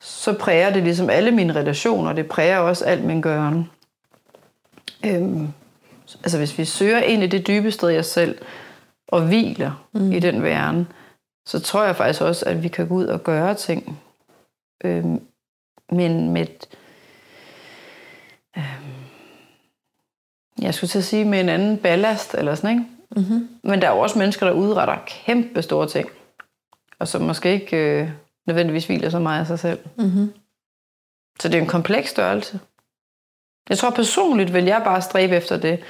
så 0.00 0.38
præger 0.38 0.72
det 0.72 0.82
ligesom 0.82 1.10
alle 1.10 1.30
mine 1.30 1.54
relationer, 1.54 2.12
det 2.12 2.28
præger 2.28 2.58
også 2.58 2.84
alt 2.84 3.04
min 3.04 3.20
gøren. 3.20 3.70
Øhm, 5.06 5.48
altså 6.24 6.38
hvis 6.38 6.58
vi 6.58 6.64
søger 6.64 6.98
ind 6.98 7.22
i 7.22 7.26
det 7.26 7.46
dybe 7.46 7.70
sted 7.70 7.88
jeg 7.88 8.04
selv, 8.04 8.38
og 9.08 9.26
hviler 9.26 9.86
mm. 9.92 10.12
i 10.12 10.18
den 10.18 10.42
væren, 10.42 10.88
så 11.46 11.60
tror 11.60 11.84
jeg 11.84 11.96
faktisk 11.96 12.22
også, 12.22 12.46
at 12.46 12.62
vi 12.62 12.68
kan 12.68 12.88
gå 12.88 12.94
ud 12.94 13.06
og 13.06 13.22
gøre 13.22 13.54
ting. 13.54 14.00
Øhm, 14.84 15.20
men 15.92 16.30
med 16.30 16.46
øhm, 18.56 18.64
jeg 20.62 20.74
skulle 20.74 20.88
til 20.88 20.98
at 20.98 21.04
sige 21.04 21.24
med 21.24 21.40
en 21.40 21.48
anden 21.48 21.78
ballast 21.78 22.34
eller 22.34 22.54
sådan, 22.54 22.78
ikke? 22.78 22.90
Mm-hmm. 23.16 23.48
Men 23.62 23.82
der 23.82 23.88
er 23.88 23.92
jo 23.92 23.98
også 23.98 24.18
mennesker, 24.18 24.46
der 24.46 24.52
udretter 24.52 24.98
kæmpe 25.06 25.62
store 25.62 25.88
ting, 25.88 26.08
og 26.98 27.08
som 27.08 27.22
måske 27.22 27.52
ikke 27.52 27.76
øh, 27.76 28.10
nødvendigvis 28.46 28.86
hviler 28.86 29.10
så 29.10 29.18
meget 29.18 29.40
af 29.40 29.46
sig 29.46 29.58
selv. 29.58 29.78
Mm-hmm. 29.96 30.32
Så 31.40 31.48
det 31.48 31.54
er 31.54 31.62
en 31.62 31.68
kompleks 31.68 32.10
størrelse. 32.10 32.60
Jeg 33.68 33.78
tror 33.78 33.90
personligt 33.90 34.54
vil 34.54 34.64
jeg 34.64 34.82
bare 34.84 35.02
stræbe 35.02 35.36
efter 35.36 35.56
det. 35.56 35.80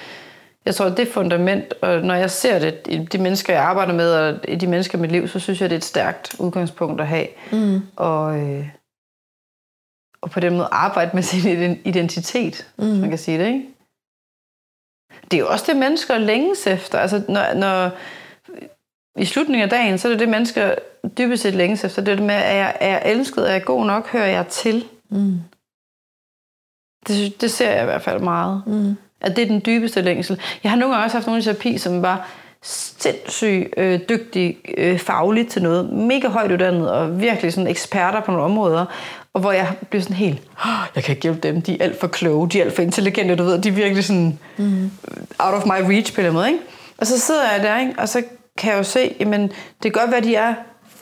Jeg 0.64 0.74
tror, 0.74 0.88
det 0.88 1.08
er 1.08 1.12
fundament, 1.12 1.74
og 1.82 2.00
når 2.00 2.14
jeg 2.14 2.30
ser 2.30 2.58
det, 2.58 2.80
i 2.88 2.98
de 2.98 3.18
mennesker, 3.18 3.52
jeg 3.52 3.62
arbejder 3.62 3.92
med, 3.92 4.12
og 4.12 4.48
i 4.48 4.56
de 4.56 4.66
mennesker 4.66 4.98
i 4.98 5.00
mit 5.00 5.12
liv, 5.12 5.28
så 5.28 5.40
synes 5.40 5.60
jeg, 5.60 5.70
det 5.70 5.76
er 5.76 5.78
et 5.78 5.84
stærkt 5.84 6.40
udgangspunkt 6.40 7.00
at 7.00 7.06
have. 7.06 7.26
Mm. 7.52 7.80
Og, 7.96 8.38
øh, 8.40 8.68
og 10.20 10.30
på 10.30 10.40
den 10.40 10.52
måde 10.52 10.68
arbejde 10.72 11.10
med 11.14 11.22
sin 11.22 11.80
identitet, 11.84 12.72
mm. 12.76 12.84
man 12.84 13.08
kan 13.08 13.18
sige 13.18 13.38
det, 13.38 13.46
ikke? 13.46 13.66
Det 15.30 15.36
er 15.36 15.40
jo 15.40 15.48
også 15.48 15.64
det, 15.68 15.76
mennesker 15.76 16.18
længes 16.18 16.66
efter. 16.66 16.98
Altså, 16.98 17.22
når, 17.28 17.54
når, 17.54 17.90
i 19.18 19.24
slutningen 19.24 19.62
af 19.62 19.70
dagen, 19.70 19.98
så 19.98 20.08
er 20.08 20.12
det 20.12 20.20
det, 20.20 20.28
mennesker 20.28 20.74
dybest 21.18 21.42
set 21.42 21.54
længes 21.54 21.84
efter. 21.84 22.02
Det 22.02 22.12
er 22.12 22.16
det 22.16 22.24
med, 22.24 22.34
at 22.34 22.56
jeg 22.56 22.76
er 22.80 23.10
elsket, 23.10 23.48
er 23.48 23.52
jeg 23.52 23.64
god 23.64 23.86
nok, 23.86 24.08
hører 24.08 24.26
jeg 24.26 24.46
til. 24.46 24.84
Mm. 25.10 25.38
Det, 27.08 27.40
det 27.40 27.50
ser 27.50 27.70
jeg 27.70 27.82
i 27.82 27.84
hvert 27.84 28.02
fald 28.02 28.20
meget. 28.20 28.62
Mm. 28.66 28.96
At 29.20 29.36
det 29.36 29.42
er 29.42 29.46
den 29.46 29.62
dybeste 29.66 30.02
længsel. 30.02 30.40
Jeg 30.62 30.70
har 30.70 30.78
nogle 30.78 30.94
gange 30.94 31.06
også 31.06 31.16
haft 31.16 31.26
nogle 31.26 31.42
terapi, 31.42 31.78
som 31.78 32.02
var 32.02 32.28
sindssygt 32.62 33.74
øh, 33.76 34.00
dygtig 34.08 34.56
øh, 34.78 34.98
fagligt 34.98 35.50
til 35.50 35.62
noget, 35.62 35.92
mega 35.92 36.28
højt 36.28 36.52
uddannet 36.52 36.90
og 36.90 37.20
virkelig 37.20 37.52
sådan 37.52 37.70
eksperter 37.70 38.20
på 38.20 38.30
nogle 38.30 38.44
områder, 38.44 38.84
og 39.34 39.40
hvor 39.40 39.52
jeg 39.52 39.72
blev 39.90 40.02
sådan 40.02 40.16
helt, 40.16 40.42
oh, 40.64 40.86
jeg 40.94 41.04
kan 41.04 41.12
ikke 41.12 41.22
hjælpe 41.22 41.48
dem, 41.48 41.62
de 41.62 41.80
er 41.80 41.84
alt 41.84 42.00
for 42.00 42.06
kloge, 42.06 42.48
de 42.48 42.60
er 42.60 42.64
alt 42.64 42.74
for 42.74 42.82
intelligente, 42.82 43.36
du 43.36 43.44
ved, 43.44 43.62
de 43.62 43.68
er 43.68 43.72
virkelig 43.72 44.04
sådan 44.04 44.38
mm. 44.56 44.90
out 45.38 45.54
of 45.54 45.66
my 45.66 45.92
reach 45.92 46.14
på 46.14 46.22
den 46.22 46.32
måde, 46.32 46.48
ikke? 46.48 46.60
Og 46.98 47.06
så 47.06 47.20
sidder 47.20 47.52
jeg 47.52 47.62
der, 47.62 47.78
ikke? 47.80 47.94
og 47.98 48.08
så 48.08 48.22
kan 48.56 48.70
jeg 48.70 48.78
jo 48.78 48.82
se, 48.82 49.16
jamen 49.20 49.42
det 49.42 49.82
kan 49.82 49.92
godt 49.92 50.10
være, 50.10 50.18
at 50.18 50.24
de 50.24 50.34
er 50.34 50.54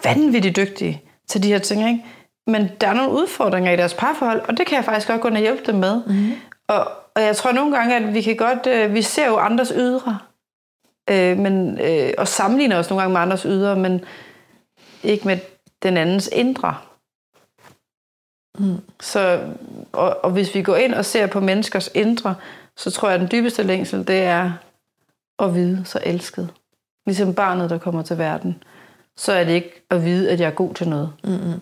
vanvittigt 0.04 0.56
dygtige 0.56 1.02
til 1.28 1.42
de 1.42 1.48
her 1.48 1.58
ting, 1.58 1.88
ikke? 1.88 2.04
men 2.46 2.70
der 2.80 2.88
er 2.88 2.94
nogle 2.94 3.12
udfordringer 3.12 3.72
i 3.72 3.76
deres 3.76 3.94
parforhold, 3.94 4.40
og 4.40 4.56
det 4.56 4.66
kan 4.66 4.76
jeg 4.76 4.84
faktisk 4.84 5.08
godt 5.08 5.20
gå 5.20 5.28
ind 5.28 5.36
og 5.36 5.42
hjælpe 5.42 5.72
dem 5.72 5.74
med. 5.74 6.02
Mm. 6.06 6.32
Og, 6.68 6.88
og 7.14 7.22
jeg 7.22 7.36
tror 7.36 7.52
nogle 7.52 7.76
gange, 7.76 7.96
at 7.96 8.14
vi 8.14 8.22
kan 8.22 8.36
godt, 8.36 8.66
øh, 8.66 8.94
vi 8.94 9.02
ser 9.02 9.26
jo 9.26 9.36
andres 9.36 9.72
ydre, 9.76 10.18
øh, 11.10 11.38
men, 11.38 11.80
øh, 11.80 12.12
og 12.18 12.28
sammenligner 12.28 12.78
os 12.78 12.90
nogle 12.90 13.02
gange 13.02 13.12
med 13.12 13.20
andres 13.20 13.42
ydre, 13.42 13.76
men 13.76 14.04
ikke 15.02 15.26
med 15.26 15.38
den 15.82 15.96
andens 15.96 16.30
indre. 16.32 16.76
Mm. 18.58 18.76
Så, 19.00 19.40
og, 19.92 20.24
og 20.24 20.30
hvis 20.30 20.54
vi 20.54 20.62
går 20.62 20.76
ind 20.76 20.94
og 20.94 21.04
ser 21.04 21.26
på 21.26 21.40
menneskers 21.40 21.90
indre, 21.94 22.34
så 22.76 22.90
tror 22.90 23.08
jeg, 23.08 23.14
at 23.14 23.20
den 23.20 23.28
dybeste 23.32 23.62
længsel, 23.62 24.06
det 24.06 24.22
er 24.22 24.52
at 25.38 25.54
vide 25.54 25.82
så 25.84 26.00
elsket. 26.02 26.50
Ligesom 27.06 27.34
barnet, 27.34 27.70
der 27.70 27.78
kommer 27.78 28.02
til 28.02 28.18
verden. 28.18 28.62
Så 29.16 29.32
er 29.32 29.44
det 29.44 29.52
ikke 29.52 29.86
at 29.90 30.04
vide, 30.04 30.30
at 30.30 30.40
jeg 30.40 30.46
er 30.46 30.54
god 30.54 30.74
til 30.74 30.88
noget. 30.88 31.12
Mm-hmm. 31.24 31.60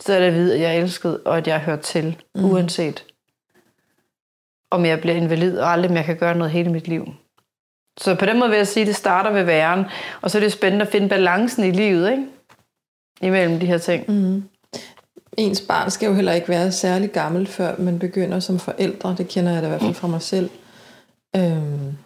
Så 0.00 0.12
er 0.12 0.18
det 0.18 0.26
at 0.26 0.34
vide, 0.34 0.54
at 0.54 0.60
jeg 0.60 0.76
er 0.76 0.80
elsket, 0.82 1.20
og 1.24 1.38
at 1.38 1.46
jeg 1.46 1.60
hørt 1.60 1.80
til, 1.80 2.16
mm. 2.34 2.44
uanset 2.44 3.04
om 4.70 4.84
jeg 4.84 5.00
bliver 5.00 5.16
invalid, 5.16 5.58
og 5.58 5.72
aldrig 5.72 5.92
mere 5.92 6.04
kan 6.04 6.16
gøre 6.16 6.34
noget 6.34 6.52
hele 6.52 6.72
mit 6.72 6.88
liv. 6.88 7.06
Så 7.98 8.14
på 8.14 8.26
den 8.26 8.38
måde 8.38 8.50
vil 8.50 8.56
jeg 8.56 8.68
sige, 8.68 8.82
at 8.82 8.86
det 8.86 8.96
starter 8.96 9.30
ved 9.30 9.42
væren, 9.42 9.84
og 10.22 10.30
så 10.30 10.38
er 10.38 10.42
det 10.42 10.52
spændende 10.52 10.86
at 10.86 10.92
finde 10.92 11.08
balancen 11.08 11.64
i 11.64 11.70
livet, 11.70 12.10
ikke? 12.10 12.26
Imellem 13.20 13.60
de 13.60 13.66
her 13.66 13.78
ting. 13.78 14.10
Mm. 14.10 14.44
Ens 15.38 15.60
barn 15.60 15.90
skal 15.90 16.06
jo 16.06 16.14
heller 16.14 16.32
ikke 16.32 16.48
være 16.48 16.72
særlig 16.72 17.12
gammel, 17.12 17.46
før 17.46 17.76
man 17.78 17.98
begynder 17.98 18.40
som 18.40 18.58
forældre. 18.58 19.14
Det 19.18 19.28
kender 19.28 19.52
jeg 19.52 19.62
da 19.62 19.66
i 19.66 19.70
hvert 19.70 19.80
fald 19.80 19.94
fra 19.94 20.08
mig 20.08 20.22
selv. 20.22 20.50
Øhm, 21.36 21.96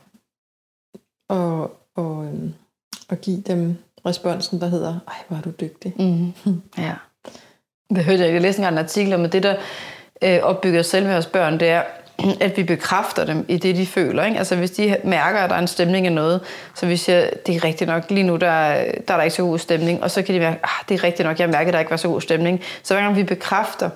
og, 1.28 1.76
og, 1.96 2.24
øhm, 2.24 2.54
og 3.08 3.20
give 3.20 3.40
dem 3.40 3.76
responsen, 4.06 4.60
der 4.60 4.66
hedder, 4.66 4.98
ej, 5.08 5.14
hvor 5.28 5.36
er 5.36 5.40
du 5.40 5.50
dygtig. 5.50 5.94
Mm. 5.98 6.32
Ja. 6.78 6.92
Det 7.94 8.04
hørte 8.04 8.24
jeg, 8.24 8.32
jeg 8.32 8.40
læste 8.40 8.60
engang 8.60 8.74
en 8.74 8.84
artikel 8.84 9.14
om, 9.14 9.24
at 9.24 9.32
det, 9.32 9.42
der 9.42 9.56
øh, 10.22 10.38
opbygger 10.42 10.82
selv 10.82 11.04
med 11.04 11.12
vores 11.12 11.26
børn, 11.26 11.60
det 11.60 11.68
er, 11.68 11.82
at 12.40 12.56
vi 12.56 12.62
bekræfter 12.62 13.24
dem 13.24 13.44
i 13.48 13.56
det, 13.56 13.76
de 13.76 13.86
føler. 13.86 14.24
Ikke? 14.24 14.38
Altså 14.38 14.56
hvis 14.56 14.70
de 14.70 14.96
mærker, 15.04 15.38
at 15.38 15.50
der 15.50 15.56
er 15.56 15.60
en 15.60 15.66
stemning 15.68 16.06
af 16.06 16.12
noget, 16.12 16.40
så 16.74 16.86
vi 16.86 16.96
siger, 16.96 17.30
det 17.46 17.56
er 17.56 17.64
rigtigt 17.64 17.88
nok, 17.88 18.10
lige 18.10 18.22
nu 18.22 18.36
der, 18.36 18.58
der 19.08 19.14
er 19.14 19.16
der 19.16 19.22
ikke 19.22 19.36
så 19.36 19.42
god 19.42 19.58
stemning, 19.58 20.02
og 20.02 20.10
så 20.10 20.22
kan 20.22 20.34
de 20.34 20.40
mærke, 20.40 20.60
ah, 20.64 20.88
det 20.88 20.94
er 20.94 21.04
rigtigt 21.04 21.26
nok, 21.26 21.40
jeg 21.40 21.48
mærker, 21.48 21.68
at 21.68 21.72
der 21.72 21.78
ikke 21.78 21.90
var 21.90 21.96
så 21.96 22.08
god 22.08 22.20
stemning. 22.20 22.60
Så 22.82 22.94
hver 22.94 23.02
gang 23.02 23.16
vi 23.16 23.22
bekræfter 23.22 23.90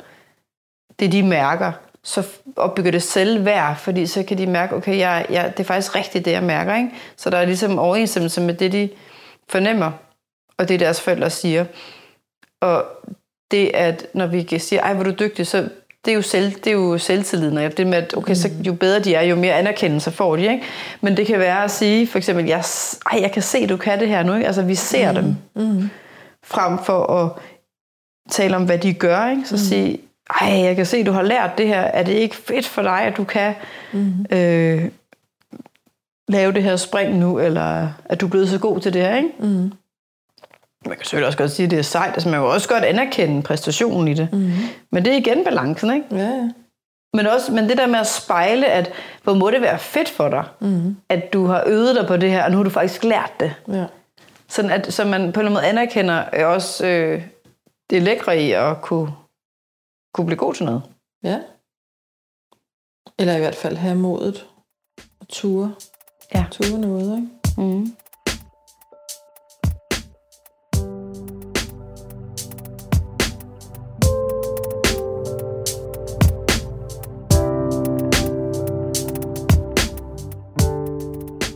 det, 1.00 1.12
de 1.12 1.22
mærker, 1.22 1.72
så 2.04 2.26
opbygger 2.56 2.90
det 2.90 3.02
selvværd, 3.02 3.76
fordi 3.76 4.06
så 4.06 4.22
kan 4.22 4.38
de 4.38 4.46
mærke, 4.46 4.76
okay, 4.76 4.98
jeg, 4.98 5.26
jeg, 5.30 5.52
det 5.56 5.60
er 5.60 5.66
faktisk 5.66 5.96
rigtigt, 5.96 6.24
det 6.24 6.32
jeg 6.32 6.42
mærker. 6.42 6.76
Ikke? 6.76 6.90
Så 7.16 7.30
der 7.30 7.38
er 7.38 7.44
ligesom 7.44 7.78
overensstemmelse 7.78 8.40
med 8.40 8.54
det, 8.54 8.72
de 8.72 8.88
fornemmer, 9.48 9.92
og 10.58 10.68
det 10.68 10.80
deres 10.80 11.00
forældre 11.00 11.30
siger. 11.30 11.64
Og 12.60 12.84
det, 13.50 13.70
at 13.74 14.06
når 14.14 14.26
vi 14.26 14.58
siger, 14.58 14.82
ej, 14.82 14.94
hvor 14.94 15.04
du 15.04 15.10
dygtig, 15.10 15.46
så 15.46 15.68
det 16.04 16.10
er 16.10 16.14
jo, 16.14 16.22
selv, 16.22 16.52
det 16.52 16.66
er 16.66 16.72
jo 16.72 16.98
selvtilliden, 16.98 17.58
og 17.58 17.76
det 17.76 17.86
med, 17.86 17.98
at 17.98 18.16
okay, 18.16 18.34
så 18.34 18.50
jo 18.66 18.72
bedre 18.72 19.00
de 19.00 19.14
er, 19.14 19.22
jo 19.22 19.36
mere 19.36 19.54
anerkendelse 19.54 20.10
får 20.10 20.36
de. 20.36 20.42
Ikke? 20.42 20.62
Men 21.00 21.16
det 21.16 21.26
kan 21.26 21.38
være 21.38 21.64
at 21.64 21.70
sige, 21.70 22.06
for 22.06 22.18
eksempel, 22.18 22.46
jeg, 22.46 22.64
ej, 23.12 23.20
jeg 23.20 23.32
kan 23.32 23.42
se, 23.42 23.66
du 23.66 23.76
kan 23.76 24.00
det 24.00 24.08
her 24.08 24.22
nu. 24.22 24.34
Ikke? 24.34 24.46
Altså, 24.46 24.62
vi 24.62 24.74
ser 24.74 25.12
mm. 25.12 25.16
dem, 25.16 25.36
mm. 25.54 25.90
frem 26.44 26.78
for 26.78 27.06
at 27.06 27.32
tale 28.30 28.56
om, 28.56 28.64
hvad 28.64 28.78
de 28.78 28.94
gør. 28.94 29.30
Ikke? 29.30 29.42
Så 29.44 29.54
mm. 29.54 29.58
sige, 29.58 29.98
ej, 30.40 30.64
jeg 30.64 30.76
kan 30.76 30.86
se, 30.86 31.04
du 31.04 31.12
har 31.12 31.22
lært 31.22 31.58
det 31.58 31.66
her. 31.66 31.80
Er 31.80 32.02
det 32.02 32.12
ikke 32.12 32.36
fedt 32.36 32.66
for 32.66 32.82
dig, 32.82 33.00
at 33.00 33.16
du 33.16 33.24
kan 33.24 33.54
mm. 33.92 34.26
øh, 34.30 34.90
lave 36.28 36.52
det 36.52 36.62
her 36.62 36.76
spring 36.76 37.18
nu, 37.18 37.38
eller 37.38 37.88
at 38.04 38.20
du 38.20 38.26
er 38.26 38.30
blevet 38.30 38.48
så 38.48 38.58
god 38.58 38.80
til 38.80 38.92
det 38.92 39.02
her? 39.02 39.16
Ikke? 39.16 39.30
Mm. 39.38 39.72
Man 40.86 40.96
kan 40.96 41.04
selvfølgelig 41.04 41.26
også 41.26 41.38
godt 41.38 41.50
sige, 41.50 41.64
at 41.64 41.70
det 41.70 41.78
er 41.78 41.82
sejt. 41.82 42.12
Altså, 42.12 42.28
man 42.28 42.40
kan 42.40 42.48
også 42.48 42.68
godt 42.68 42.84
anerkende 42.84 43.42
præstationen 43.42 44.08
i 44.08 44.14
det. 44.14 44.28
Mm. 44.32 44.52
Men 44.92 45.04
det 45.04 45.12
er 45.12 45.16
igen 45.16 45.44
balancen, 45.44 45.94
ikke? 45.94 46.06
Ja, 46.10 46.28
ja. 46.28 46.48
Men, 47.14 47.26
også, 47.26 47.52
men 47.52 47.68
det 47.68 47.78
der 47.78 47.86
med 47.86 47.98
at 47.98 48.06
spejle, 48.06 48.66
at 48.66 48.92
hvor 49.22 49.34
må 49.34 49.50
det 49.50 49.60
være 49.60 49.78
fedt 49.78 50.08
for 50.08 50.28
dig, 50.28 50.44
mm. 50.60 50.96
at 51.08 51.32
du 51.32 51.46
har 51.46 51.64
øvet 51.66 51.96
dig 51.96 52.06
på 52.06 52.16
det 52.16 52.30
her, 52.30 52.44
og 52.44 52.50
nu 52.50 52.56
har 52.56 52.64
du 52.64 52.70
faktisk 52.70 53.04
lært 53.04 53.32
det. 53.40 53.54
Ja. 53.68 53.84
Sådan 54.48 54.70
at 54.70 54.92
så 54.92 55.04
man 55.04 55.32
på 55.32 55.40
en 55.40 55.46
eller 55.46 55.50
anden 55.50 55.52
måde 55.52 55.66
anerkender 55.66 56.44
også 56.44 56.86
øh, 56.86 57.22
det 57.90 58.02
lækre 58.02 58.40
i 58.40 58.52
at 58.52 58.80
kunne, 58.82 59.12
kunne 60.14 60.26
blive 60.26 60.38
god 60.38 60.54
til 60.54 60.64
noget. 60.64 60.82
Ja. 61.22 61.40
Eller 63.18 63.36
i 63.36 63.38
hvert 63.38 63.54
fald 63.54 63.76
have 63.76 63.96
modet 63.96 64.46
og 65.20 65.28
ture. 65.28 65.74
Ja. 66.34 66.46
Ture 66.50 66.78
noget, 66.78 67.16
ikke? 67.16 67.28
Mm. 67.56 67.96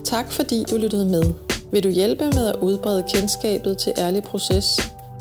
Tak 0.05 0.33
fordi 0.33 0.65
du 0.71 0.77
lyttede 0.77 1.07
med. 1.07 1.35
Vil 1.73 1.85
du 1.85 1.89
hjælpe 1.89 2.25
med 2.25 2.47
at 2.47 2.57
udbrede 2.57 3.05
kendskabet 3.15 3.79
til 3.79 3.93
Ærlig 3.99 4.23
Proces, 4.23 4.67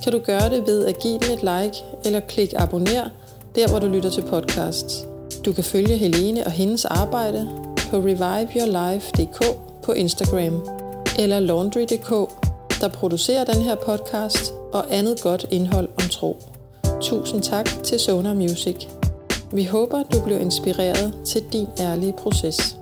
kan 0.03 0.11
du 0.11 0.19
gøre 0.19 0.49
det 0.49 0.67
ved 0.67 0.85
at 0.85 0.99
give 0.99 1.19
den 1.19 1.31
et 1.31 1.39
like 1.39 1.83
eller 2.05 2.19
klik 2.19 2.53
abonner, 2.55 3.09
der 3.55 3.67
hvor 3.67 3.79
du 3.79 3.87
lytter 3.87 4.09
til 4.09 4.21
podcasts. 4.21 5.05
Du 5.45 5.53
kan 5.53 5.63
følge 5.63 5.97
Helene 5.97 6.45
og 6.45 6.51
hendes 6.51 6.85
arbejde 6.85 7.49
på 7.89 7.97
reviveyourlife.dk 7.97 9.57
på 9.83 9.91
Instagram, 9.91 10.67
eller 11.19 11.39
laundry.dk, 11.39 12.09
der 12.81 12.87
producerer 12.87 13.43
den 13.43 13.61
her 13.61 13.75
podcast 13.75 14.53
og 14.73 14.85
andet 14.89 15.21
godt 15.21 15.45
indhold 15.51 15.89
om 16.03 16.09
tro. 16.09 16.37
Tusind 17.01 17.41
tak 17.41 17.69
til 17.83 17.99
Sonar 17.99 18.33
Music. 18.33 18.75
Vi 19.51 19.63
håber, 19.63 20.03
du 20.03 20.21
blev 20.21 20.41
inspireret 20.41 21.13
til 21.25 21.43
din 21.53 21.67
ærlige 21.79 22.13
proces. 22.13 22.77